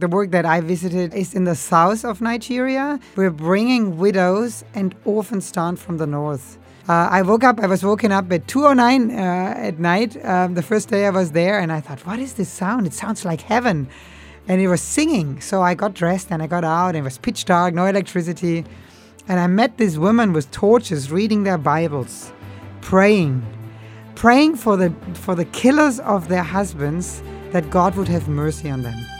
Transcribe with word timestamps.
The 0.00 0.08
work 0.08 0.30
that 0.30 0.46
I 0.46 0.62
visited 0.62 1.12
is 1.12 1.34
in 1.34 1.44
the 1.44 1.54
south 1.54 2.06
of 2.06 2.22
Nigeria. 2.22 2.98
We're 3.16 3.28
bringing 3.28 3.98
widows 3.98 4.64
and 4.72 4.94
orphans 5.04 5.52
down 5.52 5.76
from 5.76 5.98
the 5.98 6.06
north. 6.06 6.56
Uh, 6.88 7.08
I 7.10 7.20
woke 7.20 7.44
up, 7.44 7.60
I 7.60 7.66
was 7.66 7.84
woken 7.84 8.10
up 8.10 8.32
at 8.32 8.46
2.09 8.46 9.10
uh, 9.10 9.60
at 9.60 9.78
night, 9.78 10.16
um, 10.24 10.54
the 10.54 10.62
first 10.62 10.88
day 10.88 11.06
I 11.06 11.10
was 11.10 11.32
there, 11.32 11.58
and 11.58 11.70
I 11.70 11.82
thought, 11.82 12.06
what 12.06 12.18
is 12.18 12.32
this 12.32 12.48
sound? 12.48 12.86
It 12.86 12.94
sounds 12.94 13.26
like 13.26 13.42
heaven. 13.42 13.90
And 14.48 14.62
it 14.62 14.68
was 14.68 14.80
singing. 14.80 15.38
So 15.42 15.60
I 15.60 15.74
got 15.74 15.92
dressed 15.92 16.28
and 16.30 16.42
I 16.42 16.46
got 16.46 16.64
out, 16.64 16.88
and 16.88 16.96
it 16.96 17.02
was 17.02 17.18
pitch 17.18 17.44
dark, 17.44 17.74
no 17.74 17.84
electricity. 17.84 18.64
And 19.28 19.38
I 19.38 19.48
met 19.48 19.76
this 19.76 19.98
women 19.98 20.32
with 20.32 20.50
torches 20.50 21.12
reading 21.12 21.42
their 21.42 21.58
Bibles, 21.58 22.32
praying, 22.80 23.44
praying 24.14 24.56
for 24.56 24.78
the, 24.78 24.94
for 25.12 25.34
the 25.34 25.44
killers 25.44 26.00
of 26.00 26.28
their 26.28 26.42
husbands 26.42 27.22
that 27.50 27.68
God 27.68 27.96
would 27.96 28.08
have 28.08 28.28
mercy 28.28 28.70
on 28.70 28.80
them. 28.80 29.19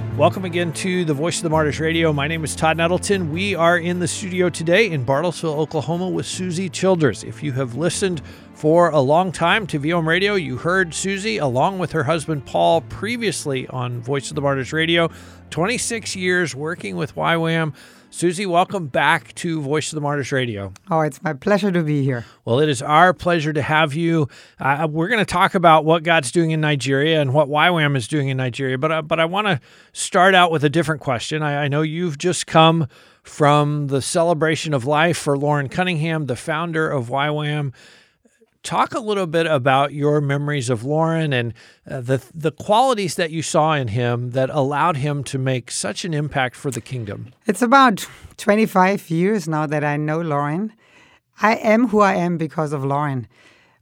Welcome 0.17 0.43
again 0.43 0.73
to 0.73 1.05
the 1.05 1.13
Voice 1.13 1.37
of 1.37 1.43
the 1.43 1.49
Martyrs 1.49 1.79
Radio. 1.79 2.11
My 2.11 2.27
name 2.27 2.43
is 2.43 2.53
Todd 2.53 2.75
Nettleton. 2.75 3.31
We 3.31 3.55
are 3.55 3.77
in 3.77 3.99
the 3.99 4.09
studio 4.09 4.49
today 4.49 4.91
in 4.91 5.05
Bartlesville, 5.05 5.55
Oklahoma 5.55 6.09
with 6.09 6.25
Susi 6.25 6.69
Childers. 6.69 7.23
If 7.23 7.41
you 7.41 7.53
have 7.53 7.75
listened 7.75 8.21
for 8.53 8.89
a 8.89 8.99
long 8.99 9.31
time 9.31 9.65
to 9.67 9.79
VOM 9.79 10.07
Radio, 10.07 10.35
you 10.35 10.57
heard 10.57 10.93
Susi 10.93 11.37
along 11.37 11.79
with 11.79 11.93
her 11.93 12.03
husband 12.03 12.45
Paul 12.45 12.81
previously 12.81 13.67
on 13.69 14.01
Voice 14.01 14.29
of 14.29 14.35
the 14.35 14.41
Martyrs 14.41 14.73
Radio. 14.73 15.09
26 15.51 16.15
years 16.15 16.55
working 16.55 16.95
with 16.95 17.13
YWAM. 17.15 17.73
Susi, 18.09 18.45
welcome 18.45 18.87
back 18.87 19.33
to 19.35 19.61
Voice 19.61 19.91
of 19.91 19.95
the 19.95 20.01
Martyrs 20.01 20.31
Radio. 20.31 20.73
Oh, 20.89 21.01
it's 21.01 21.21
my 21.23 21.33
pleasure 21.33 21.71
to 21.71 21.83
be 21.83 22.03
here. 22.03 22.25
Well, 22.43 22.59
it 22.59 22.67
is 22.67 22.81
our 22.81 23.13
pleasure 23.13 23.53
to 23.53 23.61
have 23.61 23.93
you. 23.93 24.27
Uh, 24.59 24.87
we're 24.89 25.07
going 25.07 25.19
to 25.19 25.25
talk 25.25 25.53
about 25.53 25.85
what 25.85 26.03
God's 26.03 26.31
doing 26.31 26.51
in 26.51 26.61
Nigeria 26.61 27.21
and 27.21 27.33
what 27.33 27.47
YWAM 27.49 27.95
is 27.95 28.07
doing 28.07 28.29
in 28.29 28.37
Nigeria, 28.37 28.77
but 28.77 28.91
uh, 28.91 29.01
but 29.01 29.19
I 29.19 29.25
want 29.25 29.47
to 29.47 29.61
start 29.93 30.35
out 30.35 30.51
with 30.51 30.63
a 30.63 30.69
different 30.69 31.01
question. 31.01 31.41
I, 31.41 31.63
I 31.63 31.67
know 31.67 31.81
you've 31.81 32.17
just 32.17 32.47
come 32.47 32.87
from 33.23 33.87
the 33.87 34.01
celebration 34.01 34.73
of 34.73 34.85
life 34.85 35.17
for 35.17 35.37
Loren 35.37 35.69
Cunningham, 35.69 36.25
the 36.25 36.35
founder 36.35 36.89
of 36.89 37.07
YWAM 37.07 37.73
talk 38.63 38.93
a 38.93 38.99
little 38.99 39.27
bit 39.27 39.47
about 39.47 39.93
your 39.93 40.21
memories 40.21 40.69
of 40.69 40.83
Loren 40.83 41.33
and 41.33 41.53
uh, 41.89 42.01
the 42.01 42.23
the 42.33 42.51
qualities 42.51 43.15
that 43.15 43.31
you 43.31 43.41
saw 43.41 43.73
in 43.73 43.89
him 43.89 44.31
that 44.31 44.49
allowed 44.49 44.97
him 44.97 45.23
to 45.25 45.37
make 45.37 45.71
such 45.71 46.05
an 46.05 46.13
impact 46.13 46.55
for 46.55 46.71
the 46.71 46.81
kingdom. 46.81 47.33
It's 47.45 47.61
about 47.61 48.07
25 48.37 49.09
years 49.09 49.47
now 49.47 49.65
that 49.67 49.83
I 49.83 49.97
know 49.97 50.21
Loren. 50.21 50.73
I 51.41 51.55
am 51.55 51.87
who 51.87 52.01
I 52.01 52.15
am 52.15 52.37
because 52.37 52.71
of 52.73 52.85
Loren. 52.85 53.27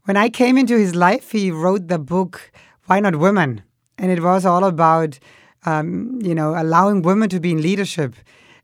When 0.06 0.16
I 0.16 0.30
came 0.30 0.58
into 0.58 0.78
his 0.78 0.96
life, 0.96 1.32
he 1.32 1.52
wrote 1.52 1.88
the 1.88 2.00
book 2.00 2.52
Why 2.86 3.00
Not 3.00 3.18
Women, 3.18 3.64
and 3.98 4.12
it 4.12 4.24
was 4.24 4.46
all 4.46 4.64
about 4.64 5.20
um, 5.66 6.20
you 6.22 6.34
know 6.34 6.60
allowing 6.60 7.02
women 7.02 7.30
to 7.30 7.40
be 7.40 7.52
in 7.52 7.62
leadership. 7.62 8.16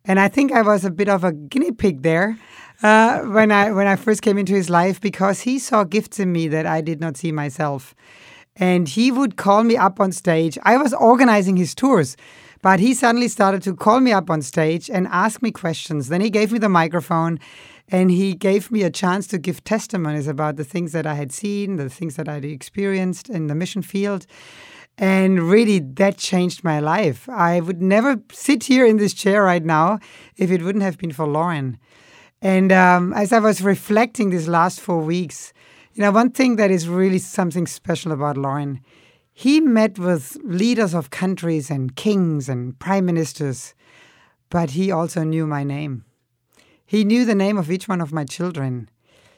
And 0.08 0.20
I 0.20 0.28
think 0.28 0.52
I 0.52 0.62
was 0.62 0.86
a 0.86 0.92
bit 0.92 1.10
of 1.10 1.24
a 1.24 1.32
guinea 1.34 1.72
pig 1.72 2.04
there 2.04 2.38
uh, 2.84 3.20
when 3.22 3.52
I 3.52 3.72
when 3.72 3.88
I 3.88 3.96
first 3.96 4.22
came 4.22 4.38
into 4.38 4.54
his 4.54 4.70
life 4.70 5.00
because 5.00 5.42
he 5.42 5.60
saw 5.60 5.84
gifts 5.84 6.20
in 6.20 6.32
me 6.32 6.48
that 6.50 6.66
I 6.66 6.82
did 6.82 7.00
not 7.00 7.18
see 7.18 7.32
myself, 7.32 7.96
and 8.56 8.88
he 8.88 9.12
would 9.12 9.38
call 9.38 9.64
me 9.64 9.78
up 9.78 10.00
on 10.00 10.12
stage. 10.12 10.58
I 10.64 10.78
was 10.78 10.94
organizing 10.94 11.58
his 11.58 11.76
tours, 11.76 12.18
but 12.62 12.80
he 12.80 12.94
suddenly 12.94 13.28
started 13.28 13.62
to 13.64 13.76
call 13.76 14.00
me 14.00 14.12
up 14.12 14.30
on 14.30 14.42
stage 14.42 14.90
and 14.90 15.08
ask 15.08 15.42
me 15.42 15.52
questions. 15.52 16.10
Then 16.10 16.22
he 16.22 16.30
gave 16.30 16.52
me 16.52 16.60
the 16.60 16.70
microphone. 16.70 17.40
And 17.90 18.10
he 18.10 18.34
gave 18.34 18.72
me 18.72 18.82
a 18.82 18.90
chance 18.90 19.28
to 19.28 19.38
give 19.38 19.64
testimonies 19.64 20.28
about 20.28 20.56
the 20.56 20.64
things 20.64 20.92
that 20.94 21.06
I 21.06 21.14
had 21.14 21.32
seen, 21.32 21.76
the 21.76 21.88
things 21.88 22.16
that 22.16 22.28
I 22.28 22.34
had 22.34 22.46
experienced 22.46 23.30
in 23.30 23.46
the 23.46 23.54
mission 23.54 23.84
field. 23.84 24.26
And 24.98 25.44
really, 25.44 25.80
that 25.80 26.18
changed 26.18 26.64
my 26.64 26.80
life. 26.80 27.28
I 27.30 27.60
would 27.60 27.82
never 27.82 28.22
sit 28.32 28.64
here 28.64 28.86
in 28.86 28.98
this 28.98 29.14
chair 29.14 29.44
right 29.44 29.64
now 29.64 30.00
if 30.38 30.50
it 30.50 30.64
wouldn't 30.64 30.84
have 30.84 30.98
been 30.98 31.12
for 31.12 31.28
Loren. 31.28 31.78
And 32.46 32.72
um, 32.72 33.12
as 33.14 33.34
I 33.34 33.40
was 33.40 33.64
reflecting 33.64 34.30
these 34.30 34.48
last 34.48 34.80
four 34.80 35.00
weeks, 35.00 35.52
you 35.96 36.04
know, 36.04 36.12
one 36.12 36.30
thing 36.30 36.58
that 36.58 36.70
is 36.70 36.88
really 36.88 37.18
something 37.18 37.66
special 37.66 38.12
about 38.12 38.38
Loren, 38.38 38.82
he 39.34 39.60
met 39.60 39.98
with 39.98 40.38
leaders 40.44 40.94
of 40.94 41.10
countries 41.10 41.72
and 41.72 41.96
kings 41.96 42.48
and 42.48 42.78
prime 42.78 43.08
ministers, 43.08 43.74
but 44.52 44.70
he 44.70 44.92
also 44.92 45.24
knew 45.24 45.48
my 45.48 45.64
name. 45.64 46.06
He 46.86 47.04
knew 47.04 47.26
the 47.26 47.34
name 47.34 47.58
of 47.58 47.72
each 47.72 47.88
one 47.88 48.00
of 48.00 48.14
my 48.14 48.26
children. 48.26 48.92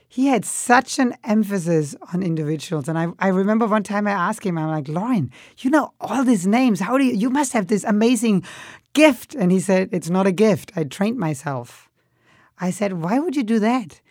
He 0.09 0.27
had 0.27 0.43
such 0.43 0.99
an 0.99 1.15
emphasis 1.23 1.95
on 2.13 2.21
individuals. 2.21 2.89
And 2.89 2.99
I, 2.99 3.07
I 3.19 3.29
remember 3.29 3.67
one 3.67 3.83
time 3.83 4.05
I 4.05 4.11
asked 4.11 4.45
him, 4.45 4.57
I'm 4.57 4.67
like, 4.67 4.89
Loren, 4.89 5.31
you 5.59 5.69
know 5.69 5.93
all 6.01 6.25
these 6.25 6.45
names. 6.45 6.81
How 6.81 6.97
do 6.97 7.05
you, 7.05 7.13
you 7.13 7.29
must 7.29 7.53
have 7.53 7.67
this 7.67 7.85
amazing 7.85 8.43
gift. 8.91 9.33
And 9.33 9.49
he 9.49 9.61
said, 9.61 9.87
It's 9.93 10.09
not 10.09 10.27
a 10.27 10.33
gift. 10.33 10.73
I 10.75 10.83
trained 10.83 11.17
myself. 11.17 11.86
I 12.59 12.71
said, 12.71 12.93
Why 12.93 13.19
would 13.19 13.35
you 13.35 13.43
do 13.43 13.59
that? 13.59 14.01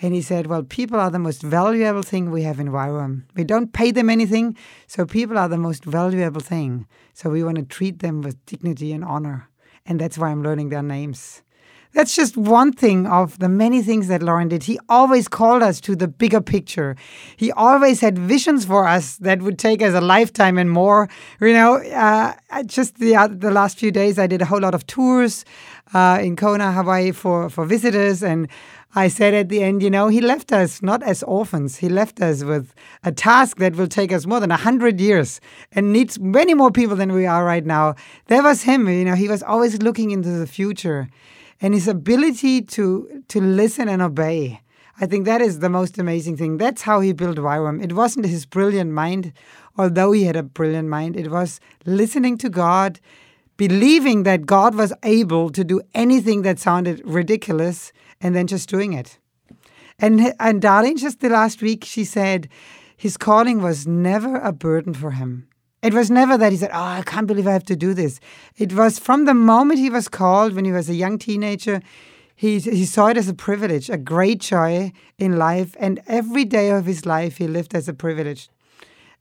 And 0.00 0.14
he 0.14 0.22
said, 0.22 0.46
Well, 0.46 0.62
people 0.62 0.98
are 0.98 1.10
the 1.10 1.18
most 1.18 1.42
valuable 1.42 2.02
thing 2.02 2.30
we 2.30 2.42
have 2.42 2.58
in 2.58 2.68
YWAM. 2.68 3.24
We 3.34 3.44
don't 3.44 3.72
pay 3.72 3.92
them 3.92 4.10
anything, 4.10 4.56
so 4.86 5.06
people 5.06 5.38
are 5.38 5.48
the 5.48 5.58
most 5.58 5.84
valuable 5.84 6.40
thing. 6.40 6.86
So 7.14 7.30
we 7.30 7.44
want 7.44 7.58
to 7.58 7.64
treat 7.64 8.00
them 8.00 8.22
with 8.22 8.44
dignity 8.46 8.92
and 8.92 9.04
honor. 9.04 9.48
And 9.86 10.00
that's 10.00 10.18
why 10.18 10.30
I'm 10.30 10.42
learning 10.42 10.70
their 10.70 10.82
names. 10.82 11.42
That's 11.92 12.16
just 12.16 12.38
one 12.38 12.72
thing 12.72 13.06
of 13.06 13.38
the 13.38 13.50
many 13.50 13.82
things 13.82 14.08
that 14.08 14.22
Loren 14.22 14.48
did. 14.48 14.62
He 14.62 14.78
always 14.88 15.28
called 15.28 15.62
us 15.62 15.78
to 15.82 15.94
the 15.94 16.08
bigger 16.08 16.40
picture. 16.40 16.96
He 17.36 17.52
always 17.52 18.00
had 18.00 18.18
visions 18.18 18.64
for 18.64 18.88
us 18.88 19.16
that 19.18 19.42
would 19.42 19.58
take 19.58 19.82
us 19.82 19.92
a 19.92 20.00
lifetime 20.00 20.56
and 20.56 20.70
more. 20.70 21.10
You 21.38 21.52
know, 21.52 21.76
uh, 21.76 22.32
just 22.64 22.98
the 22.98 23.14
uh, 23.14 23.28
the 23.28 23.50
last 23.50 23.78
few 23.78 23.90
days, 23.90 24.18
I 24.18 24.26
did 24.26 24.40
a 24.40 24.46
whole 24.46 24.60
lot 24.60 24.74
of 24.74 24.86
tours 24.86 25.44
uh, 25.94 26.18
in 26.22 26.36
Kona, 26.36 26.72
Hawaii 26.72 27.12
for 27.12 27.48
for 27.50 27.64
visitors, 27.64 28.22
and 28.22 28.48
I 28.94 29.08
said 29.08 29.32
at 29.32 29.48
the 29.48 29.62
end, 29.62 29.82
you 29.82 29.88
know, 29.88 30.08
he 30.08 30.20
left 30.20 30.52
us 30.52 30.82
not 30.82 31.02
as 31.02 31.22
orphans. 31.22 31.76
He 31.76 31.88
left 31.88 32.20
us 32.20 32.44
with 32.44 32.74
a 33.02 33.10
task 33.10 33.56
that 33.56 33.74
will 33.76 33.86
take 33.86 34.12
us 34.12 34.26
more 34.26 34.38
than 34.38 34.50
a 34.50 34.56
hundred 34.56 35.00
years 35.00 35.40
and 35.72 35.92
needs 35.92 36.20
many 36.20 36.52
more 36.52 36.70
people 36.70 36.96
than 36.96 37.12
we 37.12 37.24
are 37.24 37.42
right 37.44 37.64
now. 37.64 37.94
There 38.26 38.42
was 38.42 38.62
him. 38.62 38.88
You 38.88 39.06
know, 39.06 39.14
he 39.14 39.28
was 39.28 39.42
always 39.42 39.80
looking 39.80 40.10
into 40.10 40.28
the 40.30 40.46
future 40.46 41.08
and 41.62 41.72
his 41.72 41.88
ability 41.88 42.62
to 42.62 43.22
to 43.28 43.40
listen 43.40 43.88
and 43.88 44.02
obey. 44.02 44.60
I 45.00 45.06
think 45.06 45.24
that 45.24 45.40
is 45.40 45.60
the 45.60 45.70
most 45.70 45.98
amazing 45.98 46.36
thing. 46.36 46.58
That's 46.58 46.82
how 46.82 47.00
he 47.00 47.12
built 47.12 47.38
YWAM. 47.38 47.82
It 47.82 47.94
wasn't 47.94 48.26
his 48.26 48.44
brilliant 48.44 48.92
mind, 48.92 49.32
although 49.78 50.12
he 50.12 50.24
had 50.24 50.36
a 50.36 50.42
brilliant 50.42 50.88
mind. 50.88 51.16
It 51.16 51.30
was 51.30 51.60
listening 51.86 52.36
to 52.38 52.50
God, 52.50 53.00
believing 53.68 54.24
that 54.24 54.44
God 54.44 54.74
was 54.74 54.92
able 55.04 55.48
to 55.48 55.62
do 55.62 55.80
anything 55.94 56.42
that 56.42 56.58
sounded 56.58 57.00
ridiculous, 57.04 57.92
and 58.20 58.34
then 58.34 58.48
just 58.48 58.68
doing 58.68 58.92
it. 58.92 59.18
And 60.00 60.34
and 60.40 60.60
Darlene, 60.60 60.98
just 60.98 61.20
the 61.20 61.28
last 61.28 61.62
week, 61.62 61.84
she 61.84 62.04
said 62.04 62.48
his 62.96 63.16
calling 63.16 63.62
was 63.62 63.86
never 63.86 64.32
a 64.38 64.52
burden 64.52 64.94
for 64.94 65.12
him. 65.12 65.46
It 65.80 65.94
was 65.94 66.10
never 66.10 66.36
that 66.38 66.50
he 66.50 66.58
said, 66.58 66.72
Oh, 66.72 66.90
I 66.98 67.02
can't 67.02 67.28
believe 67.28 67.46
I 67.46 67.52
have 67.52 67.70
to 67.72 67.76
do 67.76 67.94
this. 67.94 68.18
It 68.56 68.72
was 68.72 68.98
from 68.98 69.26
the 69.26 69.34
moment 69.52 69.78
he 69.78 69.90
was 69.90 70.08
called, 70.08 70.54
when 70.54 70.64
he 70.64 70.72
was 70.72 70.88
a 70.88 70.94
young 71.04 71.16
teenager, 71.16 71.80
he, 72.34 72.58
he 72.58 72.84
saw 72.84 73.06
it 73.08 73.16
as 73.16 73.28
a 73.28 73.34
privilege, 73.48 73.88
a 73.88 73.96
great 73.96 74.40
joy 74.40 74.90
in 75.18 75.38
life. 75.38 75.76
And 75.78 76.00
every 76.08 76.44
day 76.44 76.70
of 76.70 76.86
his 76.86 77.06
life, 77.06 77.36
he 77.38 77.46
lived 77.46 77.76
as 77.76 77.88
a 77.88 77.94
privilege. 77.94 78.48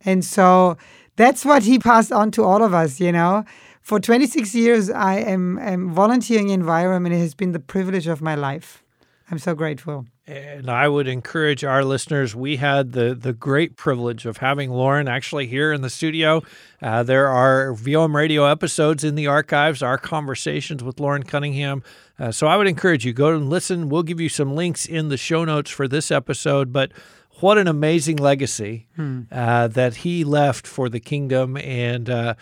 And 0.04 0.26
so 0.26 0.78
that's 1.16 1.46
what 1.46 1.62
he 1.64 1.78
passed 1.78 2.12
on 2.12 2.32
to 2.32 2.44
all 2.44 2.64
of 2.64 2.74
us, 2.74 3.00
you 3.00 3.12
know. 3.12 3.46
For 3.82 4.00
26 4.00 4.54
years, 4.54 4.90
I 4.90 5.16
am, 5.16 5.58
am 5.60 5.92
volunteering 5.92 6.50
in 6.50 6.64
YWAM, 6.64 7.06
and 7.06 7.14
it 7.14 7.20
has 7.20 7.34
been 7.34 7.52
the 7.52 7.60
privilege 7.60 8.08
of 8.08 8.22
my 8.22 8.36
life. 8.36 8.84
I'm 9.32 9.40
so 9.40 9.56
grateful. 9.56 10.06
And 10.28 10.70
I 10.70 10.88
would 10.88 11.08
encourage 11.08 11.64
our 11.64 11.84
listeners. 11.84 12.36
We 12.36 12.58
had 12.58 12.92
the 12.92 13.16
the 13.16 13.34
great 13.34 13.76
privilege 13.78 14.26
of 14.26 14.38
having 14.38 14.70
Loren 14.70 15.08
actually 15.08 15.48
here 15.48 15.72
in 15.72 15.82
the 15.82 15.90
studio. 15.90 16.44
Uh, 16.82 17.04
there 17.04 17.28
are 17.28 17.74
VOM 17.74 18.16
radio 18.16 18.46
episodes 18.46 19.04
in 19.04 19.16
the 19.16 19.28
archives, 19.28 19.82
our 19.82 19.98
conversations 19.98 20.84
with 20.84 21.00
Loren 21.00 21.24
Cunningham. 21.24 21.82
Uh, 22.20 22.32
so 22.32 22.48
I 22.48 22.58
would 22.58 22.68
encourage 22.68 23.06
you 23.06 23.14
go 23.14 23.34
and 23.34 23.50
listen. 23.50 23.90
We'll 23.90 24.04
give 24.04 24.20
you 24.20 24.30
some 24.30 24.54
links 24.54 24.86
in 24.86 25.10
the 25.10 25.18
show 25.18 25.44
notes 25.46 25.72
for 25.72 25.88
this 25.88 26.12
episode. 26.12 26.72
But 26.72 26.92
what 27.40 27.58
an 27.58 27.68
amazing 27.68 28.18
legacy 28.18 28.88
hmm. 28.96 29.22
uh, 29.32 29.70
that 29.70 29.96
he 29.96 30.24
left 30.24 30.68
for 30.68 30.90
the 30.90 31.00
kingdom 31.00 31.58
and. 31.58 32.36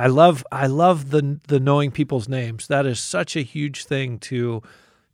I 0.00 0.06
love 0.06 0.42
I 0.50 0.66
love 0.66 1.10
the 1.10 1.38
the 1.46 1.60
knowing 1.60 1.90
people's 1.90 2.26
names. 2.26 2.68
That 2.68 2.86
is 2.86 2.98
such 2.98 3.36
a 3.36 3.42
huge 3.42 3.84
thing 3.84 4.18
to 4.20 4.62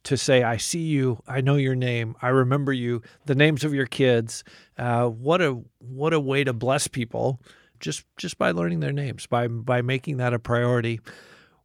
to 0.05 0.17
say, 0.17 0.45
I 0.45 0.59
see 0.59 0.85
you, 0.85 1.21
I 1.27 1.41
know 1.41 1.57
your 1.57 1.75
name, 1.75 2.15
I 2.23 2.29
remember 2.29 2.73
you, 2.73 3.03
the 3.25 3.35
names 3.35 3.65
of 3.65 3.75
your 3.75 3.87
kids. 3.87 4.45
Uh, 4.79 5.09
what 5.09 5.43
a 5.43 5.61
what 5.81 6.13
a 6.13 6.21
way 6.21 6.45
to 6.45 6.53
bless 6.53 6.87
people 6.87 7.41
just 7.81 8.05
just 8.17 8.39
by 8.39 8.53
learning 8.53 8.79
their 8.79 8.93
names, 8.93 9.27
by 9.27 9.49
by 9.49 9.83
making 9.83 10.19
that 10.19 10.33
a 10.33 10.39
priority. 10.39 11.01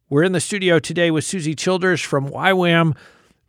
We're 0.08 0.24
in 0.24 0.32
the 0.32 0.40
studio 0.40 0.80
today 0.80 1.12
with 1.12 1.22
Susi 1.22 1.54
Childers 1.54 2.00
from 2.00 2.28
YWAM. 2.28 2.96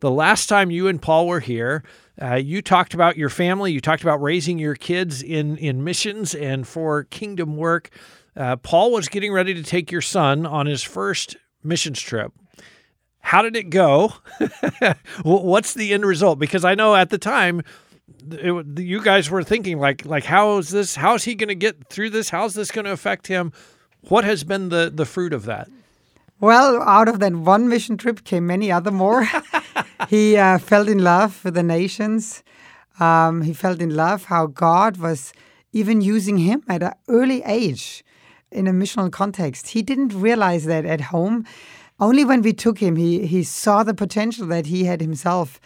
The 0.02 0.12
last 0.12 0.50
time 0.50 0.70
you 0.70 0.88
and 0.88 1.02
Paul 1.02 1.25
were 1.25 1.40
here, 1.40 1.84
uh, 2.22 2.36
you 2.36 2.62
talked 2.62 2.94
about 2.94 3.18
your 3.18 3.30
family. 3.30 3.72
You 3.72 3.81
talked 3.81 4.04
about 4.04 4.22
raising 4.22 4.60
your 4.60 4.75
kids 4.75 5.24
in 5.24 5.58
in 5.58 5.84
missions 5.84 6.36
and 6.36 6.68
for 6.68 7.06
kingdom 7.06 7.58
work. 7.58 7.90
Uh, 8.36 8.56
Paul 8.56 8.92
was 8.92 9.08
getting 9.10 9.32
ready 9.32 9.54
to 9.54 9.64
take 9.64 9.92
your 9.92 10.02
son 10.02 10.46
on 10.46 10.66
his 10.66 10.82
first 10.82 11.38
missions 11.64 12.00
trip. 12.00 12.34
How 13.20 13.42
did 13.42 13.56
it 13.56 13.70
go? 13.70 14.14
What's 15.24 15.74
the 15.74 15.94
end 15.94 16.06
result? 16.06 16.40
Because 16.40 16.66
I 16.66 16.76
know 16.76 16.96
at 16.96 17.10
the 17.10 17.18
time 17.18 17.64
it, 18.32 18.80
you 18.80 19.02
guys 19.02 19.30
were 19.30 19.44
thinking 19.44 19.80
like 19.80 20.06
like 20.06 20.24
how 20.24 20.58
is 20.58 20.70
this 20.70 20.96
how 20.96 21.16
is 21.16 21.24
he 21.24 21.36
going 21.36 21.50
to 21.50 21.56
get 21.56 21.88
through 21.90 22.10
this 22.10 22.30
how's 22.30 22.54
this 22.54 22.72
going 22.72 22.86
to 22.86 22.92
affect 22.92 23.28
him 23.28 23.52
what 24.10 24.24
has 24.24 24.44
been 24.44 24.70
the 24.70 24.92
the 24.94 25.06
fruit 25.06 25.34
of 25.34 25.46
that 25.46 25.70
well 26.40 26.82
out 26.84 27.08
of 27.08 27.20
that 27.20 27.36
one 27.36 27.68
mission 27.68 27.98
trip 27.98 28.24
came 28.24 28.48
many 28.48 28.72
other 28.72 28.92
more 28.92 29.28
he 30.10 30.38
uh, 30.38 30.58
fell 30.58 30.88
in 30.88 31.00
love 31.00 31.44
with 31.44 31.54
the 31.54 31.64
nations 31.64 32.44
um, 33.00 33.42
he 33.42 33.54
felt 33.54 33.82
in 33.82 33.96
love 33.96 34.26
how 34.26 34.46
god 34.46 34.98
was 34.98 35.34
even 35.72 36.02
using 36.02 36.38
him 36.38 36.64
at 36.68 36.84
an 36.84 36.94
early 37.08 37.42
age 37.44 38.04
in 38.54 38.68
a 38.68 38.72
missional 38.72 39.12
context 39.12 39.68
he 39.70 39.82
didn't 39.82 40.10
realize 40.10 40.66
that 40.66 40.86
at 40.86 41.02
home 41.02 41.46
only 42.00 42.24
when 42.26 42.42
we 42.42 42.54
took 42.54 42.80
him 42.80 42.96
he 42.96 43.26
he 43.26 43.44
saw 43.44 43.84
the 43.84 43.94
potential 43.94 44.48
that 44.48 44.68
he 44.68 44.86
had 44.86 45.02
himself 45.02 45.60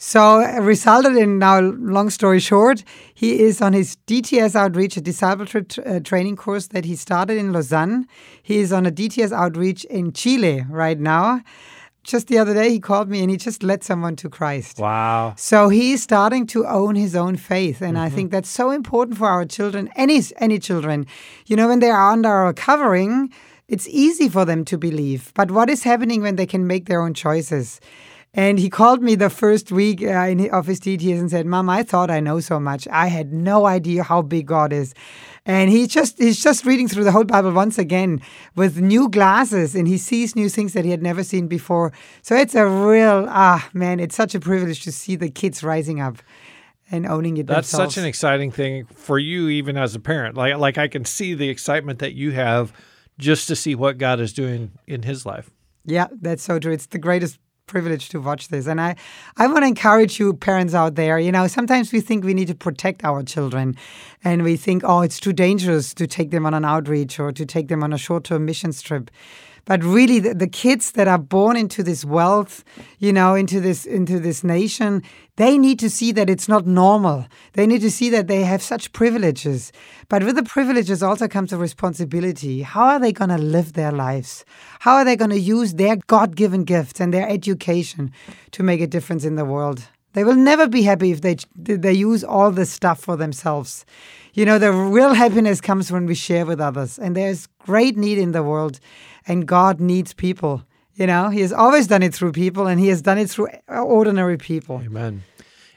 so 0.00 0.38
resulted 0.60 1.16
in 1.16 1.40
now, 1.40 1.58
long 1.58 2.08
story 2.10 2.38
short, 2.38 2.84
he 3.12 3.40
is 3.40 3.60
on 3.60 3.72
his 3.72 3.96
DTS 4.06 4.54
outreach, 4.54 4.96
a 4.96 5.00
discipleship 5.00 5.72
uh, 5.84 5.98
training 5.98 6.36
course 6.36 6.68
that 6.68 6.84
he 6.84 6.94
started 6.94 7.36
in 7.36 7.52
Lausanne. 7.52 8.06
He 8.40 8.58
is 8.58 8.72
on 8.72 8.86
a 8.86 8.92
DTS 8.92 9.32
outreach 9.32 9.84
in 9.86 10.12
Chile 10.12 10.64
right 10.70 11.00
now. 11.00 11.42
Just 12.04 12.28
the 12.28 12.38
other 12.38 12.54
day, 12.54 12.70
he 12.70 12.80
called 12.80 13.08
me 13.10 13.20
and 13.20 13.30
he 13.30 13.36
just 13.36 13.62
led 13.62 13.84
someone 13.84 14.16
to 14.16 14.30
Christ. 14.30 14.78
Wow. 14.78 15.34
So 15.36 15.68
he's 15.68 16.02
starting 16.02 16.46
to 16.48 16.66
own 16.66 16.94
his 16.94 17.14
own 17.14 17.36
faith. 17.36 17.82
And 17.82 17.96
mm-hmm. 17.96 18.06
I 18.06 18.08
think 18.08 18.30
that's 18.30 18.48
so 18.48 18.70
important 18.70 19.18
for 19.18 19.28
our 19.28 19.44
children, 19.44 19.90
any, 19.94 20.22
any 20.36 20.58
children. 20.58 21.06
You 21.46 21.56
know, 21.56 21.68
when 21.68 21.80
they 21.80 21.90
are 21.90 22.10
under 22.10 22.30
our 22.30 22.54
covering, 22.54 23.30
it's 23.68 23.86
easy 23.88 24.28
for 24.28 24.46
them 24.46 24.64
to 24.66 24.78
believe. 24.78 25.32
But 25.34 25.50
what 25.50 25.68
is 25.68 25.82
happening 25.82 26.22
when 26.22 26.36
they 26.36 26.46
can 26.46 26.66
make 26.66 26.86
their 26.86 27.02
own 27.02 27.12
choices? 27.12 27.80
And 28.34 28.58
he 28.58 28.70
called 28.70 29.02
me 29.02 29.14
the 29.14 29.30
first 29.30 29.72
week 29.72 30.02
uh, 30.02 30.06
in, 30.06 30.50
of 30.50 30.66
his 30.66 30.80
DTS 30.80 31.18
and 31.18 31.30
said, 31.30 31.46
"Mom, 31.46 31.68
I 31.70 31.82
thought 31.82 32.10
I 32.10 32.20
know 32.20 32.40
so 32.40 32.60
much. 32.60 32.86
I 32.88 33.06
had 33.08 33.32
no 33.32 33.66
idea 33.66 34.02
how 34.02 34.22
big 34.22 34.46
God 34.46 34.72
is." 34.72 34.94
And 35.48 35.70
he 35.70 35.86
just 35.86 36.18
he's 36.18 36.42
just 36.42 36.66
reading 36.66 36.88
through 36.88 37.04
the 37.04 37.10
whole 37.10 37.24
Bible 37.24 37.52
once 37.52 37.78
again 37.78 38.20
with 38.54 38.82
new 38.82 39.08
glasses, 39.08 39.74
and 39.74 39.88
he 39.88 39.96
sees 39.96 40.36
new 40.36 40.50
things 40.50 40.74
that 40.74 40.84
he 40.84 40.90
had 40.90 41.02
never 41.02 41.24
seen 41.24 41.48
before. 41.48 41.90
So 42.20 42.36
it's 42.36 42.54
a 42.54 42.66
real 42.66 43.26
ah 43.30 43.66
man, 43.72 43.98
it's 43.98 44.14
such 44.14 44.34
a 44.34 44.40
privilege 44.40 44.84
to 44.84 44.92
see 44.92 45.16
the 45.16 45.30
kids 45.30 45.64
rising 45.64 46.02
up 46.02 46.18
and 46.90 47.06
owning 47.06 47.38
it. 47.38 47.46
That's 47.46 47.70
themselves. 47.70 47.94
such 47.94 48.02
an 48.02 48.06
exciting 48.06 48.50
thing 48.50 48.84
for 48.94 49.18
you, 49.18 49.48
even 49.48 49.78
as 49.78 49.94
a 49.94 50.00
parent. 50.00 50.36
Like 50.36 50.58
like 50.58 50.76
I 50.76 50.86
can 50.86 51.06
see 51.06 51.32
the 51.32 51.48
excitement 51.48 51.98
that 52.00 52.12
you 52.12 52.32
have 52.32 52.70
just 53.18 53.48
to 53.48 53.56
see 53.56 53.74
what 53.74 53.96
God 53.96 54.20
is 54.20 54.34
doing 54.34 54.72
in 54.86 55.02
his 55.02 55.24
life. 55.24 55.50
Yeah, 55.86 56.08
that's 56.20 56.42
so 56.42 56.58
true. 56.58 56.72
It's 56.72 56.86
the 56.86 56.98
greatest 56.98 57.38
privilege 57.68 58.08
to 58.08 58.20
watch 58.20 58.48
this. 58.48 58.66
And 58.66 58.80
I, 58.80 58.96
I 59.36 59.46
want 59.46 59.58
to 59.58 59.68
encourage 59.68 60.18
you, 60.18 60.34
parents 60.34 60.74
out 60.74 60.96
there. 60.96 61.20
You 61.20 61.30
know, 61.30 61.46
sometimes 61.46 61.92
we 61.92 62.00
think 62.00 62.24
we 62.24 62.34
need 62.34 62.48
to 62.48 62.54
protect 62.54 63.04
our 63.04 63.22
children 63.22 63.76
and 64.24 64.42
we 64.42 64.56
think, 64.56 64.82
oh, 64.84 65.00
it's 65.00 65.20
too 65.20 65.32
dangerous 65.32 65.94
to 65.94 66.06
take 66.06 66.30
them 66.30 66.46
on 66.46 66.54
an 66.54 66.64
outreach 66.64 67.18
or 67.20 67.32
to 67.32 67.46
take 67.46 67.68
them 67.68 67.82
on 67.82 67.92
a 67.92 67.98
short 67.98 68.24
term 68.24 68.44
missions 68.44 68.82
trip. 68.82 69.10
But 69.68 69.84
really 69.84 70.18
the, 70.18 70.32
the, 70.32 70.46
kids 70.46 70.92
that 70.92 71.08
are 71.08 71.18
born 71.18 71.54
into 71.54 71.82
this 71.82 72.02
wealth 72.02 72.64
you 73.00 73.12
know 73.12 73.34
into 73.34 73.60
this 73.60 73.84
into 73.84 74.18
this 74.18 74.42
nation 74.42 75.02
they 75.36 75.58
need 75.58 75.78
to 75.80 75.90
see 75.90 76.10
that 76.12 76.30
it's 76.30 76.48
not 76.48 76.66
normal. 76.66 77.26
They 77.52 77.66
need 77.66 77.82
to 77.82 77.90
see 77.90 78.08
that 78.10 78.28
they 78.28 78.44
have 78.44 78.62
such 78.62 78.92
privileges. 78.92 79.70
But 80.08 80.24
with 80.24 80.36
the 80.36 80.42
privileges 80.42 81.02
also 81.02 81.28
comes 81.28 81.52
a 81.52 81.58
responsibility. 81.58 82.62
How 82.62 82.86
are 82.86 82.98
they 82.98 83.12
going 83.12 83.28
to 83.28 83.38
live 83.38 83.74
their 83.74 83.92
lives? 83.92 84.44
How 84.80 84.94
are 84.94 85.04
they 85.04 85.16
going 85.16 85.30
to 85.30 85.38
use 85.38 85.74
their 85.74 85.96
god-given 86.06 86.64
gifts 86.64 86.98
and 86.98 87.12
their 87.12 87.28
education 87.28 88.10
to 88.52 88.62
make 88.62 88.80
a 88.80 88.86
difference 88.86 89.24
in 89.24 89.36
the 89.36 89.44
world 89.44 89.86
they 90.18 90.24
will 90.24 90.42
never 90.50 90.66
be 90.66 90.82
happy 90.82 91.10
if 91.12 91.20
they 91.20 91.36
they 91.54 91.92
use 91.92 92.22
all 92.24 92.50
this 92.50 92.70
stuff 92.70 93.00
for 93.00 93.16
themselves 93.16 93.86
you 94.34 94.44
know 94.44 94.58
the 94.58 94.72
real 94.98 95.14
happiness 95.14 95.60
comes 95.60 95.92
when 95.92 96.06
we 96.06 96.14
share 96.14 96.46
with 96.46 96.60
others 96.60 96.98
and 96.98 97.16
there's 97.16 97.46
great 97.70 97.96
need 97.96 98.18
in 98.18 98.32
the 98.32 98.42
world 98.42 98.80
and 99.28 99.46
God 99.46 99.78
needs 99.78 100.12
people. 100.14 100.64
You 100.94 101.06
know, 101.06 101.28
He 101.28 101.42
has 101.42 101.52
always 101.52 101.86
done 101.86 102.02
it 102.02 102.14
through 102.14 102.32
people, 102.32 102.66
and 102.66 102.80
He 102.80 102.88
has 102.88 103.02
done 103.02 103.18
it 103.18 103.30
through 103.30 103.48
ordinary 103.68 104.38
people. 104.38 104.82
Amen. 104.84 105.22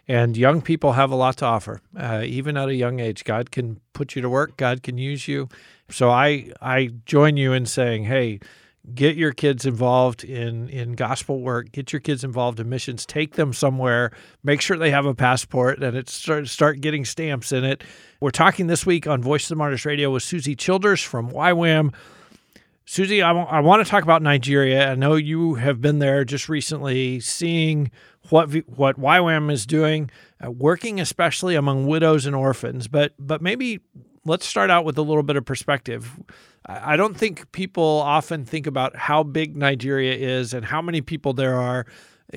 And 0.07 0.35
young 0.35 0.61
people 0.61 0.93
have 0.93 1.11
a 1.11 1.15
lot 1.15 1.37
to 1.37 1.45
offer, 1.45 1.79
uh, 1.95 2.23
even 2.25 2.57
at 2.57 2.69
a 2.69 2.73
young 2.73 2.99
age. 2.99 3.23
God 3.23 3.51
can 3.51 3.79
put 3.93 4.15
you 4.15 4.21
to 4.23 4.29
work. 4.29 4.57
God 4.57 4.81
can 4.81 4.97
use 4.97 5.27
you. 5.27 5.47
So 5.89 6.09
I 6.09 6.51
I 6.59 6.89
join 7.05 7.37
you 7.37 7.53
in 7.53 7.65
saying, 7.65 8.05
hey, 8.05 8.39
get 8.93 9.15
your 9.15 9.31
kids 9.31 9.65
involved 9.65 10.23
in 10.23 10.69
in 10.69 10.93
gospel 10.93 11.41
work. 11.41 11.71
Get 11.71 11.93
your 11.93 11.99
kids 11.99 12.23
involved 12.23 12.59
in 12.59 12.69
missions. 12.69 13.05
Take 13.05 13.35
them 13.35 13.53
somewhere. 13.53 14.11
Make 14.43 14.61
sure 14.61 14.77
they 14.77 14.91
have 14.91 15.05
a 15.05 15.13
passport 15.13 15.81
and 15.81 15.95
it 15.95 16.09
start 16.09 16.47
start 16.47 16.81
getting 16.81 17.05
stamps 17.05 17.51
in 17.51 17.63
it. 17.63 17.83
We're 18.19 18.31
talking 18.31 18.67
this 18.67 18.85
week 18.85 19.07
on 19.07 19.21
Voice 19.21 19.45
of 19.45 19.49
the 19.49 19.55
Martyrs 19.55 19.85
Radio 19.85 20.11
with 20.11 20.23
Susi 20.23 20.55
Childers 20.55 21.01
from 21.01 21.31
YWAM. 21.31 21.93
Susi, 22.85 23.21
I, 23.21 23.29
w- 23.29 23.47
I 23.47 23.59
want 23.61 23.85
to 23.85 23.89
talk 23.89 24.03
about 24.03 24.21
Nigeria. 24.21 24.91
I 24.91 24.95
know 24.95 25.15
you 25.15 25.53
have 25.53 25.79
been 25.79 25.99
there 25.99 26.25
just 26.25 26.49
recently, 26.49 27.19
seeing 27.19 27.91
what 28.29 28.49
what 28.67 28.99
YWAM 28.99 29.51
is 29.51 29.65
doing, 29.65 30.09
uh, 30.45 30.51
working 30.51 30.99
especially 30.99 31.55
among 31.55 31.85
widows 31.85 32.25
and 32.25 32.35
orphans. 32.35 32.87
But 32.87 33.13
but 33.19 33.41
maybe 33.41 33.79
let's 34.25 34.45
start 34.45 34.69
out 34.69 34.85
with 34.85 34.97
a 34.97 35.01
little 35.01 35.23
bit 35.23 35.35
of 35.35 35.45
perspective. 35.45 36.19
I, 36.65 36.95
don't 36.95 37.17
think 37.17 37.51
people 37.51 37.83
often 37.83 38.45
think 38.45 38.67
about 38.67 38.95
how 38.95 39.23
big 39.23 39.57
Nigeria 39.57 40.13
is 40.13 40.53
and 40.53 40.65
how 40.65 40.81
many 40.81 41.01
people 41.01 41.33
there 41.33 41.55
are. 41.55 41.85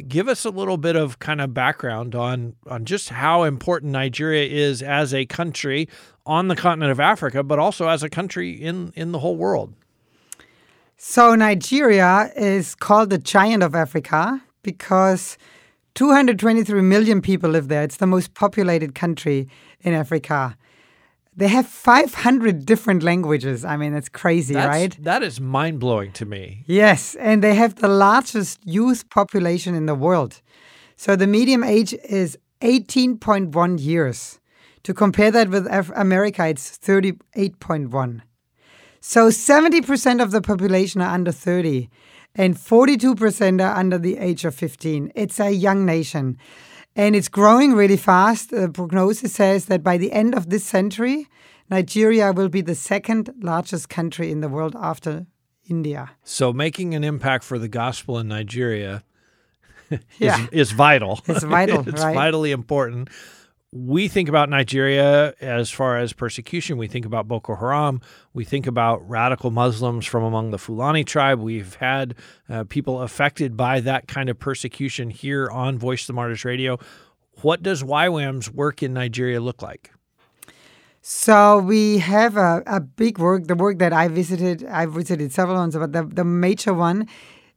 Give 0.08 0.28
us 0.28 0.44
a 0.44 0.50
little 0.50 0.76
bit 0.76 0.96
of 0.96 1.18
kind 1.20 1.40
of 1.40 1.54
background 1.54 2.16
on 2.16 2.56
on 2.66 2.84
just 2.84 3.10
how 3.10 3.44
important 3.44 3.92
Nigeria 3.92 4.48
is 4.48 4.82
as 4.82 5.14
a 5.14 5.24
country 5.26 5.88
on 6.26 6.48
the 6.48 6.56
continent 6.56 6.90
of 6.90 6.98
Africa, 6.98 7.44
but 7.44 7.60
also 7.60 7.86
as 7.86 8.02
a 8.02 8.08
country 8.08 8.50
in 8.50 8.92
in 8.96 9.12
the 9.12 9.20
whole 9.20 9.36
world. 9.36 9.72
So 10.96 11.36
Nigeria 11.36 12.32
is 12.34 12.74
called 12.74 13.10
the 13.10 13.18
giant 13.18 13.62
of 13.62 13.76
Africa 13.76 14.42
because 14.62 15.38
223 15.94 16.80
million 16.80 17.22
people 17.22 17.50
live 17.50 17.68
there. 17.68 17.84
It's 17.84 17.98
the 17.98 18.06
most 18.06 18.34
populated 18.34 18.96
country 18.96 19.48
in 19.82 19.94
Africa. 19.94 20.56
They 21.36 21.48
have 21.48 21.66
500 21.66 22.64
different 22.64 23.02
languages. 23.02 23.64
I 23.64 23.76
mean, 23.76 23.92
that's 23.92 24.08
crazy, 24.08 24.54
that's, 24.54 24.68
right? 24.68 24.96
That 25.02 25.22
is 25.22 25.40
mind 25.40 25.80
blowing 25.80 26.12
to 26.12 26.24
me. 26.24 26.62
Yes, 26.66 27.16
and 27.16 27.42
they 27.42 27.54
have 27.54 27.76
the 27.76 27.88
largest 27.88 28.60
youth 28.64 29.10
population 29.10 29.74
in 29.74 29.86
the 29.86 29.96
world. 29.96 30.40
So 30.96 31.16
the 31.16 31.26
median 31.26 31.64
age 31.64 31.92
is 32.08 32.38
18.1 32.60 33.80
years. 33.82 34.38
To 34.84 34.94
compare 34.94 35.30
that 35.30 35.48
with 35.48 35.66
America, 35.96 36.46
it's 36.46 36.78
38.1. 36.78 38.20
So 39.00 39.28
70% 39.28 40.22
of 40.22 40.30
the 40.30 40.40
population 40.40 41.00
are 41.00 41.12
under 41.12 41.32
30 41.32 41.88
and 42.34 42.54
42% 42.54 43.60
are 43.60 43.76
under 43.76 43.98
the 43.98 44.18
age 44.18 44.44
of 44.44 44.54
15. 44.54 45.12
It's 45.14 45.40
a 45.40 45.50
young 45.50 45.84
nation 45.84 46.38
and 46.96 47.16
it's 47.16 47.28
growing 47.28 47.72
really 47.74 47.96
fast. 47.96 48.50
The 48.50 48.68
prognosis 48.68 49.32
says 49.32 49.66
that 49.66 49.82
by 49.82 49.96
the 49.98 50.12
end 50.12 50.34
of 50.34 50.50
this 50.50 50.64
century, 50.64 51.28
Nigeria 51.70 52.32
will 52.32 52.48
be 52.48 52.60
the 52.60 52.74
second 52.74 53.32
largest 53.40 53.88
country 53.88 54.30
in 54.30 54.40
the 54.40 54.48
world 54.48 54.76
after 54.78 55.26
India. 55.68 56.10
So 56.22 56.52
making 56.52 56.94
an 56.94 57.04
impact 57.04 57.44
for 57.44 57.58
the 57.58 57.68
gospel 57.68 58.18
in 58.18 58.28
Nigeria 58.28 59.02
yeah. 60.18 60.42
is, 60.44 60.48
is 60.52 60.72
vital. 60.72 61.20
It's 61.26 61.44
vital, 61.44 61.80
it's 61.88 62.02
right? 62.02 62.14
vitally 62.14 62.52
important 62.52 63.08
we 63.74 64.06
think 64.06 64.28
about 64.28 64.48
Nigeria 64.48 65.34
as 65.40 65.68
far 65.68 65.98
as 65.98 66.12
persecution. 66.12 66.76
We 66.78 66.86
think 66.86 67.04
about 67.04 67.26
Boko 67.26 67.56
Haram. 67.56 68.00
We 68.32 68.44
think 68.44 68.68
about 68.68 69.06
radical 69.08 69.50
Muslims 69.50 70.06
from 70.06 70.22
among 70.22 70.52
the 70.52 70.58
Fulani 70.58 71.02
tribe. 71.02 71.40
We've 71.40 71.74
had 71.74 72.14
uh, 72.48 72.64
people 72.68 73.02
affected 73.02 73.56
by 73.56 73.80
that 73.80 74.06
kind 74.06 74.28
of 74.28 74.38
persecution 74.38 75.10
here 75.10 75.50
on 75.50 75.76
Voice 75.76 76.02
of 76.02 76.06
the 76.06 76.12
Martyrs 76.12 76.44
Radio. 76.44 76.78
What 77.42 77.64
does 77.64 77.82
YWAM's 77.82 78.48
work 78.48 78.80
in 78.80 78.94
Nigeria 78.94 79.40
look 79.40 79.60
like? 79.60 79.90
So 81.02 81.58
we 81.58 81.98
have 81.98 82.36
a, 82.36 82.62
a 82.68 82.78
big 82.78 83.18
work, 83.18 83.48
the 83.48 83.56
work 83.56 83.80
that 83.80 83.92
I 83.92 84.06
visited, 84.06 84.64
I've 84.66 84.92
visited 84.92 85.32
several 85.32 85.56
ones, 85.56 85.76
but 85.76 85.92
the, 85.92 86.04
the 86.04 86.24
major 86.24 86.72
one 86.72 87.08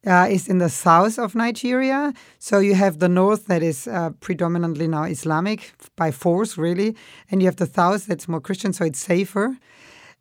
uh, 0.08 0.28
is 0.30 0.48
in 0.48 0.58
the 0.60 0.70
south 0.70 1.20
of 1.20 1.36
Nigeria. 1.36 2.14
So 2.40 2.60
you 2.60 2.76
have 2.76 3.00
the 3.00 3.10
north 3.10 3.46
that 3.48 3.62
is 3.62 3.88
uh, 3.88 4.12
predominantly 4.22 4.88
now 4.88 5.04
Islamic 5.04 5.74
by 5.96 6.12
force, 6.12 6.58
really, 6.58 6.96
and 7.30 7.42
you 7.42 7.48
have 7.48 7.58
the 7.58 7.68
south 7.68 8.06
that's 8.06 8.28
more 8.28 8.42
Christian, 8.42 8.74
so 8.74 8.86
it's 8.86 9.00
safer. 9.00 9.58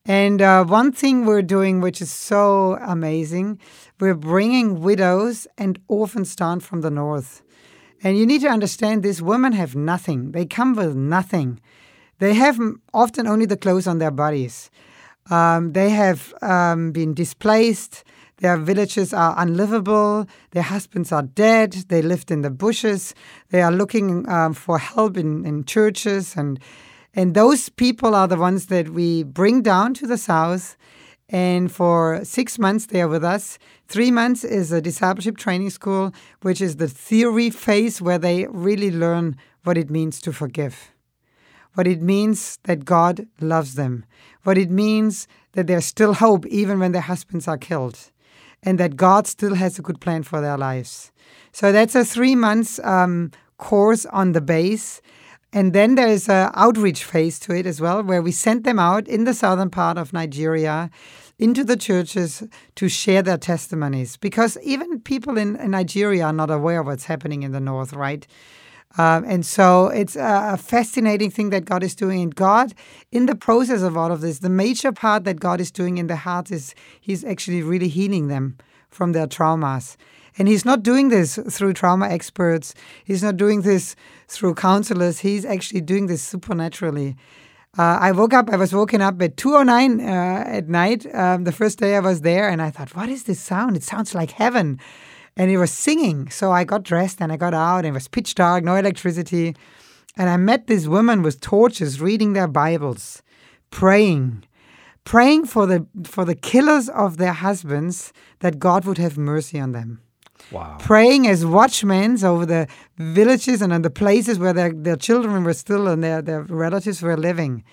And 0.04 0.40
uh, 0.40 0.64
one 0.64 0.92
thing 0.92 1.26
we're 1.26 1.42
doing, 1.42 1.80
which 1.80 2.00
is 2.00 2.10
so 2.10 2.78
amazing, 2.80 3.58
we're 3.98 4.14
bringing 4.14 4.80
widows 4.80 5.48
and 5.58 5.80
orphans 5.88 6.36
down 6.36 6.60
from 6.60 6.80
the 6.80 6.90
north. 6.90 7.42
And 8.02 8.16
you 8.16 8.26
need 8.26 8.42
to 8.42 8.48
understand 8.48 9.02
these 9.02 9.22
women 9.22 9.52
have 9.52 9.74
nothing. 9.74 10.32
They 10.32 10.46
come 10.46 10.74
with 10.74 10.94
nothing. 10.94 11.60
They 12.18 12.34
have 12.34 12.58
often 12.94 13.26
only 13.26 13.46
the 13.46 13.56
clothes 13.56 13.86
on 13.86 13.98
their 13.98 14.10
bodies. 14.10 14.70
Um, 15.28 15.72
they 15.72 15.90
have 15.90 16.32
um, 16.40 16.92
been 16.92 17.14
displaced. 17.14 18.04
Their 18.38 18.58
villages 18.58 19.14
are 19.14 19.34
unlivable. 19.38 20.26
Their 20.50 20.62
husbands 20.62 21.10
are 21.10 21.22
dead. 21.22 21.72
They 21.88 22.02
lived 22.02 22.30
in 22.30 22.42
the 22.42 22.50
bushes. 22.50 23.14
They 23.50 23.62
are 23.62 23.72
looking 23.72 24.28
um, 24.28 24.52
for 24.52 24.78
help 24.78 25.16
in, 25.16 25.46
in 25.46 25.64
churches. 25.64 26.36
And, 26.36 26.60
and 27.14 27.34
those 27.34 27.70
people 27.70 28.14
are 28.14 28.28
the 28.28 28.36
ones 28.36 28.66
that 28.66 28.90
we 28.90 29.22
bring 29.22 29.62
down 29.62 29.94
to 29.94 30.06
the 30.06 30.18
south. 30.18 30.76
And 31.28 31.72
for 31.72 32.20
six 32.24 32.58
months, 32.58 32.86
they 32.86 33.00
are 33.00 33.08
with 33.08 33.24
us. 33.24 33.58
Three 33.88 34.10
months 34.10 34.44
is 34.44 34.70
a 34.70 34.82
discipleship 34.82 35.38
training 35.38 35.70
school, 35.70 36.12
which 36.42 36.60
is 36.60 36.76
the 36.76 36.88
theory 36.88 37.50
phase 37.50 38.02
where 38.02 38.18
they 38.18 38.46
really 38.48 38.90
learn 38.90 39.36
what 39.64 39.78
it 39.78 39.90
means 39.90 40.20
to 40.20 40.32
forgive 40.32 40.92
what 41.76 41.86
it 41.86 42.00
means 42.00 42.58
that 42.64 42.86
God 42.86 43.28
loves 43.38 43.74
them, 43.74 44.06
what 44.44 44.56
it 44.56 44.70
means 44.70 45.28
that 45.52 45.66
there's 45.66 45.84
still 45.84 46.14
hope 46.14 46.46
even 46.46 46.80
when 46.80 46.92
their 46.92 47.02
husbands 47.02 47.46
are 47.46 47.58
killed, 47.58 48.10
and 48.62 48.78
that 48.78 48.96
God 48.96 49.26
still 49.26 49.54
has 49.54 49.78
a 49.78 49.82
good 49.82 50.00
plan 50.00 50.22
for 50.22 50.40
their 50.40 50.58
lives. 50.58 51.12
So 51.52 51.72
that's 51.72 51.94
a 51.94 52.04
three 52.04 52.34
months 52.34 52.78
um, 52.84 53.30
course 53.58 54.06
on 54.06 54.32
the 54.32 54.40
base. 54.40 55.00
And 55.52 55.72
then 55.72 55.94
there's 55.94 56.28
an 56.28 56.50
outreach 56.54 57.04
phase 57.04 57.38
to 57.40 57.54
it 57.54 57.66
as 57.66 57.80
well, 57.80 58.02
where 58.02 58.20
we 58.20 58.32
send 58.32 58.64
them 58.64 58.78
out 58.78 59.08
in 59.08 59.24
the 59.24 59.32
southern 59.32 59.70
part 59.70 59.96
of 59.96 60.12
Nigeria 60.12 60.90
into 61.38 61.64
the 61.64 61.76
churches 61.76 62.42
to 62.74 62.88
share 62.88 63.22
their 63.22 63.38
testimonies. 63.38 64.16
Because 64.16 64.58
even 64.62 65.00
people 65.00 65.38
in, 65.38 65.56
in 65.56 65.70
Nigeria 65.70 66.26
are 66.26 66.32
not 66.32 66.50
aware 66.50 66.80
of 66.80 66.86
what's 66.86 67.04
happening 67.04 67.42
in 67.42 67.52
the 67.52 67.60
north, 67.60 67.92
right? 67.92 68.26
Um, 68.98 69.24
and 69.26 69.44
so 69.44 69.88
it's 69.88 70.16
a 70.16 70.56
fascinating 70.56 71.30
thing 71.30 71.50
that 71.50 71.64
God 71.64 71.82
is 71.82 71.94
doing. 71.94 72.22
And 72.22 72.34
God, 72.34 72.72
in 73.12 73.26
the 73.26 73.34
process 73.34 73.82
of 73.82 73.96
all 73.96 74.10
of 74.10 74.20
this, 74.20 74.38
the 74.38 74.48
major 74.48 74.92
part 74.92 75.24
that 75.24 75.38
God 75.38 75.60
is 75.60 75.70
doing 75.70 75.98
in 75.98 76.06
the 76.06 76.16
heart 76.16 76.50
is 76.50 76.74
He's 77.00 77.24
actually 77.24 77.62
really 77.62 77.88
healing 77.88 78.28
them 78.28 78.56
from 78.88 79.12
their 79.12 79.26
traumas. 79.26 79.96
And 80.38 80.48
He's 80.48 80.64
not 80.64 80.82
doing 80.82 81.10
this 81.10 81.38
through 81.50 81.74
trauma 81.74 82.08
experts, 82.08 82.74
He's 83.04 83.22
not 83.22 83.36
doing 83.36 83.62
this 83.62 83.96
through 84.28 84.54
counselors. 84.54 85.20
He's 85.20 85.44
actually 85.44 85.82
doing 85.82 86.06
this 86.06 86.22
supernaturally. 86.22 87.16
Uh, 87.78 87.98
I 88.00 88.12
woke 88.12 88.32
up, 88.32 88.48
I 88.48 88.56
was 88.56 88.72
woken 88.72 89.02
up 89.02 89.20
at 89.20 89.36
2.09 89.36 90.00
uh, 90.00 90.48
at 90.48 90.66
night, 90.66 91.14
um, 91.14 91.44
the 91.44 91.52
first 91.52 91.78
day 91.78 91.94
I 91.94 92.00
was 92.00 92.22
there, 92.22 92.48
and 92.48 92.62
I 92.62 92.70
thought, 92.70 92.96
what 92.96 93.10
is 93.10 93.24
this 93.24 93.38
sound? 93.38 93.76
It 93.76 93.82
sounds 93.82 94.14
like 94.14 94.30
heaven 94.30 94.80
and 95.36 95.50
he 95.50 95.56
was 95.56 95.70
singing. 95.70 96.30
So 96.30 96.52
I 96.52 96.64
got 96.64 96.82
dressed 96.82 97.20
and 97.20 97.32
I 97.32 97.36
got 97.36 97.54
out, 97.54 97.78
and 97.78 97.88
it 97.88 97.92
was 97.92 98.08
pitch 98.08 98.34
dark, 98.34 98.64
no 98.64 98.76
electricity. 98.76 99.54
And 100.16 100.30
I 100.30 100.36
met 100.36 100.66
these 100.66 100.88
women 100.88 101.22
with 101.22 101.40
torches 101.40 102.00
reading 102.00 102.32
their 102.32 102.48
Bibles, 102.48 103.22
praying, 103.70 104.44
praying 105.04 105.46
for 105.46 105.66
the 105.66 105.86
for 106.04 106.24
the 106.24 106.34
killers 106.34 106.88
of 106.88 107.18
their 107.18 107.34
husbands 107.34 108.12
that 108.40 108.58
God 108.58 108.84
would 108.84 108.98
have 108.98 109.18
mercy 109.18 109.60
on 109.60 109.72
them. 109.72 110.00
Wow. 110.50 110.76
Praying 110.78 111.26
as 111.26 111.44
watchmen 111.44 112.22
over 112.24 112.46
the 112.46 112.68
villages 112.98 113.62
and 113.62 113.72
on 113.72 113.82
the 113.82 113.90
places 113.90 114.38
where 114.38 114.52
their, 114.52 114.72
their 114.72 114.96
children 114.96 115.42
were 115.42 115.54
still 115.54 115.88
and 115.88 116.04
their, 116.04 116.22
their 116.22 116.42
relatives 116.42 117.02
were 117.02 117.16
living. 117.16 117.64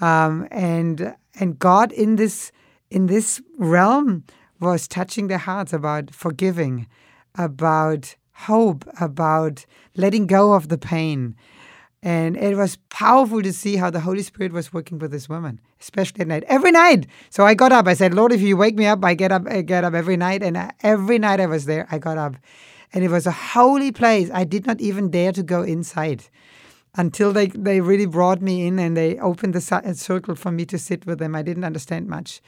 Um, 0.00 0.48
and 0.50 1.14
and 1.38 1.58
God 1.58 1.92
in 1.92 2.16
this 2.16 2.52
in 2.90 3.06
this 3.06 3.40
realm 3.58 4.24
was 4.60 4.88
touching 4.88 5.28
their 5.28 5.38
hearts 5.38 5.72
about 5.72 6.10
forgiving, 6.10 6.86
about 7.34 8.16
hope, 8.32 8.84
about 9.00 9.66
letting 9.96 10.26
go 10.26 10.52
of 10.52 10.68
the 10.68 10.78
pain. 10.78 11.34
And 12.02 12.36
it 12.36 12.56
was 12.56 12.76
powerful 12.90 13.42
to 13.42 13.52
see 13.52 13.76
how 13.76 13.90
the 13.90 14.00
Holy 14.00 14.22
Spirit 14.22 14.52
was 14.52 14.72
working 14.72 14.98
with 14.98 15.10
this 15.10 15.28
woman, 15.28 15.60
especially 15.80 16.20
at 16.20 16.28
night, 16.28 16.44
every 16.46 16.70
night. 16.70 17.06
So 17.30 17.44
I 17.44 17.54
got 17.54 17.72
up. 17.72 17.88
I 17.88 17.94
said, 17.94 18.14
"Lord, 18.14 18.32
if 18.32 18.40
you 18.40 18.56
wake 18.56 18.76
me 18.76 18.86
up, 18.86 19.04
I 19.04 19.14
get 19.14 19.32
up. 19.32 19.46
I 19.48 19.62
get 19.62 19.82
up 19.82 19.94
every 19.94 20.16
night." 20.16 20.42
And 20.42 20.56
uh, 20.56 20.70
every 20.82 21.18
night 21.18 21.40
I 21.40 21.46
was 21.46 21.64
there, 21.64 21.88
I 21.90 21.98
got 21.98 22.18
up, 22.18 22.36
and 22.92 23.02
it 23.02 23.10
was 23.10 23.26
a 23.26 23.32
holy 23.32 23.90
place. 23.90 24.30
I 24.32 24.44
did 24.44 24.66
not 24.66 24.80
even 24.80 25.10
dare 25.10 25.32
to 25.32 25.42
go 25.42 25.62
inside 25.62 26.28
until 26.96 27.32
they 27.32 27.48
they 27.48 27.80
really 27.80 28.06
brought 28.06 28.40
me 28.40 28.66
in 28.66 28.78
and 28.78 28.96
they 28.96 29.18
opened 29.18 29.54
the 29.54 29.94
circle 29.94 30.34
for 30.34 30.50
me 30.50 30.64
to 30.66 30.78
sit 30.78 31.06
with 31.06 31.18
them. 31.18 31.34
I 31.34 31.42
didn't 31.42 31.64
understand 31.64 32.08
much, 32.08 32.40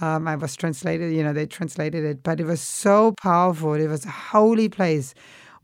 um, 0.00 0.26
I 0.26 0.36
was 0.36 0.56
translated, 0.56 1.12
you 1.12 1.22
know, 1.22 1.32
they 1.32 1.46
translated 1.46 2.04
it, 2.04 2.22
but 2.22 2.40
it 2.40 2.44
was 2.44 2.60
so 2.60 3.14
powerful. 3.22 3.74
It 3.74 3.88
was 3.88 4.04
a 4.04 4.10
holy 4.10 4.68
place, 4.68 5.14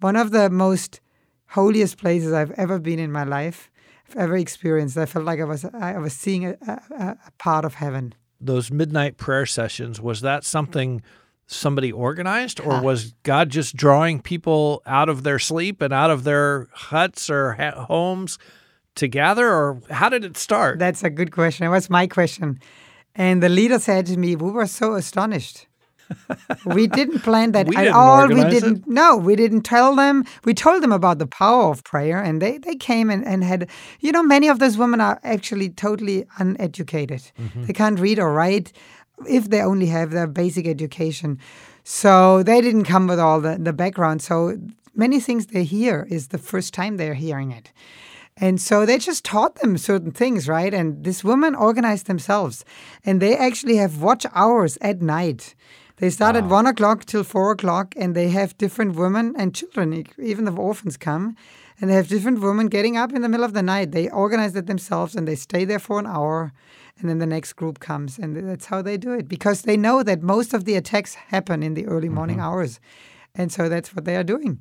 one 0.01 0.17
of 0.17 0.31
the 0.31 0.51
most 0.51 1.01
holiest 1.47 1.99
places 1.99 2.33
I've 2.33 2.53
ever 2.53 2.79
been 2.79 2.99
in 2.99 3.11
my 3.11 3.25
life, 3.25 3.71
I've 4.09 4.17
ever 4.17 4.37
experienced. 4.37 4.97
I 4.97 5.07
felt 5.07 5.25
like 5.25 5.41
I 5.41 5.45
was 5.45 5.65
I 5.65 5.99
was 5.99 6.13
seeing 6.13 6.47
a, 6.47 6.57
a, 6.67 7.17
a 7.27 7.31
part 7.39 7.65
of 7.65 7.75
heaven. 7.75 8.15
Those 8.41 8.71
midnight 8.71 9.17
prayer 9.17 9.47
sessions 9.47 10.01
was 10.01 10.21
that 10.21 10.45
something 10.45 11.03
somebody 11.47 11.91
organized, 11.91 12.61
or 12.61 12.83
was 12.83 13.15
God 13.23 13.49
just 13.49 13.75
drawing 13.75 14.21
people 14.21 14.83
out 14.87 15.09
of 15.09 15.23
their 15.23 15.39
sleep 15.39 15.81
and 15.81 15.93
out 15.93 16.11
of 16.11 16.25
their 16.25 16.69
huts 16.73 17.31
or 17.31 17.55
ha- 17.55 17.87
homes? 17.87 18.39
to 18.99 19.09
gather, 19.09 19.49
or 19.49 19.81
how 19.91 20.09
did 20.09 20.25
it 20.25 20.37
start? 20.37 20.79
That's 20.79 21.03
a 21.05 21.11
good 21.11 21.31
question. 21.31 21.65
It 21.65 21.71
was 21.71 21.89
my 21.89 22.07
question. 22.07 22.59
And 23.19 23.43
the 23.43 23.49
leader 23.49 23.79
said 23.79 24.07
to 24.07 24.17
me, 24.17 24.37
We 24.37 24.51
were 24.51 24.67
so 24.67 24.95
astonished. 24.95 25.67
we 26.65 26.87
didn't 26.87 27.19
plan 27.19 27.53
that 27.53 27.67
we 27.73 27.77
at 27.77 27.83
didn't 27.83 27.95
all. 27.95 28.29
We 28.29 28.45
didn't. 28.45 28.79
it. 28.79 28.87
No, 28.87 29.17
we 29.17 29.37
didn't 29.37 29.63
tell 29.63 29.95
them. 29.95 30.25
We 30.45 30.55
told 30.55 30.83
them 30.83 30.93
about 30.93 31.19
the 31.19 31.27
power 31.27 31.65
of 31.71 31.85
prayer, 31.85 32.23
and 32.23 32.41
they, 32.41 32.57
they 32.57 32.77
came 32.77 33.11
and, 33.11 33.27
and 33.27 33.45
had. 33.45 33.69
You 34.01 34.13
know, 34.13 34.23
many 34.23 34.49
of 34.49 34.61
those 34.61 34.79
women 34.79 35.01
are 35.03 35.21
actually 35.23 35.69
totally 35.69 36.25
uneducated. 36.39 37.23
Mm-hmm. 37.39 37.65
They 37.65 37.73
can't 37.75 38.01
read 38.01 38.19
or 38.19 38.33
write 38.33 38.73
if 39.29 39.51
they 39.51 39.61
only 39.61 39.87
have 39.87 40.13
their 40.13 40.29
basic 40.29 40.67
education. 40.67 41.39
So 41.83 42.43
they 42.43 42.61
didn't 42.61 42.85
come 42.85 43.07
with 43.09 43.19
all 43.19 43.41
the, 43.41 43.59
the 43.59 43.73
background. 43.73 44.23
So 44.23 44.57
many 44.95 45.21
things 45.21 45.47
they 45.47 45.65
hear 45.65 46.07
is 46.11 46.29
the 46.29 46.39
first 46.39 46.73
time 46.73 46.97
they're 46.97 47.15
hearing 47.15 47.51
it. 47.51 47.73
And 48.41 48.61
so 48.61 48.87
they 48.87 48.99
just 48.99 49.25
taught 49.25 49.57
them 49.57 49.77
certain 49.77 50.13
things, 50.13 50.49
right? 50.49 50.73
And 50.73 51.03
this 51.05 51.25
woman 51.25 51.55
organized 51.55 52.07
themselves. 52.07 52.65
And 53.05 53.21
they 53.21 53.37
actually 53.37 53.77
have 53.77 54.01
watch 54.01 54.27
hours 54.33 54.79
at 54.81 55.03
night. 55.03 55.55
They 55.97 56.11
start 56.11 56.37
at 56.37 56.45
one 56.45 56.67
o'clock 56.67 57.05
till 57.05 57.25
four 57.25 57.51
o'clock, 57.51 57.95
and 57.97 58.15
they 58.15 58.29
have 58.29 58.57
different 58.57 58.95
women 58.95 59.35
and 59.37 59.53
children, 59.53 60.07
even 60.17 60.45
the 60.45 60.53
orphans 60.53 60.97
come. 60.97 61.35
And 61.81 61.91
they 61.91 61.95
have 61.95 62.09
different 62.09 62.41
women 62.41 62.69
getting 62.69 62.97
up 62.97 63.13
in 63.13 63.23
the 63.23 63.29
middle 63.29 63.45
of 63.45 63.53
the 63.53 63.63
night. 63.63 63.91
They 63.91 64.09
organize 64.09 64.55
it 64.55 64.67
themselves 64.67 65.15
and 65.15 65.29
they 65.29 65.37
stay 65.37 65.65
there 65.65 65.79
for 65.79 65.99
an 65.99 66.07
hour. 66.07 66.53
And 66.99 67.09
then 67.09 67.19
the 67.19 67.27
next 67.27 67.53
group 67.53 67.79
comes. 67.79 68.19
And 68.19 68.37
that's 68.49 68.67
how 68.67 68.83
they 68.83 68.97
do 68.97 69.13
it 69.13 69.29
because 69.29 69.63
they 69.63 69.77
know 69.77 70.03
that 70.03 70.21
most 70.21 70.55
of 70.55 70.65
the 70.65 70.75
attacks 70.75 71.15
happen 71.15 71.63
in 71.63 71.75
the 71.75 71.87
early 71.87 72.09
mm-hmm. 72.09 72.17
morning 72.17 72.41
hours. 72.41 72.81
And 73.35 73.53
so 73.53 73.69
that's 73.69 73.95
what 73.95 74.05
they 74.05 74.17
are 74.17 74.25
doing. 74.25 74.61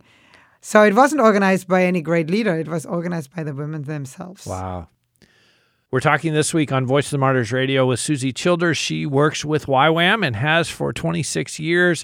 So 0.68 0.84
it 0.84 0.96
wasn't 0.96 1.22
organized 1.22 1.70
by 1.70 1.86
any 1.86 2.02
great 2.02 2.30
leader. 2.30 2.60
It 2.60 2.68
was 2.68 2.86
organized 2.86 3.34
by 3.34 3.44
the 3.44 3.54
women 3.54 3.84
themselves. 3.84 4.46
Wow. 4.46 4.90
We're 5.92 6.02
talking 6.02 6.34
this 6.34 6.54
week 6.54 6.74
on 6.74 6.86
Voice 6.86 7.06
of 7.06 7.12
the 7.12 7.20
Martyrs 7.20 7.54
Radio 7.54 7.86
with 7.86 8.02
Susi 8.02 8.34
Childers. 8.34 8.78
She 8.78 9.06
works 9.06 9.46
with 9.46 9.68
YWAM 9.68 10.28
and 10.28 10.36
has 10.36 10.68
for 10.68 10.92
26 10.92 11.58
years. 11.58 12.04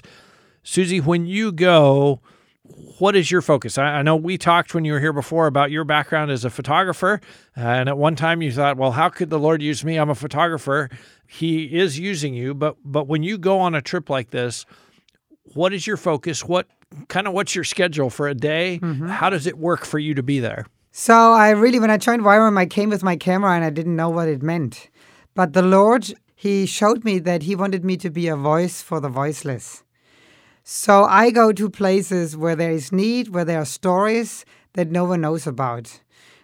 Susi, 0.62 0.98
when 0.98 1.26
you 1.26 1.52
go, 1.52 2.22
what 2.98 3.14
is 3.14 3.30
your 3.30 3.42
focus? 3.42 3.76
I, 3.76 4.00
know 4.00 4.16
we 4.16 4.38
talked 4.38 4.72
when 4.72 4.86
you 4.86 4.94
were 4.94 5.00
here 5.00 5.12
before 5.12 5.46
about 5.46 5.70
your 5.70 5.84
background 5.84 6.30
as 6.30 6.46
a 6.46 6.48
photographer. 6.48 7.20
Uh, 7.54 7.60
and 7.60 7.90
at 7.90 7.98
one 7.98 8.16
time 8.16 8.40
you 8.40 8.50
thought, 8.50 8.78
well, 8.78 8.92
how 8.92 9.10
could 9.10 9.28
the 9.28 9.38
Lord 9.38 9.60
use 9.60 9.84
me? 9.84 9.98
I'm 9.98 10.08
a 10.08 10.14
photographer. 10.14 10.88
He 11.26 11.64
is 11.64 11.98
using 11.98 12.32
you. 12.32 12.54
But, 12.54 12.76
but 12.82 13.08
when 13.08 13.22
you 13.22 13.36
go 13.36 13.60
on 13.60 13.74
a 13.74 13.82
trip 13.82 14.08
like 14.08 14.30
this, 14.30 14.64
what 15.52 15.74
is 15.74 15.86
your 15.86 15.98
focus? 15.98 16.42
What 16.42 16.66
kind 17.08 17.26
of 17.26 17.32
what's 17.32 17.54
your 17.54 17.64
schedule 17.64 18.10
for 18.10 18.28
a 18.28 18.34
day? 18.34 18.80
Mm-hmm. 18.82 19.08
How 19.08 19.30
does 19.30 19.46
it 19.46 19.58
work 19.58 19.84
for 19.84 19.98
you 19.98 20.14
to 20.14 20.22
be 20.22 20.40
there? 20.40 20.66
So 20.92 21.14
I 21.14 21.50
really, 21.50 21.80
when 21.80 21.90
I 21.90 21.96
joined 21.96 22.22
YWAM, 22.22 22.56
I 22.56 22.66
came 22.66 22.88
with 22.88 23.02
my 23.02 23.16
camera 23.16 23.52
and 23.54 23.64
I 23.64 23.70
didn't 23.70 23.96
know 23.96 24.10
what 24.10 24.28
it 24.28 24.42
meant. 24.42 24.88
But 25.34 25.52
the 25.52 25.62
Lord, 25.62 26.14
He 26.36 26.66
showed 26.66 27.04
me 27.04 27.18
that 27.20 27.42
He 27.42 27.56
wanted 27.56 27.84
me 27.84 27.96
to 27.96 28.10
be 28.10 28.28
a 28.28 28.36
voice 28.36 28.80
for 28.80 29.00
the 29.00 29.08
voiceless. 29.08 29.82
So 30.62 31.04
I 31.04 31.30
go 31.30 31.52
to 31.52 31.68
places 31.68 32.36
where 32.36 32.56
there 32.56 32.70
is 32.70 32.92
need, 32.92 33.28
where 33.28 33.44
there 33.44 33.60
are 33.60 33.66
stories 33.66 34.44
that 34.74 34.90
no 34.90 35.04
one 35.04 35.20
knows 35.20 35.46
about. 35.46 36.00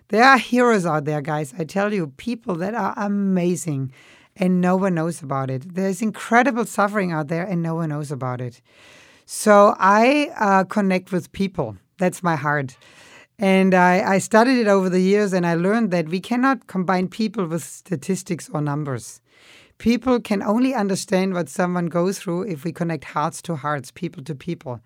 There 0.08 0.24
are 0.24 0.38
heroes 0.38 0.84
out 0.84 1.04
there, 1.04 1.22
guys. 1.22 1.54
I 1.56 1.64
tell 1.64 1.92
you, 1.94 2.08
people 2.08 2.56
that 2.56 2.74
are 2.74 2.92
amazing 2.96 3.92
and 4.36 4.60
no 4.60 4.76
one 4.76 4.94
knows 4.94 5.22
about 5.22 5.50
it. 5.50 5.74
There's 5.74 6.02
incredible 6.02 6.64
suffering 6.64 7.12
out 7.12 7.28
there 7.28 7.44
and 7.44 7.62
no 7.62 7.76
one 7.76 7.90
knows 7.90 8.10
about 8.10 8.40
it. 8.40 8.60
So 9.32 9.76
I 9.78 10.32
uh, 10.40 10.64
connect 10.64 11.12
with 11.12 11.30
people. 11.30 11.76
That's 11.98 12.20
my 12.20 12.34
heart. 12.34 12.76
And 13.38 13.74
I, 13.74 14.14
I 14.14 14.18
studied 14.18 14.58
it 14.58 14.66
over 14.66 14.88
the 14.90 15.00
years 15.00 15.32
and 15.32 15.46
I 15.46 15.54
learned 15.54 15.92
that 15.92 16.08
we 16.08 16.18
cannot 16.18 16.66
combine 16.66 17.06
people 17.06 17.46
with 17.46 17.62
statistics 17.62 18.50
or 18.52 18.60
numbers. 18.60 19.20
People 19.78 20.18
can 20.18 20.42
only 20.42 20.74
understand 20.74 21.32
what 21.32 21.48
someone 21.48 21.86
goes 21.86 22.18
through 22.18 22.48
if 22.48 22.64
we 22.64 22.72
connect 22.72 23.04
hearts 23.04 23.40
to 23.42 23.54
hearts, 23.54 23.92
people 23.92 24.24
to 24.24 24.34
people. 24.34 24.80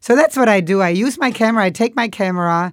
So 0.00 0.16
that's 0.16 0.38
what 0.38 0.48
I 0.48 0.62
do. 0.62 0.80
I 0.80 0.88
use 0.88 1.18
my 1.18 1.30
camera, 1.30 1.64
I 1.64 1.70
take 1.70 1.94
my 1.94 2.08
camera, 2.08 2.72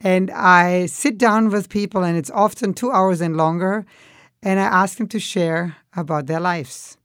and 0.00 0.30
I 0.30 0.86
sit 0.86 1.18
down 1.18 1.50
with 1.50 1.68
people, 1.68 2.02
and 2.02 2.16
it's 2.16 2.30
often 2.30 2.72
two 2.72 2.90
hours 2.90 3.20
and 3.20 3.36
longer, 3.36 3.84
and 4.42 4.58
I 4.58 4.64
ask 4.64 4.96
them 4.96 5.08
to 5.08 5.20
share 5.20 5.76
about 5.94 6.24
their 6.26 6.40
lives. 6.40 6.96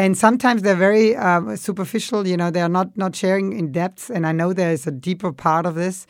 And 0.00 0.16
sometimes 0.16 0.62
they're 0.62 0.74
very 0.74 1.14
um, 1.14 1.54
superficial, 1.58 2.26
you 2.26 2.34
know, 2.34 2.50
they're 2.50 2.70
not, 2.70 2.96
not 2.96 3.14
sharing 3.14 3.52
in 3.52 3.70
depth, 3.70 4.08
and 4.08 4.26
I 4.26 4.32
know 4.32 4.54
there 4.54 4.72
is 4.72 4.86
a 4.86 4.90
deeper 4.90 5.30
part 5.30 5.66
of 5.66 5.74
this. 5.74 6.06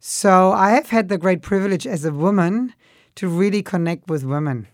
So 0.00 0.52
I 0.52 0.72
have 0.72 0.90
had 0.90 1.08
the 1.08 1.16
great 1.16 1.40
privilege 1.40 1.86
as 1.86 2.04
a 2.04 2.12
woman 2.12 2.74
to 3.14 3.28
really 3.28 3.62
connect 3.62 4.10
with 4.10 4.22
women. 4.22 4.68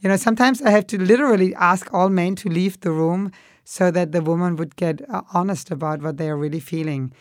You 0.00 0.08
know, 0.08 0.16
sometimes 0.16 0.60
I 0.62 0.70
have 0.70 0.88
to 0.88 0.98
literally 0.98 1.54
ask 1.54 1.94
all 1.94 2.08
men 2.08 2.34
to 2.36 2.48
leave 2.48 2.80
the 2.80 2.90
room 2.90 3.30
so 3.62 3.92
that 3.92 4.10
the 4.10 4.20
woman 4.20 4.56
would 4.56 4.74
get 4.74 5.08
uh, 5.08 5.22
honest 5.32 5.70
about 5.70 6.02
what 6.02 6.16
they 6.16 6.28
are 6.28 6.36
really 6.36 6.58
feeling. 6.58 7.12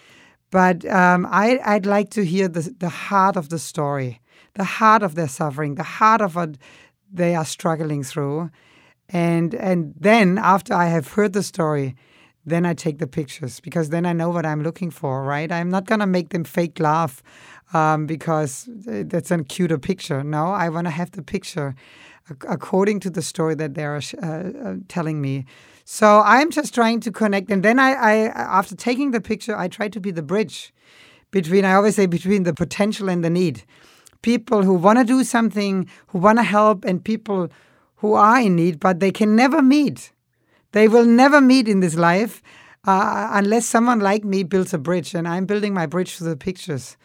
But 0.49 0.83
um, 0.85 1.27
I, 1.29 1.59
I'd 1.63 1.85
like 1.85 2.09
to 2.11 2.25
hear 2.25 2.47
the, 2.47 2.73
the 2.79 2.89
heart 2.89 3.35
of 3.35 3.49
the 3.49 3.59
story, 3.59 4.19
the 4.55 4.63
heart 4.63 5.03
of 5.03 5.13
their 5.13 5.27
suffering, 5.27 5.75
the 5.75 5.83
heart 5.83 6.21
of 6.21 6.35
what 6.35 6.57
they 7.13 7.35
are 7.35 7.45
struggling 7.45 8.01
through. 8.01 8.49
And, 9.09 9.53
and 9.53 9.93
then, 9.99 10.37
after 10.37 10.73
I 10.73 10.85
have 10.87 11.07
heard 11.09 11.33
the 11.33 11.43
story, 11.43 11.95
then 12.45 12.65
I 12.65 12.73
take 12.73 12.99
the 12.99 13.07
pictures 13.07 13.59
because 13.59 13.89
then 13.89 14.05
I 14.05 14.13
know 14.13 14.29
what 14.29 14.45
I'm 14.45 14.61
looking 14.61 14.91
for, 14.91 15.23
right? 15.23 15.51
I'm 15.51 15.69
not 15.69 15.85
going 15.85 15.99
to 15.99 16.07
make 16.07 16.29
them 16.29 16.43
fake 16.43 16.79
laugh 16.79 17.23
um, 17.73 18.05
because 18.05 18.69
that's 18.69 19.31
a 19.31 19.43
cuter 19.43 19.77
picture. 19.77 20.23
No, 20.23 20.47
I 20.47 20.69
want 20.69 20.85
to 20.85 20.91
have 20.91 21.11
the 21.11 21.23
picture 21.23 21.75
according 22.47 22.99
to 23.01 23.09
the 23.09 23.21
story 23.21 23.55
that 23.55 23.75
they 23.75 23.85
are 23.85 24.01
uh, 24.21 24.25
uh, 24.25 24.75
telling 24.87 25.21
me. 25.21 25.45
So 25.83 26.21
I'm 26.25 26.49
just 26.49 26.73
trying 26.73 26.99
to 27.01 27.11
connect. 27.11 27.51
And 27.51 27.61
then 27.61 27.79
I, 27.79 27.91
I, 27.93 28.13
after 28.27 28.75
taking 28.75 29.11
the 29.11 29.21
picture, 29.21 29.55
I 29.55 29.67
try 29.67 29.89
to 29.89 29.99
be 29.99 30.11
the 30.11 30.23
bridge 30.23 30.73
between, 31.31 31.65
I 31.65 31.73
always 31.73 31.95
say, 31.95 32.07
between 32.07 32.43
the 32.43 32.53
potential 32.53 33.09
and 33.09 33.23
the 33.23 33.29
need. 33.29 33.63
People 34.23 34.63
who 34.63 34.73
want 34.73 34.97
to 34.97 35.05
do 35.05 35.23
something, 35.23 35.87
who 36.07 36.17
want 36.17 36.39
to 36.39 36.43
help, 36.43 36.83
and 36.85 37.03
people 37.03 37.49
who 37.97 38.13
are 38.13 38.39
in 38.39 38.55
need, 38.55 38.79
but 38.79 38.99
they 38.99 39.11
can 39.11 39.35
never 39.35 39.61
meet 39.61 40.11
they 40.75 40.89
will 40.89 41.05
never 41.05 41.39
meet 41.39 41.69
in 41.69 41.79
this 41.79 41.95
life 41.95 42.43
uh, 42.83 43.29
unless 43.31 43.65
someone 43.65 44.01
like 44.01 44.25
me 44.25 44.43
builds 44.43 44.73
a 44.73 44.77
bridge. 44.77 45.15
And 45.15 45.25
I'm 45.25 45.45
building 45.45 45.73
my 45.73 45.85
bridge 45.85 46.17
through 46.17 46.27
the 46.27 46.35
pictures. 46.35 46.97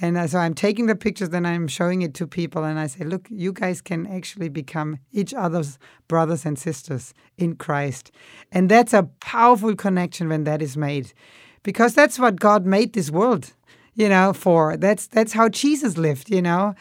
And 0.00 0.16
uh, 0.16 0.26
so 0.26 0.38
I'm 0.38 0.54
taking 0.54 0.86
the 0.86 0.96
pictures, 0.96 1.28
then 1.28 1.44
I'm 1.44 1.68
showing 1.68 2.00
it 2.00 2.14
to 2.14 2.26
people, 2.26 2.64
and 2.64 2.78
I 2.78 2.86
say, 2.86 3.04
look, 3.04 3.26
you 3.28 3.52
guys 3.52 3.82
can 3.82 4.06
actually 4.06 4.48
become 4.48 5.00
each 5.12 5.34
other's 5.34 5.78
brothers 6.08 6.46
and 6.46 6.58
sisters 6.58 7.12
in 7.36 7.56
Christ. 7.56 8.10
And 8.50 8.70
that's 8.70 8.94
a 8.94 9.02
powerful 9.20 9.76
connection 9.76 10.30
when 10.30 10.44
that 10.44 10.62
is 10.62 10.74
made. 10.74 11.12
Because 11.62 11.94
that's 11.94 12.18
what 12.18 12.40
God 12.40 12.64
made 12.64 12.94
this 12.94 13.10
world, 13.10 13.52
you 13.92 14.08
know, 14.08 14.32
for. 14.32 14.78
That's 14.78 15.06
that's 15.06 15.34
how 15.34 15.50
Jesus 15.50 15.98
lived, 15.98 16.30
you 16.30 16.40
know. 16.40 16.74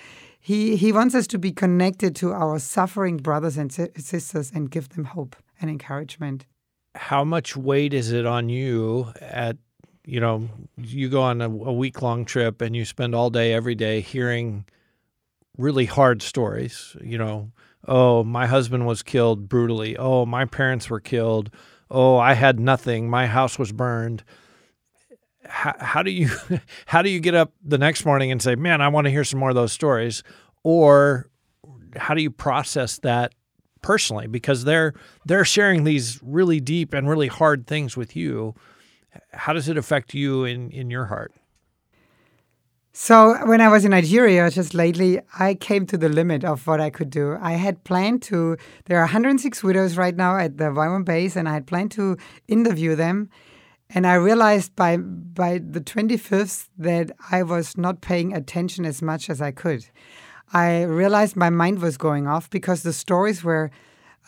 He 0.50 0.78
he 0.78 0.92
wants 0.92 1.14
us 1.14 1.28
to 1.28 1.38
be 1.38 1.52
connected 1.52 2.16
to 2.16 2.32
our 2.32 2.58
suffering 2.58 3.18
brothers 3.18 3.56
and 3.56 3.72
sisters 3.72 4.52
and 4.52 4.72
give 4.72 4.90
them 4.90 5.04
hope 5.04 5.36
and 5.62 5.70
encouragement. 5.70 6.48
How 6.96 7.24
much 7.24 7.56
weight 7.56 7.94
is 7.94 8.12
it 8.12 8.26
on 8.26 8.50
you 8.50 9.14
at 9.22 9.58
you 10.06 10.20
know 10.20 10.50
you 10.76 11.08
go 11.08 11.22
on 11.22 11.44
a, 11.44 11.46
a 11.46 11.72
week 11.72 12.02
long 12.02 12.26
trip 12.26 12.62
and 12.62 12.76
you 12.76 12.84
spend 12.84 13.14
all 13.14 13.30
day 13.30 13.54
every 13.54 13.76
day 13.76 14.02
hearing 14.02 14.66
really 15.56 15.86
hard 15.86 16.24
stories 16.24 16.98
you 17.00 17.20
know 17.20 17.52
oh 17.88 18.24
my 18.24 18.48
husband 18.48 18.88
was 18.88 19.04
killed 19.04 19.48
brutally. 19.48 19.96
Oh 19.98 20.26
my 20.26 20.46
parents 20.46 20.90
were 20.90 21.00
killed. 21.00 21.52
Oh 21.92 22.18
i 22.18 22.34
had 22.34 22.60
nothing. 22.60 23.08
My 23.08 23.28
house 23.28 23.60
was 23.60 23.72
burned 23.72 24.24
how, 25.50 26.04
do 26.04 26.12
you 26.12 26.30
how 26.86 27.02
do 27.02 27.10
you 27.10 27.20
get 27.20 27.36
up 27.36 27.52
the 27.64 27.78
next 27.78 28.06
morning 28.06 28.32
and 28.32 28.42
say 28.42 28.56
man 28.56 28.82
i 28.82 28.88
want 28.88 29.06
to 29.06 29.12
hear 29.12 29.24
some 29.24 29.40
more 29.40 29.50
of 29.50 29.56
those 29.56 29.74
stories 29.74 30.24
or 30.64 31.30
how 31.96 32.14
do 32.14 32.22
you 32.22 32.32
process 32.32 33.00
that 33.00 33.34
personally? 33.82 34.28
Because 34.28 34.64
they're 34.64 34.94
they're 35.26 35.46
sharing 35.46 35.84
these 35.84 36.20
really 36.24 36.60
deep 36.60 36.94
and 36.94 37.10
really 37.10 37.28
hard 37.28 37.68
things 37.68 37.96
with 37.96 38.16
you. 38.16 38.56
How 39.34 39.54
does 39.54 39.70
it 39.70 39.78
affect 39.78 40.14
you 40.14 40.46
in 40.46 40.72
in 40.72 40.90
your 40.90 41.06
heart? 41.06 41.34
So 42.92 43.46
when 43.46 43.62
i 43.62 43.70
was 43.70 43.86
in 43.86 43.92
nigeria 43.92 44.50
just 44.50 44.74
lately 44.74 45.22
i 45.38 45.54
came 45.54 45.86
to 45.86 45.98
the 45.98 46.10
limit 46.10 46.44
of 46.44 46.66
what 46.68 46.82
i 46.82 46.90
could 46.90 47.10
do. 47.10 47.38
I 47.40 47.54
had 47.54 47.84
planned 47.84 48.22
to 48.24 48.58
there 48.86 48.98
are 48.98 49.04
106 49.04 49.64
widows 49.64 49.96
right 49.96 50.16
now 50.16 50.38
at 50.38 50.58
the 50.58 50.66
YWAM 50.66 51.06
base 51.06 51.36
and 51.36 51.48
i 51.48 51.54
had 51.54 51.66
planned 51.66 51.92
to 51.92 52.18
interview 52.48 52.96
them 52.96 53.30
and 53.90 54.06
i 54.06 54.14
realized 54.14 54.76
by 54.76 54.98
by 54.98 55.58
the 55.58 55.82
25th 55.82 56.68
that 56.78 57.12
i 57.32 57.44
was 57.44 57.78
not 57.78 58.02
paying 58.02 58.34
attention 58.34 58.86
as 58.86 59.02
much 59.02 59.30
as 59.30 59.42
i 59.42 59.52
could 59.52 59.86
I 60.52 60.84
realized 60.84 61.36
my 61.36 61.50
mind 61.52 61.80
was 61.80 61.98
going 61.98 62.28
off 62.28 62.50
because 62.50 62.82
the 62.82 62.94
stories 62.94 63.44
were 63.44 63.70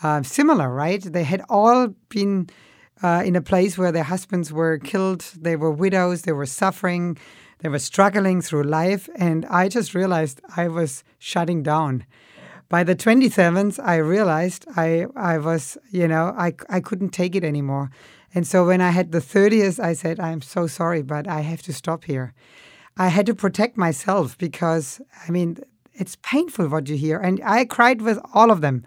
uh, 0.04 0.22
similar, 0.24 0.72
right? 0.74 1.02
They 1.02 1.24
had 1.24 1.42
all 1.50 1.88
been 2.10 2.50
uh, 3.02 3.24
in 3.26 3.36
a 3.36 3.42
place 3.42 3.78
where 3.78 3.92
their 3.92 4.04
husbands 4.04 4.54
were 4.54 4.78
killed, 4.78 5.22
they 5.40 5.56
were 5.56 5.72
widows, 5.72 6.22
they 6.22 6.32
were 6.32 6.46
suffering, 6.46 7.18
they 7.60 7.70
were 7.70 7.80
struggling 7.80 8.42
through 8.42 8.64
life. 8.64 9.10
And 9.16 9.46
I 9.46 9.68
just 9.68 9.96
realized 9.96 10.42
I 10.56 10.68
was 10.68 11.04
shutting 11.18 11.64
down. 11.64 12.06
By 12.70 12.84
the 12.84 12.96
27th, 12.96 13.84
I 13.84 13.96
realized 13.96 14.66
I, 14.78 15.08
I 15.16 15.40
was, 15.40 15.78
you 15.92 16.08
know, 16.08 16.34
I, 16.38 16.54
I 16.70 16.80
couldn't 16.80 17.10
take 17.10 17.36
it 17.36 17.44
anymore. 17.44 17.90
And 18.34 18.48
so 18.48 18.66
when 18.66 18.82
I 18.82 18.92
had 18.92 19.12
the 19.12 19.20
30th, 19.20 19.80
I 19.80 19.94
said, 19.94 20.20
I'm 20.20 20.42
so 20.42 20.68
sorry, 20.68 21.02
but 21.02 21.28
I 21.28 21.42
have 21.42 21.62
to 21.64 21.74
stop 21.74 22.06
here. 22.06 22.34
I 22.98 23.08
had 23.08 23.26
to 23.26 23.36
protect 23.36 23.78
myself 23.78 24.38
because, 24.38 25.02
I 25.28 25.32
mean, 25.32 25.58
it's 25.94 26.18
painful 26.22 26.68
what 26.70 26.88
you 26.90 26.98
hear. 26.98 27.20
And 27.20 27.42
I 27.44 27.66
cried 27.66 28.02
with 28.02 28.20
all 28.34 28.52
of 28.52 28.62
them, 28.62 28.86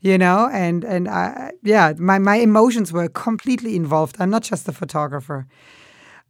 you 0.00 0.18
know, 0.18 0.48
and, 0.52 0.84
and 0.84 1.08
I, 1.08 1.52
yeah, 1.62 1.94
my, 1.98 2.18
my 2.18 2.36
emotions 2.36 2.92
were 2.92 3.08
completely 3.08 3.76
involved. 3.76 4.16
I'm 4.18 4.30
not 4.30 4.42
just 4.42 4.68
a 4.68 4.72
photographer. 4.72 5.46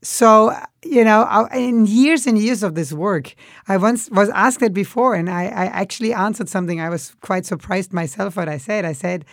So, 0.04 0.52
you 0.84 1.04
know, 1.04 1.48
in 1.54 1.86
years 1.86 2.26
and 2.26 2.36
years 2.36 2.64
of 2.64 2.74
this 2.74 2.92
work, 2.92 3.36
I 3.68 3.76
once 3.76 4.10
was 4.10 4.28
asked 4.30 4.58
that 4.58 4.74
before, 4.74 5.14
and 5.14 5.30
I, 5.30 5.44
I 5.44 5.66
actually 5.66 6.12
answered 6.12 6.48
something. 6.48 6.80
I 6.80 6.88
was 6.88 7.14
quite 7.20 7.46
surprised 7.46 7.92
myself 7.92 8.36
what 8.36 8.48
I 8.48 8.58
said. 8.58 8.84
I 8.84 8.94
said, 8.94 9.24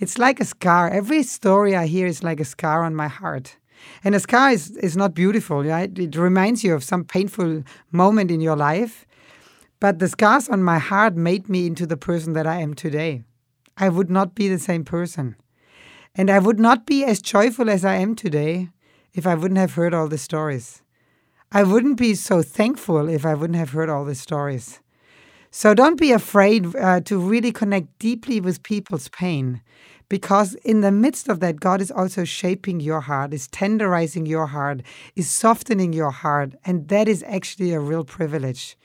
it's 0.00 0.18
like 0.18 0.40
a 0.40 0.44
scar. 0.44 0.90
Every 0.90 1.22
story 1.22 1.76
I 1.76 1.86
hear 1.86 2.08
is 2.08 2.24
like 2.24 2.40
a 2.40 2.44
scar 2.44 2.82
on 2.82 2.96
my 2.96 3.06
heart. 3.06 3.56
And 4.02 4.16
a 4.16 4.20
scar 4.20 4.50
is, 4.50 4.72
is 4.78 4.96
not 4.96 5.14
beautiful, 5.14 5.62
right? 5.62 5.96
It 5.96 6.16
reminds 6.16 6.64
you 6.64 6.74
of 6.74 6.82
some 6.82 7.04
painful 7.04 7.62
moment 7.92 8.32
in 8.32 8.40
your 8.40 8.56
life. 8.56 9.06
But 9.78 10.00
the 10.00 10.08
scars 10.08 10.48
on 10.48 10.60
my 10.60 10.78
heart 10.78 11.14
made 11.14 11.48
me 11.48 11.68
into 11.68 11.86
the 11.86 11.96
person 11.96 12.32
that 12.32 12.48
I 12.48 12.60
am 12.60 12.74
today. 12.74 13.22
I 13.76 13.90
would 13.90 14.10
not 14.10 14.34
be 14.34 14.48
the 14.48 14.58
same 14.58 14.84
person. 14.84 15.36
And 16.16 16.30
I 16.30 16.40
would 16.40 16.58
not 16.58 16.84
be 16.84 17.04
as 17.04 17.22
joyful 17.22 17.70
as 17.70 17.84
I 17.84 17.96
am 17.96 18.16
today 18.16 18.70
if 19.16 19.26
I 19.26 19.34
wouldn't 19.34 19.58
have 19.58 19.74
heard 19.74 19.94
all 19.94 20.08
the 20.08 20.18
stories. 20.18 20.82
I 21.50 21.62
wouldn't 21.62 21.96
be 21.96 22.14
so 22.14 22.42
thankful 22.42 23.08
if 23.08 23.24
I 23.24 23.34
wouldn't 23.34 23.58
have 23.58 23.70
heard 23.70 23.88
all 23.88 24.04
the 24.04 24.14
stories. 24.14 24.80
So 25.50 25.74
don't 25.74 25.98
be 25.98 26.12
afraid 26.12 26.76
uh, 26.76 27.00
to 27.00 27.18
really 27.18 27.50
connect 27.50 27.98
deeply 27.98 28.40
with 28.40 28.62
people's 28.62 29.08
pain 29.08 29.62
because 30.08 30.54
in 30.56 30.82
the 30.82 30.92
midst 30.92 31.28
of 31.28 31.40
that, 31.40 31.60
God 31.60 31.80
is 31.80 31.90
also 31.90 32.24
shaping 32.24 32.78
your 32.78 33.00
heart, 33.00 33.32
is 33.32 33.48
tenderizing 33.48 34.28
your 34.28 34.46
heart, 34.46 34.82
is 35.16 35.28
softening 35.30 35.92
your 35.92 36.10
heart. 36.10 36.54
And 36.64 36.88
that 36.88 37.08
is 37.08 37.24
actually 37.26 37.72
a 37.72 37.80
real 37.80 38.04
privilege. 38.04 38.76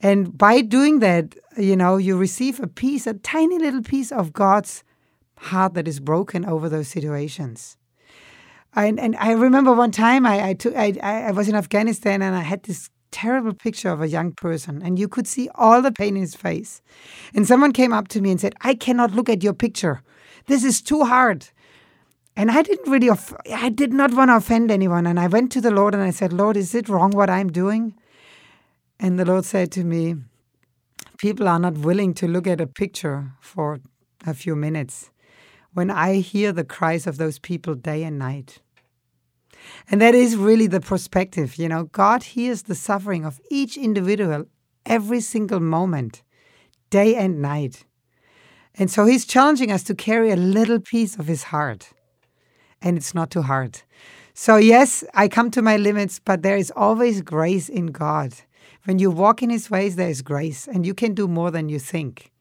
And 0.00 0.36
by 0.36 0.62
doing 0.62 0.98
that, 0.98 1.36
you 1.56 1.76
know, 1.76 1.96
you 1.96 2.16
receive 2.16 2.60
a 2.60 2.66
piece, 2.66 3.06
a 3.06 3.14
tiny 3.14 3.58
little 3.58 3.82
piece 3.82 4.10
of 4.10 4.32
God's 4.32 4.82
heart 5.36 5.74
that 5.74 5.88
is 5.88 6.00
broken 6.00 6.44
over 6.44 6.68
those 6.68 6.88
situations. 6.88 7.76
And, 8.74 9.00
and 9.00 9.16
I 9.16 9.32
remember 9.32 9.72
one 9.72 9.90
time 9.90 10.24
I, 10.26 10.48
I, 10.48 10.54
took, 10.54 10.76
I, 10.76 10.92
I 11.02 11.30
was 11.32 11.48
in 11.48 11.54
Afghanistan 11.54 12.22
and 12.22 12.36
I 12.36 12.42
had 12.42 12.62
this 12.62 12.88
terrible 13.10 13.52
picture 13.52 13.90
of 13.90 14.00
a 14.00 14.08
young 14.08 14.32
person, 14.32 14.82
and 14.82 14.98
you 14.98 15.08
could 15.08 15.26
see 15.26 15.48
all 15.56 15.82
the 15.82 15.92
pain 15.92 16.14
in 16.14 16.22
his 16.22 16.36
face. 16.36 16.80
And 17.34 17.46
someone 17.46 17.72
came 17.72 17.92
up 17.92 18.08
to 18.08 18.20
me 18.20 18.30
and 18.30 18.40
said, 18.40 18.54
I 18.60 18.74
cannot 18.74 19.12
look 19.12 19.28
at 19.28 19.42
your 19.42 19.52
picture. 19.52 20.02
This 20.46 20.64
is 20.64 20.80
too 20.80 21.04
hard. 21.04 21.48
And 22.36 22.50
I 22.50 22.62
didn't 22.62 22.90
really, 22.90 23.10
I 23.52 23.68
did 23.68 23.92
not 23.92 24.14
want 24.14 24.30
to 24.30 24.36
offend 24.36 24.70
anyone. 24.70 25.06
And 25.06 25.18
I 25.18 25.26
went 25.26 25.50
to 25.52 25.60
the 25.60 25.70
Lord 25.70 25.94
and 25.94 26.02
I 26.02 26.10
said, 26.10 26.32
Lord, 26.32 26.56
is 26.56 26.74
it 26.74 26.88
wrong 26.88 27.10
what 27.10 27.28
I'm 27.28 27.50
doing? 27.50 27.94
And 28.98 29.18
the 29.18 29.24
Lord 29.24 29.44
said 29.44 29.72
to 29.72 29.84
me, 29.84 30.16
People 31.18 31.48
are 31.48 31.58
not 31.58 31.74
willing 31.74 32.14
to 32.14 32.26
look 32.26 32.46
at 32.46 32.62
a 32.62 32.66
picture 32.66 33.32
for 33.40 33.80
a 34.26 34.32
few 34.32 34.56
minutes 34.56 35.10
when 35.72 35.90
I 35.90 36.16
hear 36.16 36.52
the 36.52 36.64
cries 36.64 37.06
of 37.06 37.16
those 37.16 37.38
people 37.38 37.74
day 37.74 38.02
and 38.02 38.18
night. 38.18 38.60
And 39.90 40.00
that 40.00 40.14
is 40.14 40.36
really 40.36 40.66
the 40.66 40.80
perspective. 40.80 41.56
You 41.56 41.68
know, 41.68 41.84
God 41.84 42.22
hears 42.22 42.62
the 42.62 42.74
suffering 42.74 43.24
of 43.24 43.40
each 43.50 43.76
individual 43.76 44.46
every 44.86 45.20
single 45.20 45.60
moment, 45.60 46.22
day 46.88 47.14
and 47.14 47.40
night. 47.40 47.84
And 48.74 48.90
so 48.90 49.04
he's 49.04 49.26
challenging 49.26 49.70
us 49.70 49.82
to 49.84 49.94
carry 49.94 50.30
a 50.30 50.36
little 50.36 50.80
piece 50.80 51.16
of 51.16 51.26
his 51.26 51.44
heart. 51.44 51.90
And 52.80 52.96
it's 52.96 53.14
not 53.14 53.30
too 53.30 53.42
hard. 53.42 53.82
So, 54.32 54.56
yes, 54.56 55.04
I 55.12 55.28
come 55.28 55.50
to 55.50 55.60
my 55.60 55.76
limits, 55.76 56.18
but 56.18 56.42
there 56.42 56.56
is 56.56 56.72
always 56.74 57.20
grace 57.20 57.68
in 57.68 57.86
God. 57.88 58.32
When 58.84 58.98
you 58.98 59.10
walk 59.10 59.42
in 59.42 59.50
his 59.50 59.70
ways, 59.70 59.96
there 59.96 60.08
is 60.08 60.22
grace, 60.22 60.66
and 60.66 60.86
you 60.86 60.94
can 60.94 61.12
do 61.12 61.28
more 61.28 61.50
than 61.50 61.68
you 61.68 61.78
think. 61.78 62.32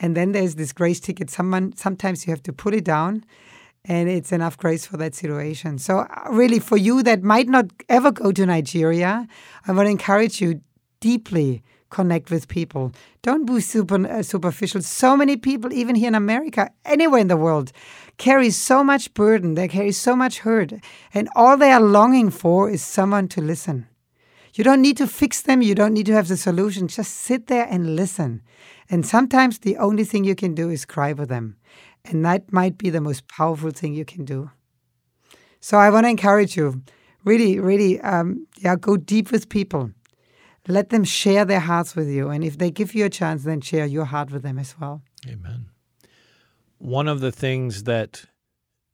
And 0.00 0.16
then 0.16 0.32
there's 0.32 0.56
this 0.56 0.72
grace 0.72 0.98
ticket. 0.98 1.30
Someone 1.30 1.76
sometimes 1.76 2.26
you 2.26 2.32
have 2.32 2.42
to 2.44 2.52
put 2.52 2.74
it 2.74 2.84
down 2.84 3.24
and 3.84 4.08
it's 4.08 4.32
enough 4.32 4.58
grace 4.58 4.86
for 4.86 4.96
that 4.98 5.14
situation. 5.14 5.78
So, 5.78 6.00
uh, 6.00 6.28
really, 6.30 6.58
for 6.58 6.76
you 6.76 7.02
that 7.02 7.22
might 7.22 7.48
not 7.48 7.66
ever 7.88 8.10
go 8.10 8.32
to 8.32 8.46
Nigeria, 8.46 9.26
I 9.66 9.72
want 9.72 9.86
to 9.86 9.90
encourage 9.90 10.40
you 10.40 10.60
deeply 11.00 11.62
connect 11.90 12.30
with 12.30 12.46
people. 12.48 12.92
Don't 13.22 13.46
be 13.46 13.60
super 13.60 14.06
uh, 14.06 14.22
superficial. 14.22 14.82
So 14.82 15.16
many 15.16 15.36
people, 15.36 15.72
even 15.72 15.94
here 15.96 16.08
in 16.08 16.14
America, 16.14 16.70
anywhere 16.84 17.20
in 17.20 17.28
the 17.28 17.36
world, 17.36 17.72
carry 18.16 18.50
so 18.50 18.84
much 18.84 19.12
burden. 19.14 19.54
They 19.54 19.68
carry 19.68 19.92
so 19.92 20.14
much 20.14 20.40
hurt, 20.40 20.72
and 21.12 21.28
all 21.34 21.56
they 21.56 21.72
are 21.72 21.80
longing 21.80 22.30
for 22.30 22.70
is 22.70 22.82
someone 22.82 23.28
to 23.28 23.40
listen. 23.40 23.86
You 24.54 24.64
don't 24.64 24.82
need 24.82 24.96
to 24.96 25.06
fix 25.06 25.42
them. 25.42 25.62
You 25.62 25.74
don't 25.74 25.94
need 25.94 26.06
to 26.06 26.12
have 26.12 26.28
the 26.28 26.36
solution. 26.36 26.88
Just 26.88 27.14
sit 27.14 27.46
there 27.46 27.66
and 27.70 27.96
listen. 27.96 28.42
And 28.88 29.06
sometimes 29.06 29.60
the 29.60 29.76
only 29.76 30.04
thing 30.04 30.24
you 30.24 30.34
can 30.34 30.54
do 30.54 30.68
is 30.70 30.84
cry 30.84 31.12
with 31.12 31.28
them. 31.28 31.56
And 32.04 32.24
that 32.24 32.52
might 32.52 32.78
be 32.78 32.90
the 32.90 33.00
most 33.00 33.28
powerful 33.28 33.70
thing 33.70 33.94
you 33.94 34.04
can 34.04 34.24
do. 34.24 34.50
So 35.60 35.76
I 35.78 35.90
want 35.90 36.04
to 36.06 36.10
encourage 36.10 36.56
you 36.56 36.82
really, 37.24 37.60
really, 37.60 38.00
um, 38.00 38.46
yeah, 38.58 38.76
go 38.76 38.96
deep 38.96 39.30
with 39.30 39.48
people. 39.48 39.90
Let 40.66 40.90
them 40.90 41.04
share 41.04 41.44
their 41.44 41.60
hearts 41.60 41.94
with 41.94 42.08
you. 42.08 42.28
And 42.28 42.44
if 42.44 42.58
they 42.58 42.70
give 42.70 42.94
you 42.94 43.04
a 43.04 43.10
chance, 43.10 43.44
then 43.44 43.60
share 43.60 43.86
your 43.86 44.06
heart 44.06 44.30
with 44.30 44.42
them 44.42 44.58
as 44.58 44.74
well. 44.80 45.02
Amen. 45.28 45.66
One 46.78 47.08
of 47.08 47.20
the 47.20 47.32
things 47.32 47.84
that 47.84 48.24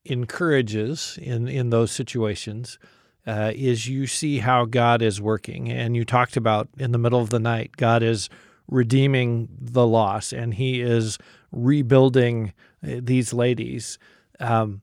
encourages 0.04 1.18
in, 1.20 1.48
in 1.48 1.70
those 1.70 1.92
situations 1.92 2.78
uh, 3.26 3.52
is 3.54 3.88
you 3.88 4.06
see 4.06 4.38
how 4.38 4.64
God 4.64 5.02
is 5.02 5.20
working. 5.20 5.70
And 5.70 5.96
you 5.96 6.04
talked 6.04 6.36
about 6.36 6.68
in 6.78 6.92
the 6.92 6.98
middle 6.98 7.20
of 7.20 7.30
the 7.30 7.40
night, 7.40 7.72
God 7.76 8.02
is 8.02 8.28
redeeming 8.68 9.48
the 9.60 9.86
loss 9.86 10.32
and 10.32 10.54
He 10.54 10.80
is 10.80 11.18
rebuilding 11.52 12.52
uh, 12.86 13.00
these 13.02 13.32
ladies. 13.32 13.98
Um, 14.38 14.82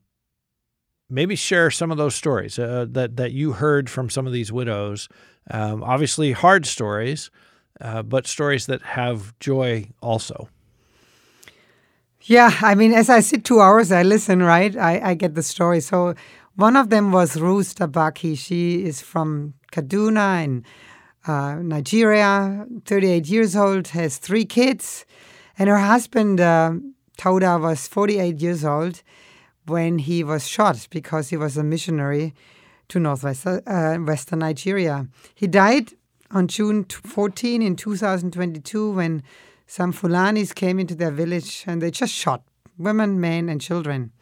maybe 1.08 1.36
share 1.36 1.70
some 1.70 1.90
of 1.90 1.96
those 1.96 2.14
stories 2.14 2.58
uh, 2.58 2.86
that 2.90 3.16
that 3.16 3.32
you 3.32 3.52
heard 3.52 3.88
from 3.88 4.10
some 4.10 4.26
of 4.26 4.32
these 4.32 4.52
widows. 4.52 5.08
Um, 5.50 5.82
obviously, 5.82 6.32
hard 6.32 6.66
stories, 6.66 7.30
uh, 7.80 8.02
but 8.02 8.26
stories 8.26 8.66
that 8.66 8.82
have 8.82 9.38
joy 9.38 9.90
also. 10.00 10.48
Yeah, 12.22 12.56
I 12.62 12.74
mean, 12.74 12.94
as 12.94 13.10
I 13.10 13.20
sit 13.20 13.44
two 13.44 13.60
hours, 13.60 13.92
I 13.92 14.02
listen. 14.02 14.42
Right, 14.42 14.74
I, 14.76 15.10
I 15.10 15.14
get 15.14 15.34
the 15.34 15.42
story. 15.42 15.80
So 15.80 16.14
one 16.56 16.76
of 16.76 16.90
them 16.90 17.10
was 17.12 17.40
Ruth 17.40 17.74
Tabaki. 17.76 18.38
She 18.38 18.84
is 18.84 19.00
from 19.00 19.54
Kaduna 19.72 20.44
in 20.44 20.64
uh, 21.26 21.56
Nigeria, 21.56 22.66
38 22.84 23.26
years 23.26 23.56
old, 23.56 23.88
has 23.88 24.18
three 24.18 24.44
kids, 24.44 25.04
and 25.58 25.68
her 25.68 25.78
husband 25.78 26.40
uh, 26.40 26.74
Tauda 27.18 27.60
was 27.60 27.88
48 27.88 28.40
years 28.40 28.64
old 28.64 29.02
when 29.66 29.98
he 29.98 30.22
was 30.22 30.46
shot 30.46 30.86
because 30.90 31.30
he 31.30 31.36
was 31.36 31.56
a 31.56 31.64
missionary 31.64 32.34
to 32.88 33.00
northwestern 33.00 33.62
uh, 33.66 33.94
western 33.96 34.40
Nigeria. 34.40 35.06
He 35.34 35.46
died 35.46 35.92
on 36.30 36.48
June 36.48 36.84
14 36.84 37.62
in 37.62 37.76
2022 37.76 38.90
when 38.90 39.22
some 39.66 39.92
Fulanis 39.92 40.54
came 40.54 40.78
into 40.78 40.94
their 40.94 41.10
village 41.10 41.64
and 41.66 41.80
they 41.80 41.90
just 41.90 42.12
shot 42.12 42.42
women, 42.76 43.20
men, 43.20 43.48
and 43.48 43.60
children. 43.60 44.12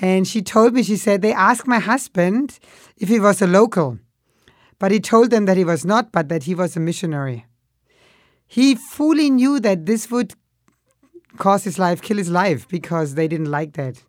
And 0.00 0.26
she 0.26 0.40
told 0.40 0.72
me, 0.72 0.82
she 0.82 0.96
said, 0.96 1.20
they 1.20 1.32
asked 1.32 1.66
my 1.66 1.78
husband 1.78 2.58
if 2.96 3.08
he 3.08 3.20
was 3.20 3.42
a 3.42 3.46
local, 3.46 3.98
but 4.78 4.90
he 4.90 4.98
told 5.00 5.30
them 5.30 5.44
that 5.44 5.58
he 5.58 5.64
was 5.64 5.84
not, 5.84 6.10
but 6.10 6.28
that 6.30 6.44
he 6.44 6.54
was 6.54 6.74
a 6.74 6.80
missionary. 6.80 7.46
He 8.46 8.74
fully 8.74 9.30
knew 9.30 9.60
that 9.60 9.86
this 9.86 10.10
would 10.10 10.34
cause 11.36 11.64
his 11.64 11.78
life, 11.78 12.00
kill 12.00 12.16
his 12.16 12.30
life, 12.30 12.66
because 12.66 13.14
they 13.14 13.28
didn't 13.28 13.50
like 13.50 13.74
that. 13.74 14.02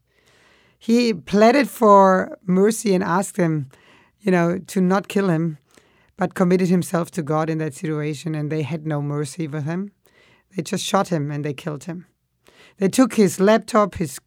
He 0.80 1.14
pleaded 1.14 1.70
for 1.70 2.40
mercy 2.46 2.96
and 2.96 3.04
asked 3.04 3.36
them, 3.36 3.70
you 4.22 4.32
know, 4.32 4.58
to 4.58 4.82
not 4.82 5.10
kill 5.10 5.30
him, 5.30 5.58
but 6.18 6.34
committed 6.36 6.70
himself 6.70 7.12
to 7.12 7.22
God 7.22 7.50
in 7.50 7.58
that 7.58 7.74
situation, 7.74 8.34
and 8.34 8.52
they 8.52 8.62
had 8.62 8.88
no 8.88 9.02
mercy 9.02 9.48
with 9.48 9.66
him. 9.66 9.92
They 10.56 10.64
just 10.64 10.84
shot 10.84 11.10
him 11.10 11.32
and 11.32 11.46
they 11.46 11.54
killed 11.54 11.84
him. 11.84 12.08
They 12.78 12.88
took 12.88 13.14
his 13.14 13.40
laptop, 13.40 13.96
his 13.96 14.20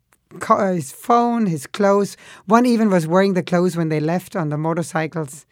his 0.46 0.92
phone, 0.92 1.46
his 1.46 1.66
clothes. 1.66 2.16
One 2.46 2.66
even 2.66 2.90
was 2.90 3.06
wearing 3.06 3.34
the 3.34 3.42
clothes 3.42 3.76
when 3.76 3.88
they 3.88 4.00
left 4.00 4.36
on 4.36 4.48
the 4.48 4.58
motorcycles. 4.58 5.46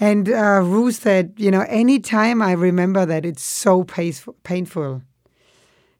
And 0.00 0.28
uh, 0.28 0.60
Ruth 0.64 0.96
said, 0.96 1.34
you 1.36 1.50
know, 1.50 1.64
anytime 1.68 2.42
I 2.42 2.52
remember 2.52 3.06
that, 3.06 3.24
it's 3.24 3.42
so 3.42 3.84
painful. 3.84 5.02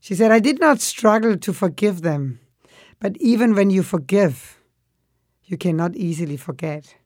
She 0.00 0.14
said, 0.14 0.32
I 0.32 0.40
did 0.40 0.58
not 0.58 0.80
struggle 0.80 1.36
to 1.36 1.52
forgive 1.52 2.02
them, 2.02 2.40
but 2.98 3.16
even 3.18 3.54
when 3.54 3.70
you 3.70 3.84
forgive, 3.84 4.58
you 5.44 5.56
cannot 5.56 5.94
easily 5.94 6.36
forget. 6.36 6.96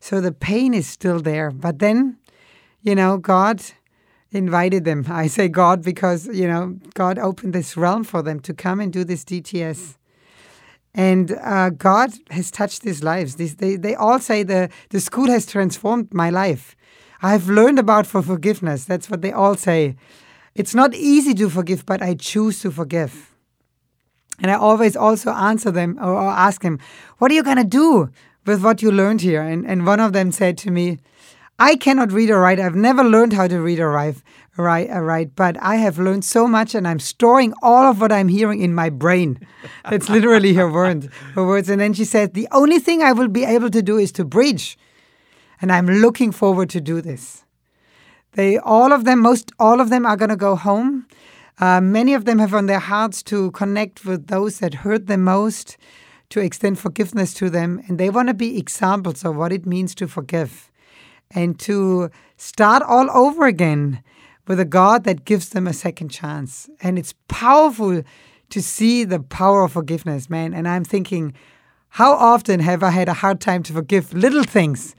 So 0.00 0.20
the 0.20 0.32
pain 0.32 0.74
is 0.74 0.86
still 0.86 1.20
there. 1.20 1.50
But 1.50 1.78
then, 1.78 2.18
you 2.80 2.94
know, 2.94 3.18
God 3.18 3.62
invited 4.30 4.84
them. 4.84 5.04
I 5.10 5.26
say 5.26 5.48
God 5.48 5.82
because, 5.82 6.26
you 6.28 6.48
know, 6.48 6.78
God 6.94 7.18
opened 7.18 7.52
this 7.52 7.76
realm 7.76 8.04
for 8.04 8.22
them 8.22 8.40
to 8.40 8.54
come 8.54 8.80
and 8.80 8.92
do 8.92 9.04
this 9.04 9.24
DTS. 9.24 9.95
And 10.96 11.38
uh, 11.42 11.70
God 11.70 12.10
has 12.30 12.50
touched 12.50 12.82
these 12.82 13.04
lives. 13.04 13.36
These, 13.36 13.56
they, 13.56 13.76
they 13.76 13.94
all 13.94 14.18
say 14.18 14.42
the, 14.42 14.70
the 14.88 14.98
school 14.98 15.26
has 15.26 15.44
transformed 15.44 16.12
my 16.12 16.30
life. 16.30 16.74
I've 17.22 17.48
learned 17.48 17.78
about 17.78 18.06
for 18.06 18.22
forgiveness. 18.22 18.86
That's 18.86 19.10
what 19.10 19.20
they 19.20 19.30
all 19.30 19.56
say. 19.56 19.96
It's 20.54 20.74
not 20.74 20.94
easy 20.94 21.34
to 21.34 21.50
forgive, 21.50 21.84
but 21.84 22.00
I 22.00 22.14
choose 22.14 22.60
to 22.60 22.70
forgive. 22.70 23.34
And 24.40 24.50
I 24.50 24.54
always 24.54 24.96
also 24.96 25.32
answer 25.32 25.70
them 25.70 25.98
or, 26.00 26.16
ask 26.16 26.62
them, 26.62 26.78
What 27.18 27.30
are 27.30 27.34
you 27.34 27.42
going 27.42 27.58
to 27.58 27.64
do 27.64 28.10
with 28.46 28.64
what 28.64 28.80
you 28.80 28.90
learned 28.90 29.20
here? 29.20 29.42
And, 29.42 29.66
and 29.66 29.86
one 29.86 30.00
of 30.00 30.14
them 30.14 30.32
said 30.32 30.56
to 30.58 30.70
me, 30.70 30.98
I 31.58 31.76
cannot 31.76 32.12
read 32.12 32.30
or 32.30 32.40
write. 32.40 32.60
I've 32.60 32.74
never 32.74 33.02
learned 33.04 33.32
how 33.32 33.48
to 33.48 33.60
read 33.60 33.80
or 33.80 33.90
write, 33.90 34.16
write, 34.56 34.90
write, 34.90 35.36
but 35.36 35.56
I 35.60 35.76
have 35.76 35.98
learned 35.98 36.24
so 36.24 36.46
much 36.46 36.74
and 36.74 36.86
I'm 36.86 36.98
storing 36.98 37.54
all 37.62 37.84
of 37.84 38.00
what 38.00 38.12
I'm 38.12 38.28
hearing 38.28 38.60
in 38.60 38.74
my 38.74 38.90
brain. 38.90 39.38
That's 39.90 40.08
literally 40.08 40.54
her, 40.54 40.70
word, 40.70 41.10
her 41.34 41.46
words. 41.46 41.68
And 41.68 41.80
then 41.80 41.92
she 41.92 42.04
said, 42.04 42.34
The 42.34 42.48
only 42.52 42.78
thing 42.78 43.02
I 43.02 43.12
will 43.12 43.28
be 43.28 43.44
able 43.44 43.70
to 43.70 43.82
do 43.82 43.98
is 43.98 44.12
to 44.12 44.24
bridge, 44.24 44.78
And 45.60 45.72
I'm 45.72 45.86
looking 45.86 46.32
forward 46.32 46.70
to 46.70 46.80
do 46.80 47.00
this. 47.00 47.44
They 48.32 48.58
all 48.58 48.92
of 48.92 49.04
them, 49.04 49.20
most 49.20 49.52
all 49.58 49.80
of 49.80 49.88
them 49.88 50.04
are 50.04 50.16
going 50.16 50.28
to 50.28 50.36
go 50.36 50.56
home. 50.56 51.06
Uh, 51.58 51.80
many 51.80 52.12
of 52.12 52.26
them 52.26 52.38
have 52.38 52.52
on 52.52 52.66
their 52.66 52.78
hearts 52.78 53.22
to 53.24 53.50
connect 53.52 54.04
with 54.04 54.26
those 54.26 54.58
that 54.58 54.74
hurt 54.74 55.06
them 55.06 55.24
most, 55.24 55.78
to 56.28 56.40
extend 56.40 56.78
forgiveness 56.78 57.32
to 57.32 57.48
them, 57.48 57.80
and 57.86 57.98
they 57.98 58.10
want 58.10 58.28
to 58.28 58.34
be 58.34 58.58
examples 58.58 59.24
of 59.24 59.36
what 59.36 59.52
it 59.52 59.64
means 59.64 59.94
to 59.94 60.06
forgive 60.06 60.70
and 61.30 61.58
to 61.60 62.10
start 62.36 62.82
all 62.82 63.10
over 63.10 63.46
again 63.46 64.02
with 64.46 64.60
a 64.60 64.64
God 64.64 65.04
that 65.04 65.24
gives 65.24 65.50
them 65.50 65.66
a 65.66 65.72
second 65.72 66.08
chance. 66.08 66.68
And 66.80 66.98
it's 66.98 67.14
powerful 67.28 68.02
to 68.50 68.62
see 68.62 69.04
the 69.04 69.20
power 69.20 69.64
of 69.64 69.72
forgiveness, 69.72 70.30
man. 70.30 70.54
And 70.54 70.68
I'm 70.68 70.84
thinking, 70.84 71.34
how 71.90 72.12
often 72.12 72.60
have 72.60 72.82
I 72.82 72.90
had 72.90 73.08
a 73.08 73.14
hard 73.14 73.40
time 73.40 73.62
to 73.64 73.72
forgive 73.72 74.12
little 74.12 74.44
things? 74.44 74.94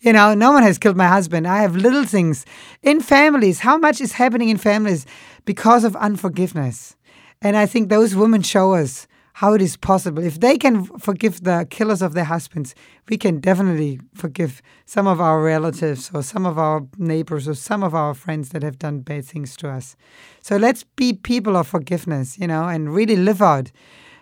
You 0.00 0.12
know, 0.12 0.34
no 0.34 0.52
one 0.52 0.62
has 0.62 0.78
killed 0.78 0.96
my 0.96 1.08
husband. 1.08 1.46
I 1.46 1.62
have 1.62 1.76
little 1.76 2.04
things 2.04 2.46
in 2.82 3.00
families. 3.00 3.60
How 3.60 3.76
much 3.76 4.00
is 4.00 4.12
happening 4.12 4.48
in 4.48 4.56
families 4.56 5.06
because 5.44 5.84
of 5.84 5.96
unforgiveness? 5.96 6.96
And 7.42 7.56
I 7.56 7.66
think 7.66 7.88
those 7.88 8.14
women 8.14 8.42
show 8.42 8.74
us 8.74 9.06
how 9.38 9.54
it 9.54 9.62
is 9.62 9.76
possible. 9.76 10.24
If 10.24 10.40
they 10.40 10.58
can 10.58 10.84
forgive 10.98 11.44
the 11.44 11.64
killers 11.70 12.02
of 12.02 12.12
their 12.12 12.24
husbands, 12.24 12.74
we 13.08 13.16
can 13.16 13.38
definitely 13.38 14.00
forgive 14.12 14.60
some 14.84 15.06
of 15.06 15.20
our 15.20 15.40
relatives 15.40 16.10
or 16.12 16.24
some 16.24 16.44
of 16.44 16.58
our 16.58 16.84
neighbors 16.96 17.46
or 17.46 17.54
some 17.54 17.84
of 17.84 17.94
our 17.94 18.14
friends 18.14 18.48
that 18.48 18.64
have 18.64 18.80
done 18.80 18.98
bad 18.98 19.24
things 19.24 19.56
to 19.58 19.68
us. 19.68 19.94
So 20.40 20.56
let's 20.56 20.82
be 20.82 21.12
people 21.12 21.56
of 21.56 21.68
forgiveness, 21.68 22.36
you 22.36 22.48
know, 22.48 22.66
and 22.66 22.92
really 22.92 23.14
live 23.14 23.40
out 23.40 23.70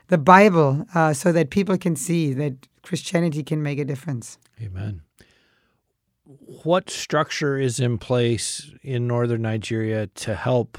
the 0.08 0.18
Bible 0.18 0.84
uh, 0.94 1.14
so 1.14 1.32
that 1.32 1.48
people 1.48 1.78
can 1.78 1.96
see 1.96 2.34
that 2.34 2.68
Christianity 2.82 3.42
can 3.42 3.62
make 3.62 3.78
a 3.78 3.86
difference. 3.86 4.38
Amen 4.62 5.00
what 6.64 6.90
structure 6.90 7.56
is 7.56 7.78
in 7.78 7.98
place 7.98 8.72
in 8.82 9.06
northern 9.06 9.42
Nigeria 9.42 10.08
to 10.08 10.34
help 10.34 10.76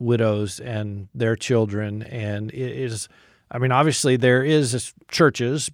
widows 0.00 0.58
and 0.60 1.08
their 1.14 1.36
children? 1.36 2.02
And 2.02 2.50
it 2.50 2.72
is, 2.76 3.08
I 3.50 3.58
mean, 3.58 3.72
obviously 3.72 4.16
there 4.16 4.44
is 4.44 4.94
churches, 5.08 5.70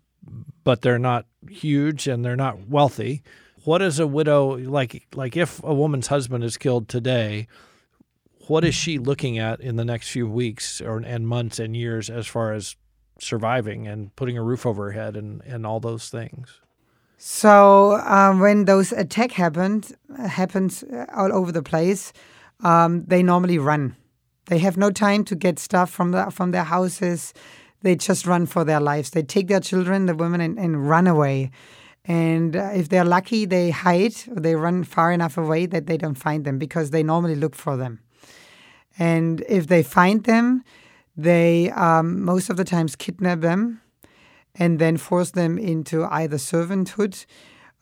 but 0.64 0.82
they're 0.82 0.98
not 0.98 1.26
huge 1.48 2.06
and 2.08 2.24
they're 2.24 2.36
not 2.36 2.68
wealthy. 2.68 3.22
What 3.64 3.82
is 3.82 3.98
a 3.98 4.06
widow 4.06 4.56
like? 4.56 5.06
Like 5.14 5.36
if 5.36 5.62
a 5.62 5.74
woman's 5.74 6.06
husband 6.06 6.44
is 6.44 6.56
killed 6.56 6.88
today, 6.88 7.48
what 8.46 8.64
is 8.64 8.74
she 8.74 8.98
looking 8.98 9.38
at 9.38 9.60
in 9.60 9.76
the 9.76 9.84
next 9.84 10.10
few 10.10 10.28
weeks 10.28 10.80
or 10.80 10.98
and 10.98 11.26
months 11.26 11.58
and 11.58 11.76
years 11.76 12.08
as 12.08 12.26
far 12.26 12.52
as 12.52 12.76
surviving 13.18 13.86
and 13.86 14.14
putting 14.16 14.38
a 14.38 14.42
roof 14.42 14.66
over 14.66 14.84
her 14.84 14.92
head 14.92 15.16
and, 15.16 15.42
and 15.42 15.66
all 15.66 15.80
those 15.80 16.08
things? 16.08 16.60
So 17.18 17.96
um, 18.04 18.40
when 18.40 18.66
those 18.66 18.92
attack 18.92 19.32
happened 19.32 19.96
happens 20.16 20.84
all 21.14 21.32
over 21.32 21.50
the 21.50 21.62
place, 21.62 22.12
um, 22.62 23.04
they 23.06 23.22
normally 23.22 23.58
run. 23.58 23.96
They 24.46 24.58
have 24.58 24.76
no 24.76 24.90
time 24.90 25.24
to 25.24 25.34
get 25.34 25.58
stuff 25.58 25.90
from 25.90 26.12
the 26.12 26.30
from 26.30 26.52
their 26.52 26.64
houses. 26.64 27.32
They 27.86 27.94
just 27.94 28.26
run 28.26 28.46
for 28.46 28.64
their 28.64 28.80
lives. 28.80 29.10
They 29.10 29.22
take 29.22 29.46
their 29.46 29.60
children, 29.60 30.06
the 30.06 30.16
women, 30.16 30.40
and, 30.40 30.58
and 30.58 30.88
run 30.90 31.06
away. 31.06 31.52
And 32.04 32.56
uh, 32.56 32.70
if 32.74 32.88
they're 32.88 33.04
lucky, 33.04 33.44
they 33.44 33.70
hide 33.70 34.16
or 34.28 34.40
they 34.40 34.56
run 34.56 34.82
far 34.82 35.12
enough 35.12 35.38
away 35.38 35.66
that 35.66 35.86
they 35.86 35.96
don't 35.96 36.16
find 36.16 36.44
them 36.44 36.58
because 36.58 36.90
they 36.90 37.04
normally 37.04 37.36
look 37.36 37.54
for 37.54 37.76
them. 37.76 38.00
And 38.98 39.44
if 39.48 39.68
they 39.68 39.84
find 39.84 40.24
them, 40.24 40.64
they 41.16 41.70
um, 41.70 42.24
most 42.24 42.50
of 42.50 42.56
the 42.56 42.64
times 42.64 42.96
kidnap 42.96 43.40
them 43.40 43.80
and 44.56 44.80
then 44.80 44.96
force 44.96 45.30
them 45.30 45.56
into 45.56 46.06
either 46.06 46.38
servanthood 46.38 47.24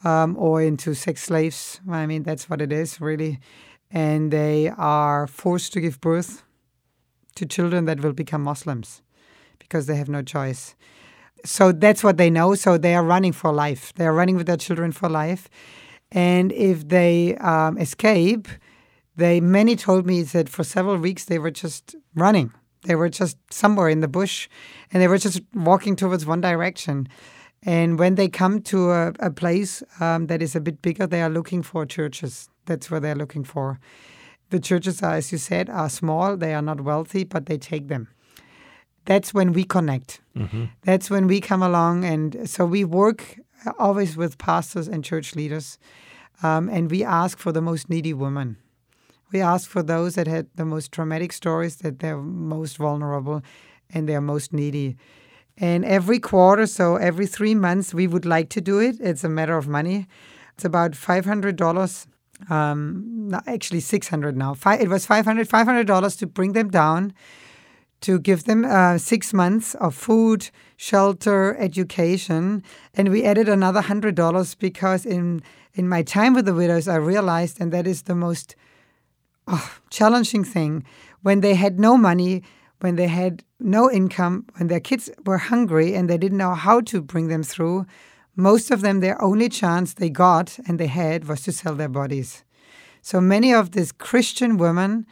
um, 0.04 0.36
or 0.36 0.60
into 0.60 0.92
sex 0.92 1.22
slaves. 1.22 1.80
I 1.90 2.04
mean, 2.04 2.24
that's 2.24 2.50
what 2.50 2.60
it 2.60 2.72
is, 2.72 3.00
really. 3.00 3.40
And 3.90 4.30
they 4.30 4.68
are 4.68 5.26
forced 5.26 5.72
to 5.72 5.80
give 5.80 5.98
birth 6.02 6.42
to 7.36 7.46
children 7.46 7.86
that 7.86 8.00
will 8.00 8.12
become 8.12 8.42
Muslims 8.42 9.00
because 9.74 9.86
they 9.86 9.96
have 9.96 10.08
no 10.08 10.22
choice. 10.22 10.76
So 11.44 11.72
that's 11.72 12.04
what 12.04 12.16
they 12.16 12.30
know. 12.30 12.54
So 12.54 12.78
they 12.78 12.94
are 12.94 13.02
running 13.02 13.32
for 13.32 13.52
life. 13.52 13.92
They 13.96 14.06
are 14.06 14.14
running 14.14 14.36
with 14.36 14.46
their 14.46 14.56
children 14.56 14.92
for 14.92 15.08
life. 15.08 15.48
And 16.12 16.52
if 16.52 16.86
they 16.86 17.36
um, 17.38 17.76
escape, 17.76 18.46
they 19.16 19.40
many 19.40 19.74
told 19.74 20.06
me 20.06 20.22
that 20.22 20.48
for 20.48 20.62
several 20.62 20.96
weeks 20.96 21.24
they 21.24 21.40
were 21.40 21.50
just 21.50 21.96
running. 22.14 22.52
They 22.84 22.94
were 22.94 23.08
just 23.08 23.36
somewhere 23.50 23.88
in 23.88 23.98
the 23.98 24.06
bush, 24.06 24.48
and 24.92 25.02
they 25.02 25.08
were 25.08 25.18
just 25.18 25.40
walking 25.54 25.96
towards 25.96 26.24
one 26.24 26.40
direction. 26.40 27.08
And 27.64 27.98
when 27.98 28.14
they 28.14 28.28
come 28.28 28.60
to 28.72 28.92
a, 28.92 29.12
a 29.18 29.30
place 29.30 29.82
um, 29.98 30.28
that 30.28 30.40
is 30.40 30.54
a 30.54 30.60
bit 30.60 30.82
bigger, 30.82 31.06
they 31.06 31.22
are 31.22 31.30
looking 31.30 31.64
for 31.64 31.84
churches. 31.84 32.48
That's 32.66 32.92
what 32.92 33.02
they're 33.02 33.16
looking 33.16 33.42
for. 33.44 33.80
The 34.50 34.60
churches 34.60 35.02
are, 35.02 35.14
as 35.14 35.32
you 35.32 35.38
said, 35.38 35.68
are 35.68 35.88
small. 35.88 36.36
They 36.36 36.54
are 36.54 36.62
not 36.62 36.82
wealthy, 36.82 37.24
but 37.24 37.46
they 37.46 37.58
take 37.58 37.88
them. 37.88 38.13
That's 39.04 39.34
when 39.34 39.52
we 39.52 39.64
connect. 39.64 40.20
Mm-hmm. 40.36 40.64
That's 40.82 41.10
when 41.10 41.26
we 41.26 41.40
come 41.40 41.62
along, 41.62 42.04
and 42.04 42.48
so 42.48 42.64
we 42.64 42.84
work 42.84 43.38
always 43.78 44.16
with 44.16 44.38
pastors 44.38 44.88
and 44.88 45.04
church 45.04 45.34
leaders, 45.34 45.78
um, 46.42 46.68
and 46.68 46.90
we 46.90 47.04
ask 47.04 47.38
for 47.38 47.52
the 47.52 47.62
most 47.62 47.88
needy 47.88 48.12
women. 48.12 48.56
We 49.32 49.40
ask 49.40 49.68
for 49.68 49.82
those 49.82 50.14
that 50.14 50.26
had 50.26 50.46
the 50.54 50.64
most 50.64 50.92
traumatic 50.92 51.32
stories, 51.32 51.76
that 51.76 51.98
they're 51.98 52.18
most 52.18 52.76
vulnerable, 52.76 53.42
and 53.90 54.08
they're 54.08 54.20
most 54.20 54.52
needy. 54.52 54.96
And 55.56 55.84
every 55.84 56.18
quarter, 56.18 56.66
so 56.66 56.96
every 56.96 57.26
three 57.26 57.54
months, 57.54 57.94
we 57.94 58.06
would 58.06 58.26
like 58.26 58.48
to 58.50 58.60
do 58.60 58.78
it. 58.80 58.96
It's 59.00 59.24
a 59.24 59.28
matter 59.28 59.56
of 59.56 59.68
money. 59.68 60.06
It's 60.54 60.64
about 60.64 60.94
five 60.94 61.24
hundred 61.24 61.56
dollars 61.56 62.06
um, 62.50 63.30
actually 63.46 63.80
600 63.80 64.36
now. 64.36 64.54
Five, 64.54 64.80
it 64.80 64.88
was 64.88 65.06
500 65.06 65.48
$500 65.48 66.18
to 66.18 66.26
bring 66.26 66.52
them 66.52 66.68
down, 66.68 67.12
to 68.04 68.18
give 68.18 68.44
them 68.44 68.64
uh, 68.64 68.98
six 68.98 69.32
months 69.32 69.74
of 69.76 69.94
food, 69.94 70.50
shelter, 70.76 71.56
education. 71.58 72.62
And 72.92 73.08
we 73.08 73.24
added 73.24 73.48
another 73.48 73.80
$100 73.80 74.58
because 74.58 75.06
in, 75.06 75.42
in 75.72 75.88
my 75.88 76.02
time 76.02 76.34
with 76.34 76.44
the 76.44 76.54
widows, 76.54 76.86
I 76.86 76.96
realized, 76.96 77.60
and 77.60 77.72
that 77.72 77.86
is 77.86 78.02
the 78.02 78.14
most 78.14 78.56
oh, 79.48 79.78
challenging 79.88 80.44
thing, 80.44 80.84
when 81.22 81.40
they 81.40 81.54
had 81.54 81.80
no 81.80 81.96
money, 81.96 82.42
when 82.80 82.96
they 82.96 83.08
had 83.08 83.42
no 83.58 83.90
income, 83.90 84.44
when 84.56 84.68
their 84.68 84.80
kids 84.80 85.10
were 85.24 85.38
hungry 85.38 85.94
and 85.94 86.10
they 86.10 86.18
didn't 86.18 86.38
know 86.38 86.54
how 86.54 86.82
to 86.82 87.00
bring 87.00 87.28
them 87.28 87.42
through, 87.42 87.86
most 88.36 88.70
of 88.70 88.82
them, 88.82 89.00
their 89.00 89.20
only 89.22 89.48
chance 89.48 89.94
they 89.94 90.10
got 90.10 90.58
and 90.68 90.78
they 90.78 90.88
had 90.88 91.26
was 91.26 91.40
to 91.42 91.52
sell 91.52 91.74
their 91.74 91.88
bodies. 91.88 92.44
So 93.00 93.20
many 93.20 93.54
of 93.54 93.70
these 93.70 93.92
Christian 93.92 94.58
women 94.58 95.06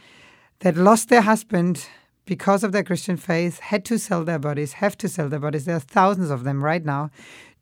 that 0.59 0.77
lost 0.77 1.09
their 1.09 1.23
husband 1.23 1.87
because 2.25 2.63
of 2.63 2.73
their 2.73 2.85
Christian 2.85 3.17
faith 3.17 3.59
had 3.59 3.85
to 3.87 3.99
sell 3.99 4.25
their 4.25 4.39
bodies, 4.39 4.75
have 4.75 4.97
to 4.99 5.09
sell 5.09 5.29
their 5.29 5.41
bodies. 5.41 5.65
There 5.65 5.77
are 5.77 5.81
thousands 5.81 6.31
of 6.31 6.45
them 6.45 6.63
right 6.63 6.85
now 6.85 7.11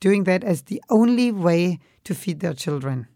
doing 0.01 0.25
that 0.25 0.44
as 0.44 0.62
the 0.62 0.83
only 0.88 1.31
way 1.31 1.79
to 2.05 2.14
feed 2.14 2.40
their 2.40 2.55
children. 2.55 3.07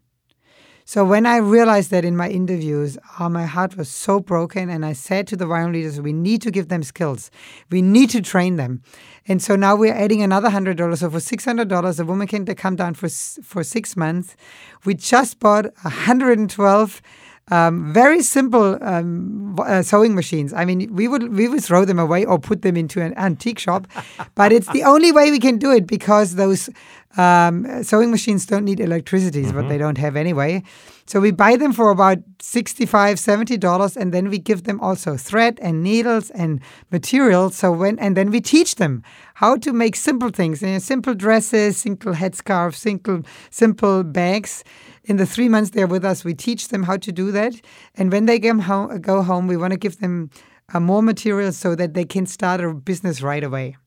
So 0.87 1.03
when 1.03 1.25
I 1.25 1.37
realized 1.37 1.89
that 1.89 2.05
in 2.05 2.15
my 2.15 2.29
interviews, 2.29 2.95
oh, 3.19 3.27
my 3.27 3.45
heart 3.45 3.75
was 3.75 3.89
so 3.89 4.19
broken, 4.19 4.69
and 4.69 4.85
I 4.85 4.93
said 4.93 5.25
to 5.27 5.35
the 5.35 5.45
YWAM 5.45 5.73
leaders, 5.73 5.99
we 5.99 6.13
need 6.13 6.43
to 6.43 6.51
give 6.51 6.67
them 6.67 6.83
skills. 6.83 7.31
We 7.71 7.81
need 7.81 8.11
to 8.11 8.21
train 8.21 8.57
them. 8.57 8.83
And 9.27 9.41
so 9.41 9.55
now 9.55 9.75
we're 9.75 9.95
adding 9.95 10.21
another 10.21 10.51
hundred 10.51 10.77
dollars. 10.77 10.99
So 10.99 11.09
for 11.09 11.19
six 11.19 11.43
hundred 11.43 11.69
dollars, 11.69 11.99
a 11.99 12.05
woman 12.05 12.27
can 12.27 12.45
come 12.45 12.75
down 12.75 12.93
for 12.93 13.09
for 13.09 13.63
six 13.63 13.97
months. 13.97 14.35
We 14.85 14.93
just 14.93 15.39
bought 15.39 15.75
hundred 15.77 16.37
and 16.37 16.51
twelve 16.51 17.01
um, 17.51 17.93
very 17.93 18.21
simple 18.21 18.77
um, 18.81 19.55
uh, 19.59 19.83
sewing 19.83 20.15
machines. 20.15 20.51
I 20.53 20.65
mean, 20.65 20.93
we 20.93 21.07
would 21.07 21.35
we 21.35 21.47
would 21.47 21.63
throw 21.63 21.85
them 21.85 21.99
away 21.99 22.25
or 22.25 22.39
put 22.39 22.63
them 22.63 22.75
into 22.75 23.01
an 23.01 23.13
antique 23.17 23.59
shop, 23.59 23.87
but 24.33 24.51
it's 24.51 24.71
the 24.71 24.83
only 24.83 25.11
way 25.11 25.29
we 25.29 25.39
can 25.39 25.57
do 25.57 25.71
it 25.71 25.85
because 25.85 26.35
those 26.35 26.69
um, 27.17 27.83
sewing 27.83 28.11
machines 28.11 28.45
don't 28.45 28.65
need 28.65 28.79
electricity, 28.79 29.43
mm-hmm. 29.43 29.55
but 29.55 29.69
they 29.69 29.77
don't 29.77 29.97
have 29.97 30.15
anyway. 30.15 30.63
So 31.07 31.19
we 31.19 31.29
buy 31.29 31.55
them 31.55 31.71
for 31.71 31.91
about 31.91 32.17
65 32.41 33.17
$70 33.17 33.95
and 33.95 34.11
then 34.11 34.29
we 34.29 34.39
give 34.39 34.63
them 34.63 34.79
also 34.81 35.15
thread 35.15 35.59
and 35.61 35.83
needles 35.83 36.31
and 36.31 36.61
materials. 36.91 37.55
So 37.55 37.71
when 37.71 37.99
and 37.99 38.17
then 38.17 38.31
we 38.31 38.41
teach 38.41 38.75
them 38.75 39.03
how 39.35 39.55
to 39.57 39.71
make 39.71 39.95
simple 39.95 40.29
things, 40.29 40.63
you 40.63 40.69
know, 40.69 40.79
simple 40.79 41.13
dresses, 41.13 41.77
simple 41.77 42.13
headscarves, 42.13 42.75
simple 42.75 43.21
simple 43.51 44.03
bags 44.03 44.63
in 45.05 45.17
the 45.17 45.25
three 45.25 45.49
months 45.49 45.71
they're 45.71 45.87
with 45.87 46.05
us, 46.05 46.23
we 46.23 46.33
teach 46.33 46.69
them 46.69 46.83
how 46.83 46.97
to 46.97 47.11
do 47.11 47.31
that. 47.31 47.53
And 47.95 48.11
when 48.11 48.25
they 48.25 48.39
home, 48.39 48.99
go 49.01 49.21
home 49.21 49.47
we 49.47 49.57
want 49.57 49.71
to 49.71 49.77
give 49.79 49.99
them 49.99 50.29
uh, 50.73 50.79
more 50.79 51.03
materials 51.03 51.57
so 51.57 51.75
that 51.75 51.93
they 51.93 52.05
can 52.05 52.25
start 52.25 52.61
a 52.61 52.73
business 52.73 53.21
right 53.21 53.43
away. 53.43 53.77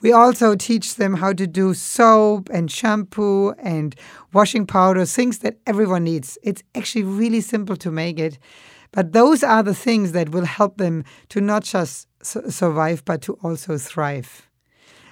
We 0.00 0.12
also 0.12 0.54
teach 0.54 0.96
them 0.96 1.14
how 1.14 1.32
to 1.32 1.46
do 1.46 1.72
soap 1.72 2.50
and 2.52 2.70
shampoo 2.70 3.52
and 3.52 3.94
washing 4.32 4.66
powder, 4.66 5.06
things 5.06 5.38
that 5.38 5.56
everyone 5.66 6.04
needs. 6.04 6.38
It's 6.42 6.62
actually 6.74 7.04
really 7.04 7.40
simple 7.40 7.76
to 7.76 7.90
make 7.90 8.18
it. 8.18 8.38
But 8.92 9.12
those 9.12 9.42
are 9.42 9.62
the 9.62 9.74
things 9.74 10.12
that 10.12 10.30
will 10.30 10.44
help 10.44 10.76
them 10.76 11.04
to 11.30 11.40
not 11.40 11.64
just 11.64 12.08
su- 12.22 12.50
survive, 12.50 13.04
but 13.04 13.22
to 13.22 13.34
also 13.42 13.78
thrive. 13.78 14.48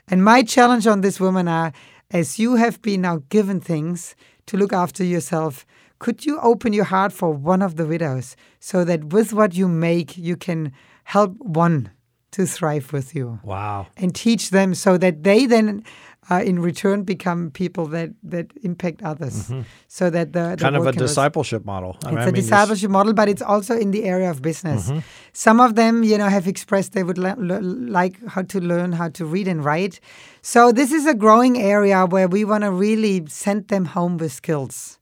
And 0.09 0.23
my 0.23 0.43
challenge 0.43 0.87
on 0.87 1.01
this 1.01 1.19
woman 1.19 1.49
are 1.49 1.73
as 2.11 2.39
you 2.39 2.57
have 2.57 2.81
been 2.83 3.01
now 3.01 3.23
given 3.29 3.61
things, 3.61 4.15
to 4.47 4.57
look 4.57 4.73
after 4.73 5.05
yourself, 5.05 5.67
could 5.99 6.27
you 6.27 6.39
open 6.41 6.73
your 6.73 6.85
heart 6.85 7.13
for 7.13 7.33
one 7.33 7.63
of 7.63 7.77
the 7.77 7.87
widows 7.87 8.37
so 8.61 8.85
that 8.85 9.05
with 9.05 9.33
what 9.33 9.55
you 9.55 9.69
make, 9.69 10.19
you 10.19 10.37
can 10.37 10.73
help 11.05 11.37
one 11.39 11.91
to 12.37 12.47
thrive 12.47 12.93
with 12.93 13.15
you? 13.17 13.41
Wow. 13.43 13.87
And 13.97 14.15
teach 14.15 14.51
them 14.51 14.75
so 14.75 14.99
that 14.99 15.25
they 15.25 15.47
then. 15.47 15.85
Uh, 16.31 16.41
in 16.41 16.59
return, 16.59 17.05
become 17.05 17.51
people 17.51 17.85
that, 17.85 18.09
that 18.23 18.47
impact 18.63 19.03
others, 19.03 19.37
mm-hmm. 19.51 19.61
so 19.89 20.09
that 20.09 20.33
the, 20.33 20.57
the 20.57 20.65
kind 20.69 20.75
of 20.75 20.87
a 20.87 20.93
discipleship 20.93 21.61
was, 21.61 21.67
model. 21.67 21.99
I 22.03 22.09
it's 22.09 22.17
mean, 22.17 22.29
a 22.29 22.33
discipleship 22.33 22.91
model, 22.91 23.13
but 23.13 23.29
it's 23.29 23.43
also 23.43 23.77
in 23.77 23.91
the 23.91 24.05
area 24.05 24.31
of 24.31 24.41
business. 24.41 24.89
Mm-hmm. 24.89 25.01
Some 25.35 25.61
of 25.61 25.75
them, 25.75 26.03
you 26.03 26.17
know, 26.17 26.29
have 26.29 26.49
expressed 26.49 26.95
they 26.95 27.05
would 27.05 27.19
le- 27.19 27.37
le- 27.37 27.61
like 27.61 28.17
how 28.27 28.41
to 28.41 28.59
learn 28.59 28.93
how 28.93 29.11
to 29.11 29.27
read 29.27 29.47
and 29.47 29.63
write. 29.63 30.01
So 30.41 30.73
this 30.73 30.93
is 30.93 31.05
a 31.05 31.15
growing 31.15 31.61
area 31.61 32.07
where 32.07 32.27
we 32.27 32.43
want 32.47 32.65
to 32.65 32.71
really 32.71 33.27
send 33.29 33.69
them 33.69 33.85
home 33.85 34.17
with 34.17 34.33
skills. 34.33 34.99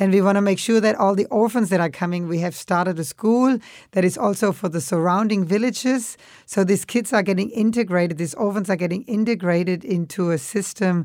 And 0.00 0.12
we 0.12 0.22
want 0.22 0.36
to 0.36 0.40
make 0.40 0.58
sure 0.58 0.80
that 0.80 0.96
all 0.96 1.14
the 1.14 1.26
orphans 1.26 1.68
that 1.68 1.78
are 1.78 1.90
coming, 1.90 2.26
we 2.26 2.38
have 2.38 2.54
started 2.54 2.98
a 2.98 3.04
school 3.04 3.58
that 3.92 4.02
is 4.02 4.16
also 4.16 4.50
for 4.50 4.70
the 4.70 4.80
surrounding 4.80 5.44
villages. 5.44 6.16
So 6.46 6.64
these 6.64 6.86
kids 6.86 7.12
are 7.12 7.22
getting 7.22 7.50
integrated, 7.50 8.16
these 8.16 8.34
orphans 8.34 8.70
are 8.70 8.76
getting 8.76 9.02
integrated 9.02 9.84
into 9.84 10.30
a 10.30 10.38
system 10.38 11.04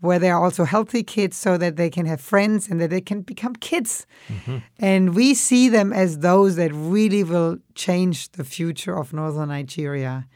where 0.00 0.20
they 0.20 0.30
are 0.30 0.42
also 0.42 0.64
healthy 0.64 1.02
kids 1.02 1.36
so 1.36 1.58
that 1.58 1.74
they 1.76 1.90
can 1.90 2.06
have 2.06 2.20
friends 2.20 2.68
and 2.68 2.80
that 2.80 2.90
they 2.90 3.00
can 3.00 3.22
become 3.22 3.56
kids. 3.56 4.06
Mm-hmm. 4.28 4.58
And 4.78 5.16
we 5.16 5.34
see 5.34 5.68
them 5.68 5.92
as 5.92 6.20
those 6.20 6.54
that 6.56 6.70
really 6.72 7.24
will 7.24 7.58
change 7.74 8.30
the 8.32 8.44
future 8.44 8.96
of 8.96 9.12
northern 9.12 9.48
Nigeria 9.48 10.28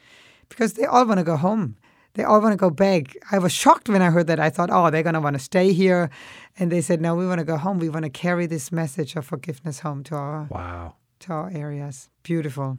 because 0.48 0.72
they 0.72 0.84
all 0.84 1.06
want 1.06 1.18
to 1.18 1.24
go 1.24 1.36
home 1.36 1.76
they 2.14 2.24
all 2.24 2.40
want 2.40 2.52
to 2.52 2.56
go 2.56 2.70
back. 2.70 3.16
I 3.30 3.38
was 3.38 3.52
shocked 3.52 3.88
when 3.88 4.02
I 4.02 4.10
heard 4.10 4.26
that. 4.26 4.40
I 4.40 4.50
thought, 4.50 4.70
oh, 4.72 4.90
they're 4.90 5.02
going 5.02 5.14
to 5.14 5.20
want 5.20 5.34
to 5.34 5.42
stay 5.42 5.72
here. 5.72 6.10
And 6.58 6.70
they 6.70 6.80
said, 6.80 7.00
no, 7.00 7.14
we 7.14 7.26
want 7.26 7.38
to 7.38 7.44
go 7.44 7.56
home. 7.56 7.78
We 7.78 7.88
want 7.88 8.04
to 8.04 8.10
carry 8.10 8.46
this 8.46 8.70
message 8.70 9.16
of 9.16 9.24
forgiveness 9.24 9.80
home 9.80 10.02
to 10.04 10.14
our 10.14 10.48
wow 10.50 10.94
to 11.20 11.32
our 11.32 11.50
areas. 11.50 12.08
Beautiful. 12.22 12.78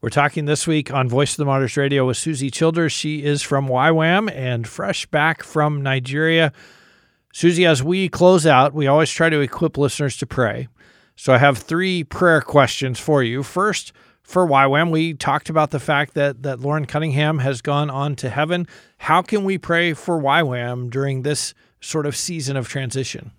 We're 0.00 0.08
talking 0.08 0.46
this 0.46 0.66
week 0.66 0.92
on 0.92 1.08
Voice 1.08 1.32
of 1.32 1.36
the 1.36 1.44
Martyrs 1.44 1.76
Radio 1.76 2.06
with 2.06 2.16
Susi 2.16 2.50
Childers. 2.50 2.92
She 2.92 3.22
is 3.22 3.40
from 3.42 3.68
YWAM 3.68 4.34
and 4.34 4.66
fresh 4.66 5.06
back 5.06 5.44
from 5.44 5.80
Nigeria. 5.82 6.52
Susi, 7.32 7.64
as 7.64 7.82
we 7.82 8.08
close 8.08 8.46
out, 8.46 8.74
we 8.74 8.86
always 8.86 9.10
try 9.10 9.30
to 9.30 9.40
equip 9.40 9.78
listeners 9.78 10.16
to 10.16 10.26
pray. 10.26 10.66
So 11.14 11.32
I 11.32 11.38
have 11.38 11.58
three 11.58 12.02
prayer 12.02 12.40
questions 12.40 12.98
for 12.98 13.22
you. 13.22 13.42
First, 13.42 13.92
for 14.22 14.46
YWAM, 14.46 14.90
we 14.90 15.14
talked 15.14 15.48
about 15.48 15.70
the 15.70 15.80
fact 15.80 16.14
that, 16.14 16.42
that 16.42 16.60
Loren 16.60 16.86
Cunningham 16.86 17.38
has 17.38 17.60
gone 17.60 17.90
on 17.90 18.16
to 18.16 18.30
heaven. 18.30 18.66
How 18.98 19.22
can 19.22 19.44
we 19.44 19.56
pray 19.56 19.92
for 19.92 20.20
YWAM 20.20 20.90
during 20.90 21.22
this 21.22 21.54
sort 21.82 22.06
of 22.06 22.16
season 22.16 22.56
of 22.56 22.68
transition? 22.68 23.32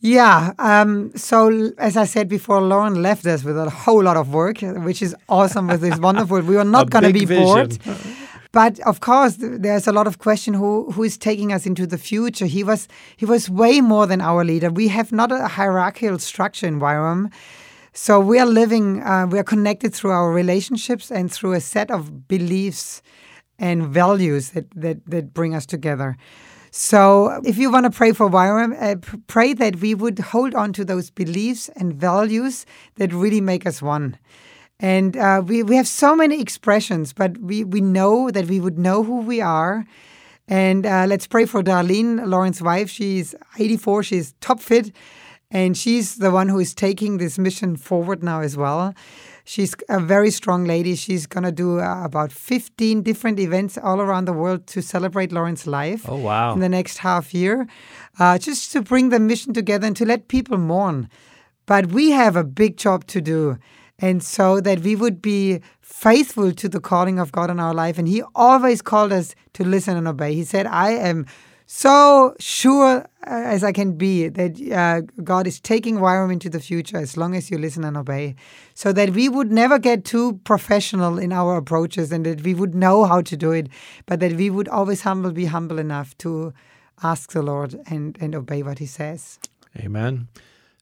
Yeah. 0.00 0.52
Um, 0.58 1.12
so, 1.16 1.72
as 1.78 1.96
I 1.96 2.04
said 2.04 2.28
before, 2.28 2.60
Loren 2.60 3.02
left 3.02 3.26
us 3.26 3.42
with 3.42 3.56
a 3.58 3.70
whole 3.70 4.02
lot 4.02 4.16
of 4.16 4.32
work, 4.32 4.60
which 4.60 5.00
is 5.02 5.14
awesome. 5.28 5.66
with 5.66 5.80
this 5.80 5.98
wonderful. 5.98 6.40
We 6.40 6.56
were 6.56 6.64
not 6.78 6.90
going 6.90 7.04
to 7.04 7.12
be 7.12 7.24
vision. 7.24 7.44
bored. 7.44 7.78
But 8.52 8.78
of 8.80 9.00
course, 9.00 9.36
there's 9.38 9.88
a 9.88 9.92
lot 9.92 10.06
of 10.06 10.18
question 10.18 10.54
who 10.54 10.90
who 10.92 11.02
is 11.02 11.18
taking 11.18 11.52
us 11.52 11.66
into 11.66 11.86
the 11.86 11.98
future. 11.98 12.46
He 12.46 12.62
was 12.62 12.86
he 13.16 13.26
was 13.26 13.50
way 13.50 13.80
more 13.80 14.06
than 14.06 14.20
our 14.20 14.44
leader. 14.44 14.70
We 14.70 14.88
have 14.88 15.10
not 15.10 15.32
a 15.32 15.48
hierarchical 15.48 16.18
structure 16.18 16.66
in 16.66 16.78
YWAM. 16.80 17.32
So 17.96 18.18
we 18.18 18.40
are 18.40 18.46
living, 18.46 19.04
uh, 19.04 19.28
we 19.30 19.38
are 19.38 19.44
connected 19.44 19.94
through 19.94 20.10
our 20.10 20.32
relationships 20.32 21.12
and 21.12 21.32
through 21.32 21.52
a 21.52 21.60
set 21.60 21.92
of 21.92 22.26
beliefs 22.26 23.02
and 23.56 23.86
values 23.86 24.50
that, 24.50 24.68
that, 24.74 25.06
that 25.06 25.32
bring 25.32 25.54
us 25.54 25.64
together. 25.64 26.16
So 26.76 27.40
if 27.44 27.56
you 27.56 27.70
want 27.70 27.84
to 27.84 27.90
pray 27.90 28.10
for 28.10 28.28
YWAM, 28.28 28.76
uh, 28.82 29.16
pray 29.28 29.52
that 29.52 29.76
we 29.76 29.94
would 29.94 30.18
hold 30.18 30.56
on 30.56 30.72
to 30.72 30.84
those 30.84 31.08
beliefs 31.08 31.70
and 31.76 31.94
values 31.94 32.66
that 32.96 33.12
really 33.12 33.40
make 33.40 33.64
us 33.64 33.80
one. 33.80 34.18
And 34.80 35.16
uh, 35.16 35.40
we, 35.46 35.62
we 35.62 35.76
have 35.76 35.86
so 35.86 36.16
many 36.16 36.40
expressions, 36.40 37.12
but 37.12 37.38
we, 37.38 37.62
we 37.62 37.80
know 37.80 38.28
that 38.32 38.46
we 38.46 38.58
would 38.58 38.76
know 38.76 39.04
who 39.04 39.20
we 39.20 39.40
are. 39.40 39.86
And 40.48 40.84
uh, 40.84 41.06
let's 41.08 41.28
pray 41.28 41.46
for 41.46 41.62
Darlene, 41.62 42.26
Loren's 42.26 42.60
wife. 42.60 42.90
She's 42.90 43.36
84, 43.56 44.02
she's 44.02 44.34
top 44.40 44.58
fit, 44.58 44.90
and 45.54 45.76
she's 45.78 46.16
the 46.16 46.32
one 46.32 46.48
who 46.48 46.58
is 46.58 46.74
taking 46.74 47.18
this 47.18 47.38
mission 47.38 47.76
forward 47.76 48.24
now 48.24 48.40
as 48.40 48.56
well. 48.56 48.92
She's 49.44 49.74
a 49.88 50.00
very 50.00 50.32
strong 50.32 50.64
lady. 50.64 50.96
She's 50.96 51.26
going 51.26 51.44
to 51.44 51.52
do 51.52 51.78
uh, 51.80 52.04
about 52.04 52.32
15 52.32 53.02
different 53.02 53.38
events 53.38 53.78
all 53.78 54.00
around 54.00 54.24
the 54.24 54.32
world 54.32 54.66
to 54.68 54.82
celebrate 54.82 55.30
Loren's 55.30 55.64
life. 55.66 56.06
Oh, 56.08 56.16
wow. 56.16 56.54
In 56.54 56.60
the 56.60 56.68
next 56.68 56.98
half 56.98 57.32
year, 57.32 57.68
uh, 58.18 58.36
just 58.38 58.72
to 58.72 58.82
bring 58.82 59.10
the 59.10 59.20
mission 59.20 59.52
together 59.54 59.86
and 59.86 59.96
to 59.96 60.04
let 60.04 60.26
people 60.26 60.58
mourn. 60.58 61.08
But 61.66 61.86
we 61.86 62.10
have 62.10 62.34
a 62.34 62.44
big 62.44 62.76
job 62.76 63.06
to 63.08 63.20
do. 63.20 63.58
And 64.00 64.24
so 64.24 64.60
that 64.60 64.80
we 64.80 64.96
would 64.96 65.22
be 65.22 65.60
faithful 65.80 66.52
to 66.52 66.68
the 66.68 66.80
calling 66.80 67.20
of 67.20 67.30
God 67.30 67.48
in 67.48 67.60
our 67.60 67.74
life. 67.74 67.96
And 67.96 68.08
He 68.08 68.22
always 68.34 68.82
called 68.82 69.12
us 69.12 69.36
to 69.52 69.62
listen 69.62 69.96
and 69.96 70.08
obey. 70.08 70.34
He 70.34 70.42
said, 70.42 70.66
I 70.66 70.90
am 70.90 71.26
so 71.66 72.34
sure 72.38 72.98
uh, 73.00 73.04
as 73.26 73.64
I 73.64 73.72
can 73.72 73.92
be 73.92 74.28
that 74.28 74.60
uh, 74.70 75.00
God 75.22 75.46
is 75.46 75.60
taking 75.60 75.96
YWAM 75.96 76.32
into 76.32 76.50
the 76.50 76.60
future 76.60 76.98
as 76.98 77.16
long 77.16 77.34
as 77.34 77.50
you 77.50 77.56
listen 77.56 77.84
and 77.84 77.96
obey, 77.96 78.36
so 78.74 78.92
that 78.92 79.10
we 79.10 79.28
would 79.28 79.50
never 79.50 79.78
get 79.78 80.04
too 80.04 80.40
professional 80.44 81.18
in 81.18 81.32
our 81.32 81.56
approaches 81.56 82.12
and 82.12 82.26
that 82.26 82.42
we 82.42 82.54
would 82.54 82.74
know 82.74 83.04
how 83.04 83.22
to 83.22 83.36
do 83.36 83.52
it, 83.52 83.68
but 84.06 84.20
that 84.20 84.34
we 84.34 84.50
would 84.50 84.68
always 84.68 85.02
humble, 85.02 85.32
be 85.32 85.46
humble 85.46 85.78
enough 85.78 86.16
to 86.18 86.52
ask 87.02 87.32
the 87.32 87.42
Lord 87.42 87.80
and, 87.86 88.16
and 88.20 88.34
obey 88.34 88.62
what 88.62 88.78
He 88.78 88.86
says. 88.86 89.38
Amen. 89.78 90.28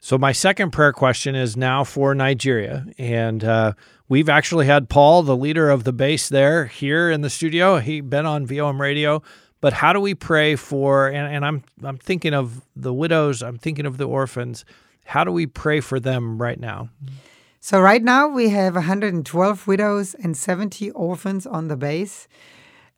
So, 0.01 0.19
my 0.19 0.33
second 0.33 0.73
prayer 0.73 0.93
question 0.93 1.37
is 1.37 1.57
now 1.57 1.85
for 1.85 2.13
Nigeria. 2.13 2.87
And 2.99 3.45
uh, 3.45 3.75
we've 4.09 4.29
actually 4.29 4.67
had 4.67 4.89
Paul, 4.89 5.23
the 5.23 5.37
leader 5.37 5.71
of 5.71 5.85
the 5.85 5.93
base 5.93 6.29
there, 6.29 6.67
here 6.67 7.09
in 7.09 7.21
the 7.21 7.31
studio. 7.31 7.79
He's 7.79 8.03
been 8.03 8.27
on 8.27 8.45
VOM 8.45 8.81
radio 8.81 9.23
but 9.63 9.73
how 9.73 9.93
do 9.95 10.01
we 10.01 10.15
pray 10.15 10.57
for? 10.57 11.07
And, 11.07 11.35
and 11.35 11.47
I'm 11.47 11.63
I'm 11.83 11.97
thinking 11.97 12.35
of 12.35 12.61
the 12.77 12.93
widows. 12.93 13.43
I'm 13.43 13.57
thinking 13.57 13.87
of 13.87 13.97
the 13.97 14.05
orphans. 14.05 14.67
How 15.07 15.25
do 15.25 15.33
we 15.33 15.47
pray 15.47 15.81
for 15.81 15.99
them 15.99 16.43
right 16.43 16.61
now? 16.61 16.91
So 17.61 17.81
right 17.81 18.03
now 18.03 18.27
we 18.27 18.49
have 18.51 18.75
112 18.75 19.67
widows 19.69 20.15
and 20.15 20.37
70 20.37 20.91
orphans 20.91 21.47
on 21.47 21.69
the 21.69 21.77
base. 21.77 22.27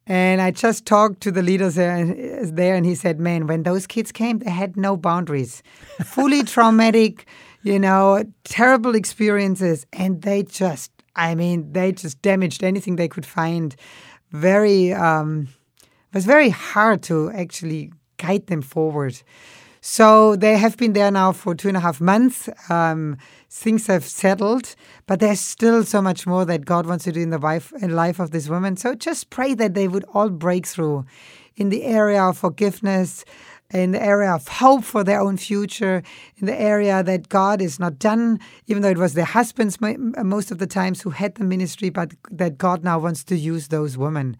And 0.06 0.40
I 0.40 0.50
just 0.50 0.86
talked 0.86 1.20
to 1.22 1.30
the 1.30 1.42
leaders 1.42 1.74
there, 1.74 2.04
there, 2.44 2.74
and 2.74 2.84
he 2.84 2.94
said, 2.94 3.20
"Man, 3.20 3.46
when 3.46 3.62
those 3.62 3.86
kids 3.86 4.10
came, 4.10 4.38
they 4.38 4.50
had 4.50 4.76
no 4.76 4.96
boundaries, 4.96 5.62
fully 6.02 6.42
traumatic, 6.54 7.26
you 7.62 7.78
know, 7.78 8.24
terrible 8.44 8.94
experiences, 8.94 9.86
and 9.92 10.22
they 10.22 10.42
just, 10.42 10.90
I 11.16 11.34
mean, 11.34 11.72
they 11.72 11.92
just 11.92 12.20
damaged 12.22 12.62
anything 12.62 12.96
they 12.96 13.08
could 13.08 13.24
find. 13.26 13.76
Very, 14.30 14.92
um, 14.92 15.48
it 16.14 16.18
was 16.18 16.26
very 16.26 16.50
hard 16.50 17.02
to 17.02 17.28
actually 17.32 17.92
guide 18.18 18.46
them 18.46 18.62
forward. 18.62 19.20
So 19.80 20.36
they 20.36 20.56
have 20.58 20.76
been 20.76 20.92
there 20.92 21.10
now 21.10 21.32
for 21.32 21.56
two 21.56 21.66
and 21.66 21.76
a 21.76 21.80
half 21.80 22.00
months. 22.00 22.48
Um, 22.68 23.16
things 23.50 23.88
have 23.88 24.04
settled, 24.04 24.76
but 25.08 25.18
there's 25.18 25.40
still 25.40 25.82
so 25.82 26.00
much 26.00 26.24
more 26.24 26.44
that 26.44 26.66
God 26.66 26.86
wants 26.86 27.02
to 27.06 27.12
do 27.12 27.20
in 27.20 27.30
the 27.30 27.38
life, 27.38 27.72
in 27.82 27.96
life 27.96 28.20
of 28.20 28.30
this 28.30 28.48
woman. 28.48 28.76
So 28.76 28.94
just 28.94 29.30
pray 29.30 29.54
that 29.54 29.74
they 29.74 29.88
would 29.88 30.04
all 30.14 30.30
break 30.30 30.68
through 30.68 31.04
in 31.56 31.70
the 31.70 31.82
area 31.82 32.22
of 32.22 32.38
forgiveness, 32.38 33.24
in 33.72 33.90
the 33.90 34.00
area 34.00 34.32
of 34.32 34.46
hope 34.46 34.84
for 34.84 35.02
their 35.02 35.20
own 35.20 35.36
future, 35.36 36.00
in 36.36 36.46
the 36.46 36.54
area 36.54 37.02
that 37.02 37.28
God 37.28 37.60
is 37.60 37.80
not 37.80 37.98
done, 37.98 38.38
even 38.68 38.82
though 38.82 38.90
it 38.90 38.98
was 38.98 39.14
their 39.14 39.24
husbands 39.24 39.80
most 39.80 40.52
of 40.52 40.58
the 40.58 40.68
times 40.68 41.02
who 41.02 41.10
had 41.10 41.34
the 41.34 41.44
ministry, 41.44 41.90
but 41.90 42.12
that 42.30 42.56
God 42.56 42.84
now 42.84 43.00
wants 43.00 43.24
to 43.24 43.36
use 43.36 43.66
those 43.66 43.98
women 43.98 44.36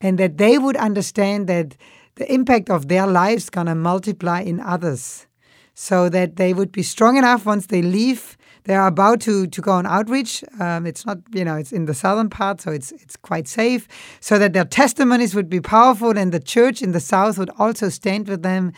and 0.00 0.18
that 0.18 0.38
they 0.38 0.58
would 0.58 0.76
understand 0.76 1.46
that 1.48 1.76
the 2.16 2.32
impact 2.32 2.70
of 2.70 2.88
their 2.88 3.06
lives 3.06 3.48
to 3.50 3.74
multiply 3.74 4.40
in 4.40 4.60
others 4.60 5.26
so 5.74 6.08
that 6.08 6.36
they 6.36 6.52
would 6.52 6.72
be 6.72 6.82
strong 6.82 7.16
enough 7.16 7.46
once 7.46 7.66
they 7.66 7.82
leave 7.82 8.36
they 8.68 8.74
are 8.74 8.86
about 8.86 9.22
to, 9.22 9.46
to 9.46 9.60
go 9.62 9.72
on 9.72 9.86
outreach. 9.86 10.44
Um, 10.60 10.84
it's 10.86 11.06
not, 11.06 11.16
you 11.32 11.42
know, 11.42 11.56
it's 11.56 11.72
in 11.72 11.86
the 11.86 11.94
southern 11.94 12.28
part, 12.28 12.60
so 12.60 12.70
it's 12.70 12.92
it's 12.92 13.16
quite 13.16 13.48
safe. 13.48 13.88
So 14.20 14.38
that 14.38 14.52
their 14.52 14.66
testimonies 14.66 15.34
would 15.34 15.48
be 15.48 15.62
powerful, 15.62 16.18
and 16.18 16.32
the 16.32 16.38
church 16.38 16.82
in 16.82 16.92
the 16.92 17.00
south 17.00 17.38
would 17.38 17.48
also 17.58 17.88
stand 17.88 18.28
with 18.28 18.42
them, 18.42 18.74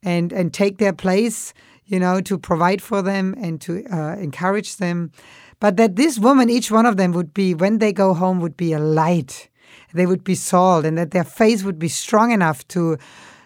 and 0.00 0.32
and 0.32 0.54
take 0.54 0.78
their 0.78 0.92
place, 0.92 1.54
you 1.86 1.98
know, 1.98 2.20
to 2.20 2.38
provide 2.38 2.80
for 2.80 3.02
them 3.02 3.34
and 3.36 3.60
to 3.62 3.84
uh, 3.92 4.14
encourage 4.14 4.76
them. 4.76 5.10
But 5.58 5.76
that 5.76 5.96
this 5.96 6.20
woman, 6.20 6.48
each 6.48 6.70
one 6.70 6.86
of 6.86 6.96
them, 6.96 7.10
would 7.10 7.34
be 7.34 7.52
when 7.52 7.78
they 7.78 7.92
go 7.92 8.14
home, 8.14 8.38
would 8.40 8.56
be 8.56 8.72
a 8.72 8.78
light 8.78 9.48
they 9.92 10.06
would 10.06 10.24
be 10.24 10.34
salt 10.34 10.84
and 10.84 10.96
that 10.98 11.10
their 11.10 11.24
faith 11.24 11.64
would 11.64 11.78
be 11.78 11.88
strong 11.88 12.32
enough 12.32 12.66
to 12.68 12.98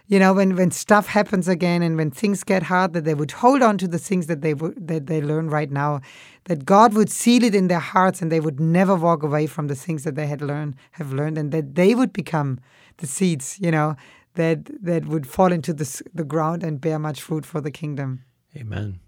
you 0.09 0.19
know 0.19 0.33
when 0.33 0.57
when 0.57 0.71
stuff 0.71 1.07
happens 1.09 1.49
again 1.49 1.83
and 1.83 1.97
when 1.97 2.11
things 2.11 2.45
get 2.45 2.65
hard 2.65 2.93
that 2.93 3.05
they 3.05 3.15
would 3.15 3.33
hold 3.33 3.63
on 3.63 3.77
to 3.79 3.89
the 3.89 3.99
things 3.99 4.27
that 4.27 4.41
they 4.41 4.55
would 4.55 4.75
that 4.89 5.07
they 5.07 5.21
learn 5.21 5.49
right 5.51 5.71
now 5.71 6.01
that 6.45 6.65
God 6.65 6.95
would 6.95 7.11
seal 7.11 7.43
it 7.43 7.55
in 7.55 7.69
their 7.69 7.81
hearts 7.81 8.23
and 8.23 8.31
they 8.31 8.41
would 8.41 8.61
never 8.61 8.95
walk 8.95 9.23
away 9.23 9.47
from 9.47 9.67
the 9.67 9.75
things 9.75 10.05
that 10.05 10.15
they 10.15 10.27
had 10.27 10.41
learned 10.41 10.77
have 10.93 11.13
learned 11.13 11.39
and 11.39 11.53
that 11.53 11.75
they 11.75 11.95
would 11.95 12.13
become 12.13 12.61
the 12.99 13.07
seeds 13.07 13.59
you 13.61 13.71
know 13.71 13.97
that 14.35 14.67
that 14.83 15.07
would 15.07 15.27
fall 15.27 15.53
into 15.53 15.73
the 15.73 16.03
the 16.15 16.25
ground 16.25 16.63
and 16.63 16.81
bear 16.81 16.99
much 16.99 17.23
fruit 17.23 17.47
for 17.47 17.61
the 17.61 17.71
kingdom. 17.71 18.23
Amen 18.57 19.01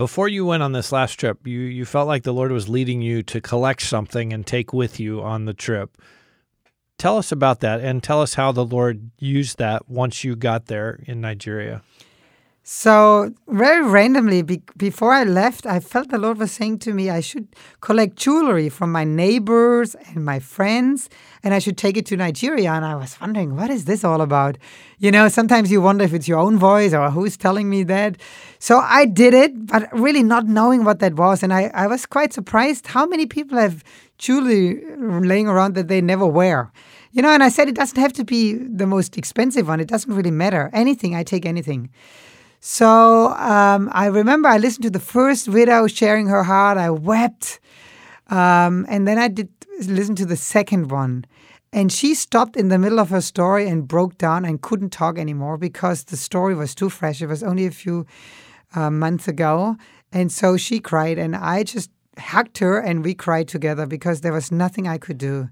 before 0.00 0.28
you 0.28 0.46
went 0.46 0.62
on 0.62 0.72
this 0.72 0.92
last 0.92 1.20
trip, 1.20 1.46
you 1.46 1.60
you 1.60 1.84
felt 1.84 2.08
like 2.08 2.22
the 2.22 2.32
Lord 2.32 2.52
was 2.52 2.70
leading 2.70 3.02
you 3.02 3.22
to 3.24 3.38
collect 3.38 3.82
something 3.82 4.32
and 4.32 4.46
take 4.46 4.72
with 4.72 4.98
you 4.98 5.20
on 5.20 5.44
the 5.44 5.52
trip. 5.52 6.00
Tell 6.96 7.18
us 7.18 7.30
about 7.30 7.60
that 7.60 7.82
and 7.82 8.02
tell 8.02 8.22
us 8.22 8.32
how 8.32 8.50
the 8.50 8.64
Lord 8.64 9.10
used 9.18 9.58
that 9.58 9.90
once 9.90 10.24
you 10.24 10.36
got 10.36 10.66
there 10.66 11.00
in 11.06 11.20
Nigeria. 11.20 11.82
So, 12.72 13.34
very 13.48 13.84
randomly, 13.84 14.42
be- 14.42 14.62
before 14.76 15.12
I 15.12 15.24
left, 15.24 15.66
I 15.66 15.80
felt 15.80 16.10
the 16.10 16.18
Lord 16.18 16.38
was 16.38 16.52
saying 16.52 16.78
to 16.78 16.94
me, 16.94 17.10
I 17.10 17.18
should 17.18 17.48
collect 17.80 18.14
jewelry 18.14 18.68
from 18.68 18.92
my 18.92 19.02
neighbors 19.02 19.96
and 20.06 20.24
my 20.24 20.38
friends, 20.38 21.10
and 21.42 21.52
I 21.52 21.58
should 21.58 21.76
take 21.76 21.96
it 21.96 22.06
to 22.06 22.16
Nigeria. 22.16 22.70
And 22.70 22.84
I 22.84 22.94
was 22.94 23.20
wondering, 23.20 23.56
what 23.56 23.70
is 23.70 23.86
this 23.86 24.04
all 24.04 24.20
about? 24.20 24.56
You 25.00 25.10
know, 25.10 25.26
sometimes 25.26 25.72
you 25.72 25.82
wonder 25.82 26.04
if 26.04 26.14
it's 26.14 26.28
your 26.28 26.38
own 26.38 26.60
voice 26.60 26.94
or 26.94 27.10
who's 27.10 27.36
telling 27.36 27.68
me 27.68 27.82
that. 27.82 28.18
So 28.60 28.78
I 28.78 29.04
did 29.04 29.34
it, 29.34 29.66
but 29.66 29.92
really 29.92 30.22
not 30.22 30.46
knowing 30.46 30.84
what 30.84 31.00
that 31.00 31.14
was. 31.14 31.42
And 31.42 31.52
I, 31.52 31.72
I 31.74 31.88
was 31.88 32.06
quite 32.06 32.32
surprised 32.32 32.86
how 32.86 33.04
many 33.04 33.26
people 33.26 33.58
have 33.58 33.82
jewelry 34.16 34.80
laying 34.96 35.48
around 35.48 35.74
that 35.74 35.88
they 35.88 36.00
never 36.00 36.24
wear. 36.24 36.70
You 37.10 37.22
know, 37.22 37.30
and 37.30 37.42
I 37.42 37.48
said 37.48 37.68
it 37.68 37.74
doesn't 37.74 38.00
have 38.00 38.12
to 38.12 38.24
be 38.24 38.52
the 38.54 38.86
most 38.86 39.18
expensive 39.18 39.66
one, 39.66 39.80
it 39.80 39.88
doesn't 39.88 40.14
really 40.14 40.30
matter. 40.30 40.70
Anything, 40.72 41.16
I 41.16 41.24
take 41.24 41.44
anything. 41.44 41.90
So 42.60 43.28
um, 43.28 43.88
I 43.92 44.06
remember 44.06 44.48
I 44.48 44.58
listened 44.58 44.82
to 44.82 44.90
the 44.90 45.00
first 45.00 45.48
widow 45.48 45.86
sharing 45.86 46.28
her 46.28 46.44
heart. 46.44 46.76
I 46.76 46.90
wept. 46.90 47.58
Um, 48.28 48.86
and 48.88 49.08
then 49.08 49.18
I 49.18 49.28
did 49.28 49.48
listen 49.86 50.14
to 50.16 50.26
the 50.26 50.36
second 50.36 50.90
one. 50.90 51.24
And 51.72 51.90
she 51.90 52.14
stopped 52.14 52.56
in 52.56 52.68
the 52.68 52.78
middle 52.78 53.00
of 53.00 53.08
her 53.10 53.22
story 53.22 53.66
and 53.66 53.88
broke 53.88 54.18
down 54.18 54.44
and 54.44 54.60
couldn't 54.60 54.90
talk 54.90 55.18
anymore 55.18 55.56
because 55.56 56.04
the 56.04 56.16
story 56.16 56.54
was 56.54 56.74
too 56.74 56.90
fresh. 56.90 57.22
It 57.22 57.28
was 57.28 57.42
only 57.42 57.64
a 57.64 57.70
few 57.70 58.06
uh, 58.74 58.90
months 58.90 59.26
ago. 59.26 59.76
And 60.12 60.30
so 60.30 60.58
she 60.58 60.80
cried. 60.80 61.16
And 61.18 61.34
I 61.34 61.62
just 61.62 61.90
hugged 62.18 62.58
her 62.58 62.78
and 62.78 63.02
we 63.02 63.14
cried 63.14 63.48
together 63.48 63.86
because 63.86 64.20
there 64.20 64.32
was 64.32 64.52
nothing 64.52 64.86
I 64.86 64.98
could 64.98 65.16
do. 65.16 65.48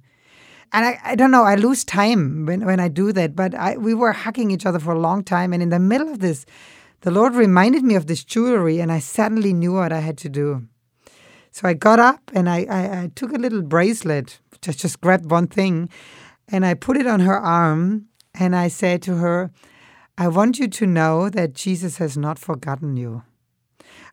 And 0.73 0.85
I, 0.85 1.01
I 1.03 1.15
don't 1.15 1.31
know, 1.31 1.45
I 1.45 1.55
lose 1.55 1.83
time 1.85 2.45
when, 2.45 2.67
when 2.67 2.79
I 2.79 2.89
do 2.89 3.11
that, 3.13 3.35
but 3.35 3.55
I, 3.55 3.79
we 3.79 3.95
were 3.95 4.13
hugging 4.13 4.51
each 4.51 4.67
other 4.67 4.79
for 4.79 4.93
a 4.93 4.99
long 4.99 5.25
time. 5.25 5.55
And 5.55 5.63
in 5.63 5.71
the 5.71 5.79
middle 5.79 6.11
of 6.11 6.19
this, 6.19 6.45
the 7.03 7.11
Lord 7.11 7.35
reminded 7.35 7.85
me 7.85 7.95
of 7.95 8.07
this 8.07 8.25
jewelry, 8.25 8.81
and 8.81 8.91
I 8.91 8.99
suddenly 8.99 9.53
knew 9.53 9.75
what 9.75 9.93
I 9.93 10.01
had 10.01 10.19
to 10.19 10.29
do. 10.29 10.67
So 11.51 11.69
I 11.69 11.75
got 11.75 11.99
up 11.99 12.31
and 12.35 12.49
I, 12.49 12.67
I, 12.71 13.03
I 13.03 13.11
took 13.15 13.33
a 13.33 13.39
little 13.39 13.63
bracelet, 13.63 14.41
just, 14.61 14.81
just 14.81 15.01
grabbed 15.01 15.31
one 15.31 15.47
thing, 15.47 15.89
and 16.49 16.65
I 16.65 16.75
put 16.75 16.97
it 16.97 17.07
on 17.07 17.21
her 17.21 17.39
arm. 17.39 18.07
And 18.35 18.55
I 18.55 18.69
said 18.69 19.03
to 19.03 19.17
her, 19.17 19.51
I 20.17 20.29
want 20.29 20.59
you 20.59 20.69
to 20.69 20.87
know 20.87 21.29
that 21.31 21.55
Jesus 21.55 21.97
has 21.99 22.17
not 22.17 22.39
forgotten 22.39 22.97
you. 22.97 23.23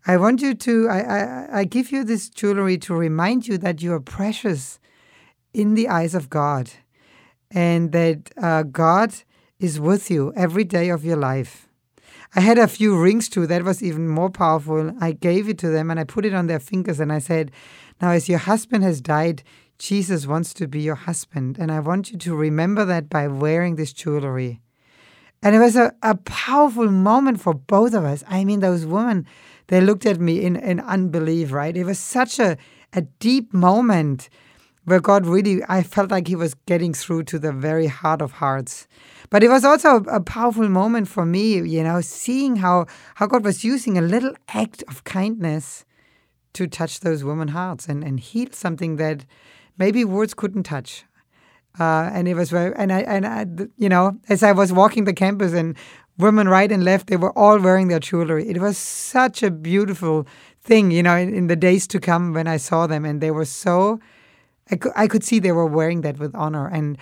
I 0.07 0.17
want 0.17 0.41
you 0.41 0.53
to, 0.53 0.87
I, 0.89 0.99
I, 0.99 1.59
I 1.59 1.63
give 1.63 1.91
you 1.91 2.03
this 2.03 2.29
jewelry 2.29 2.77
to 2.79 2.95
remind 2.95 3.47
you 3.47 3.57
that 3.59 3.81
you 3.81 3.93
are 3.93 3.99
precious 3.99 4.79
in 5.53 5.75
the 5.75 5.87
eyes 5.87 6.15
of 6.15 6.29
God 6.29 6.71
and 7.51 7.91
that 7.91 8.31
uh, 8.41 8.63
God 8.63 9.13
is 9.59 9.79
with 9.79 10.09
you 10.09 10.33
every 10.35 10.63
day 10.63 10.89
of 10.89 11.05
your 11.05 11.17
life. 11.17 11.67
I 12.35 12.41
had 12.41 12.57
a 12.57 12.67
few 12.67 12.99
rings 12.99 13.29
too, 13.29 13.47
that 13.47 13.63
was 13.63 13.81
even 13.81 14.09
more 14.09 14.29
powerful. 14.29 14.91
I 14.99 15.13
gave 15.13 15.47
it 15.47 15.57
to 15.59 15.69
them 15.69 15.89
and 15.89 15.99
I 15.99 16.03
put 16.03 16.25
it 16.25 16.33
on 16.33 16.47
their 16.47 16.59
fingers 16.59 16.99
and 16.99 17.11
I 17.11 17.19
said, 17.19 17.51
Now, 18.01 18.11
as 18.11 18.27
your 18.27 18.39
husband 18.39 18.83
has 18.83 18.99
died, 18.99 19.41
Jesus 19.79 20.27
wants 20.27 20.53
to 20.55 20.67
be 20.67 20.81
your 20.81 20.95
husband. 20.95 21.57
And 21.57 21.71
I 21.71 21.79
want 21.79 22.11
you 22.11 22.17
to 22.17 22.35
remember 22.35 22.83
that 22.85 23.09
by 23.09 23.27
wearing 23.27 23.75
this 23.75 23.93
jewelry. 23.93 24.61
And 25.41 25.55
it 25.55 25.59
was 25.59 25.75
a, 25.75 25.93
a 26.01 26.15
powerful 26.15 26.89
moment 26.91 27.39
for 27.39 27.53
both 27.53 27.93
of 27.93 28.03
us. 28.03 28.23
I 28.27 28.43
mean, 28.43 28.59
those 28.59 28.85
women 28.85 29.25
they 29.67 29.81
looked 29.81 30.05
at 30.05 30.19
me 30.19 30.43
in, 30.43 30.55
in 30.55 30.79
unbelief, 30.79 31.51
right? 31.51 31.75
It 31.75 31.85
was 31.85 31.99
such 31.99 32.39
a, 32.39 32.57
a 32.93 33.01
deep 33.01 33.53
moment 33.53 34.29
where 34.85 34.99
God 34.99 35.25
really, 35.25 35.61
I 35.67 35.83
felt 35.83 36.11
like 36.11 36.27
He 36.27 36.35
was 36.35 36.53
getting 36.65 36.93
through 36.93 37.23
to 37.23 37.39
the 37.39 37.51
very 37.51 37.87
heart 37.87 38.21
of 38.21 38.33
hearts. 38.33 38.87
But 39.29 39.43
it 39.43 39.49
was 39.49 39.65
also 39.65 39.97
a, 40.05 40.21
powerful 40.21 40.69
moment 40.69 41.07
for 41.07 41.25
me, 41.25 41.55
you 41.61 41.83
know, 41.83 42.01
seeing 42.01 42.57
how, 42.57 42.85
how 43.15 43.27
God 43.27 43.43
was 43.43 43.63
using 43.63 43.97
a 43.97 44.01
little 44.01 44.33
act 44.49 44.83
of 44.87 45.03
kindness 45.03 45.85
to 46.53 46.67
touch 46.67 47.01
those 47.01 47.23
women's 47.23 47.51
hearts 47.51 47.87
and, 47.87 48.03
and 48.03 48.19
heal 48.19 48.49
something 48.51 48.95
that 48.95 49.25
maybe 49.77 50.05
words 50.05 50.33
couldn't 50.33 50.63
touch. 50.63 51.03
Uh, 51.79 52.09
and 52.13 52.27
it 52.27 52.35
was 52.35 52.49
very, 52.49 52.73
and 52.77 52.93
I, 52.93 53.01
and 53.01 53.25
I, 53.25 53.45
you 53.77 53.89
know, 53.89 54.17
as 54.29 54.43
I 54.43 54.53
was 54.53 54.71
walking 54.71 55.03
the 55.03 55.13
campus 55.13 55.53
and 55.53 55.75
women 56.17 56.47
right 56.47 56.71
and 56.71 56.85
left, 56.85 57.07
they 57.07 57.17
were 57.17 57.37
all 57.37 57.59
wearing 57.59 57.89
their 57.89 57.99
jewelry. 57.99 58.47
It 58.47 58.59
was 58.59 58.77
such 58.77 59.43
a 59.43 59.51
beautiful 59.51 60.25
thing, 60.61 60.91
you 60.91 61.03
know, 61.03 61.15
in, 61.15 61.33
in 61.33 61.47
the 61.47 61.55
days 61.55 61.87
to 61.87 61.99
come 61.99 62.33
when 62.33 62.47
I 62.47 62.57
saw 62.57 62.87
them, 62.87 63.03
and 63.05 63.19
they 63.19 63.31
were 63.31 63.45
so. 63.45 63.99
I 64.71 64.75
could, 64.75 64.91
I 64.95 65.07
could 65.07 65.23
see 65.23 65.39
they 65.39 65.51
were 65.51 65.65
wearing 65.65 66.01
that 66.01 66.17
with 66.17 66.35
honor, 66.35 66.67
and 66.67 66.97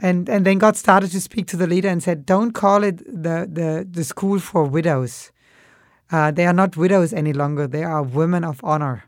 and 0.00 0.28
and 0.28 0.44
then 0.44 0.58
God 0.58 0.76
started 0.76 1.10
to 1.12 1.20
speak 1.20 1.46
to 1.48 1.56
the 1.56 1.66
leader 1.66 1.88
and 1.88 2.02
said, 2.02 2.26
"Don't 2.26 2.52
call 2.52 2.84
it 2.84 2.98
the 3.06 3.48
the 3.50 3.86
the 3.90 4.04
school 4.04 4.38
for 4.38 4.64
widows. 4.64 5.32
Uh, 6.10 6.30
they 6.30 6.46
are 6.46 6.52
not 6.52 6.76
widows 6.76 7.12
any 7.12 7.32
longer. 7.32 7.66
They 7.66 7.84
are 7.84 8.02
women 8.02 8.44
of 8.44 8.60
honor." 8.62 9.04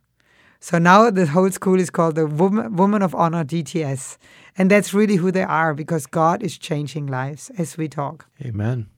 So 0.63 0.79
now 0.79 1.11
the 1.11 1.27
whole 1.27 1.51
school 1.51 1.81
is 1.81 1.89
called 1.89 2.17
the 2.17 2.27
Woman, 2.27 2.77
Woman 2.77 3.01
of 3.01 3.15
Honor 3.15 3.45
DTS. 3.45 4.19
And 4.59 4.71
that's 4.71 4.93
really 4.93 5.17
who 5.17 5.33
they 5.33 5.43
are 5.43 5.73
because 5.73 6.07
God 6.07 6.43
is 6.43 6.59
changing 6.59 7.07
lives 7.07 7.51
as 7.57 7.79
we 7.79 7.89
talk. 7.89 8.27
Amen. 8.45 8.89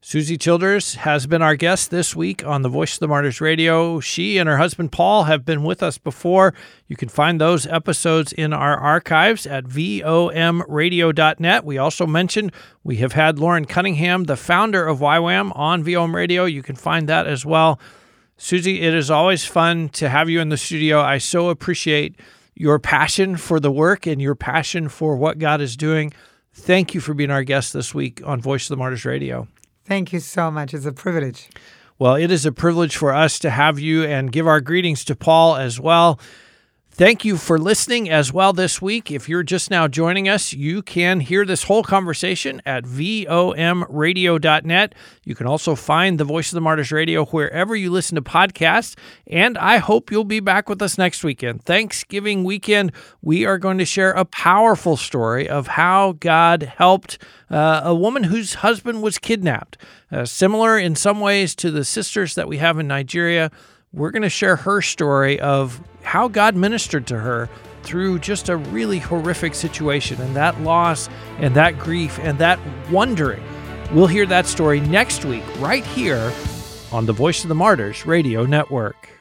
Susi 0.00 0.38
Childers 0.38 0.94
has 0.94 1.26
been 1.26 1.42
our 1.42 1.56
guest 1.56 1.90
this 1.90 2.14
week 2.14 2.46
on 2.46 2.62
the 2.62 2.68
Voice 2.68 2.94
of 2.94 3.00
the 3.00 3.08
Martyrs 3.08 3.40
Radio. 3.40 3.98
She 3.98 4.38
and 4.38 4.48
her 4.48 4.56
husband 4.56 4.92
Paul 4.92 5.24
have 5.24 5.44
been 5.44 5.64
with 5.64 5.82
us 5.82 5.98
before. 5.98 6.54
You 6.86 6.94
can 6.94 7.08
find 7.08 7.40
those 7.40 7.66
episodes 7.66 8.32
in 8.32 8.52
our 8.52 8.76
archives 8.76 9.44
at 9.44 9.64
vomradio.net. 9.64 11.64
We 11.64 11.78
also 11.78 12.06
mentioned 12.06 12.52
we 12.84 12.98
have 12.98 13.14
had 13.14 13.40
Loren 13.40 13.64
Cunningham, 13.64 14.24
the 14.24 14.36
founder 14.36 14.86
of 14.86 15.00
YWAM, 15.00 15.50
on 15.56 15.82
VOM 15.82 16.14
Radio. 16.14 16.44
You 16.44 16.62
can 16.62 16.76
find 16.76 17.08
that 17.08 17.26
as 17.26 17.44
well. 17.44 17.80
Susi, 18.36 18.80
it 18.80 18.94
is 18.94 19.10
always 19.10 19.44
fun 19.44 19.88
to 19.90 20.08
have 20.08 20.30
you 20.30 20.40
in 20.40 20.48
the 20.48 20.56
studio. 20.56 21.00
I 21.00 21.18
so 21.18 21.48
appreciate 21.48 22.14
your 22.54 22.78
passion 22.78 23.36
for 23.36 23.58
the 23.58 23.72
work 23.72 24.06
and 24.06 24.22
your 24.22 24.36
passion 24.36 24.88
for 24.88 25.16
what 25.16 25.40
God 25.40 25.60
is 25.60 25.76
doing. 25.76 26.12
Thank 26.52 26.94
you 26.94 27.00
for 27.00 27.14
being 27.14 27.32
our 27.32 27.42
guest 27.42 27.72
this 27.72 27.92
week 27.92 28.22
on 28.24 28.40
Voice 28.40 28.66
of 28.66 28.68
the 28.68 28.76
Martyrs 28.76 29.04
Radio. 29.04 29.48
Thank 29.88 30.12
you 30.12 30.20
so 30.20 30.50
much. 30.50 30.74
It's 30.74 30.84
a 30.84 30.92
privilege. 30.92 31.48
Well, 31.98 32.14
it 32.14 32.30
is 32.30 32.44
a 32.44 32.52
privilege 32.52 32.94
for 32.94 33.14
us 33.14 33.38
to 33.38 33.48
have 33.48 33.78
you 33.78 34.04
and 34.04 34.30
give 34.30 34.46
our 34.46 34.60
greetings 34.60 35.02
to 35.06 35.16
Paul 35.16 35.56
as 35.56 35.80
well. 35.80 36.20
Thank 36.98 37.24
you 37.24 37.36
for 37.36 37.60
listening 37.60 38.10
as 38.10 38.32
well 38.32 38.52
this 38.52 38.82
week. 38.82 39.12
If 39.12 39.28
you're 39.28 39.44
just 39.44 39.70
now 39.70 39.86
joining 39.86 40.28
us, 40.28 40.52
you 40.52 40.82
can 40.82 41.20
hear 41.20 41.44
this 41.44 41.62
whole 41.62 41.84
conversation 41.84 42.60
at 42.66 42.82
vomradio.net. 42.82 44.94
You 45.24 45.36
can 45.36 45.46
also 45.46 45.76
find 45.76 46.18
the 46.18 46.24
Voice 46.24 46.50
of 46.50 46.56
the 46.56 46.60
Martyrs 46.60 46.90
Radio 46.90 47.24
wherever 47.26 47.76
you 47.76 47.92
listen 47.92 48.16
to 48.16 48.20
podcasts. 48.20 48.96
And 49.28 49.56
I 49.58 49.76
hope 49.76 50.10
you'll 50.10 50.24
be 50.24 50.40
back 50.40 50.68
with 50.68 50.82
us 50.82 50.98
next 50.98 51.22
weekend. 51.22 51.62
Thanksgiving 51.62 52.42
weekend, 52.42 52.90
we 53.22 53.46
are 53.46 53.58
going 53.58 53.78
to 53.78 53.84
share 53.84 54.10
a 54.10 54.24
powerful 54.24 54.96
story 54.96 55.48
of 55.48 55.68
how 55.68 56.16
God 56.18 56.64
helped 56.64 57.16
uh, 57.48 57.80
a 57.84 57.94
woman 57.94 58.24
whose 58.24 58.54
husband 58.54 59.04
was 59.04 59.18
kidnapped. 59.18 59.78
Uh, 60.10 60.24
similar 60.24 60.76
in 60.76 60.96
some 60.96 61.20
ways 61.20 61.54
to 61.54 61.70
the 61.70 61.84
sisters 61.84 62.34
that 62.34 62.48
we 62.48 62.56
have 62.56 62.76
in 62.76 62.88
Nigeria 62.88 63.52
we're 63.92 64.10
going 64.10 64.22
to 64.22 64.28
share 64.28 64.56
her 64.56 64.82
story 64.82 65.40
of 65.40 65.80
how 66.02 66.28
God 66.28 66.56
ministered 66.56 67.06
to 67.08 67.18
her 67.18 67.48
through 67.82 68.18
just 68.18 68.48
a 68.48 68.56
really 68.56 68.98
horrific 68.98 69.54
situation 69.54 70.20
and 70.20 70.36
that 70.36 70.60
loss 70.60 71.08
and 71.38 71.54
that 71.54 71.78
grief 71.78 72.18
and 72.20 72.38
that 72.38 72.58
wondering. 72.90 73.42
We'll 73.92 74.06
hear 74.06 74.26
that 74.26 74.46
story 74.46 74.80
next 74.80 75.24
week, 75.24 75.44
right 75.58 75.84
here 75.84 76.32
on 76.92 77.06
the 77.06 77.12
Voice 77.12 77.42
of 77.42 77.48
the 77.48 77.54
Martyrs 77.54 78.04
Radio 78.04 78.44
Network. 78.44 79.17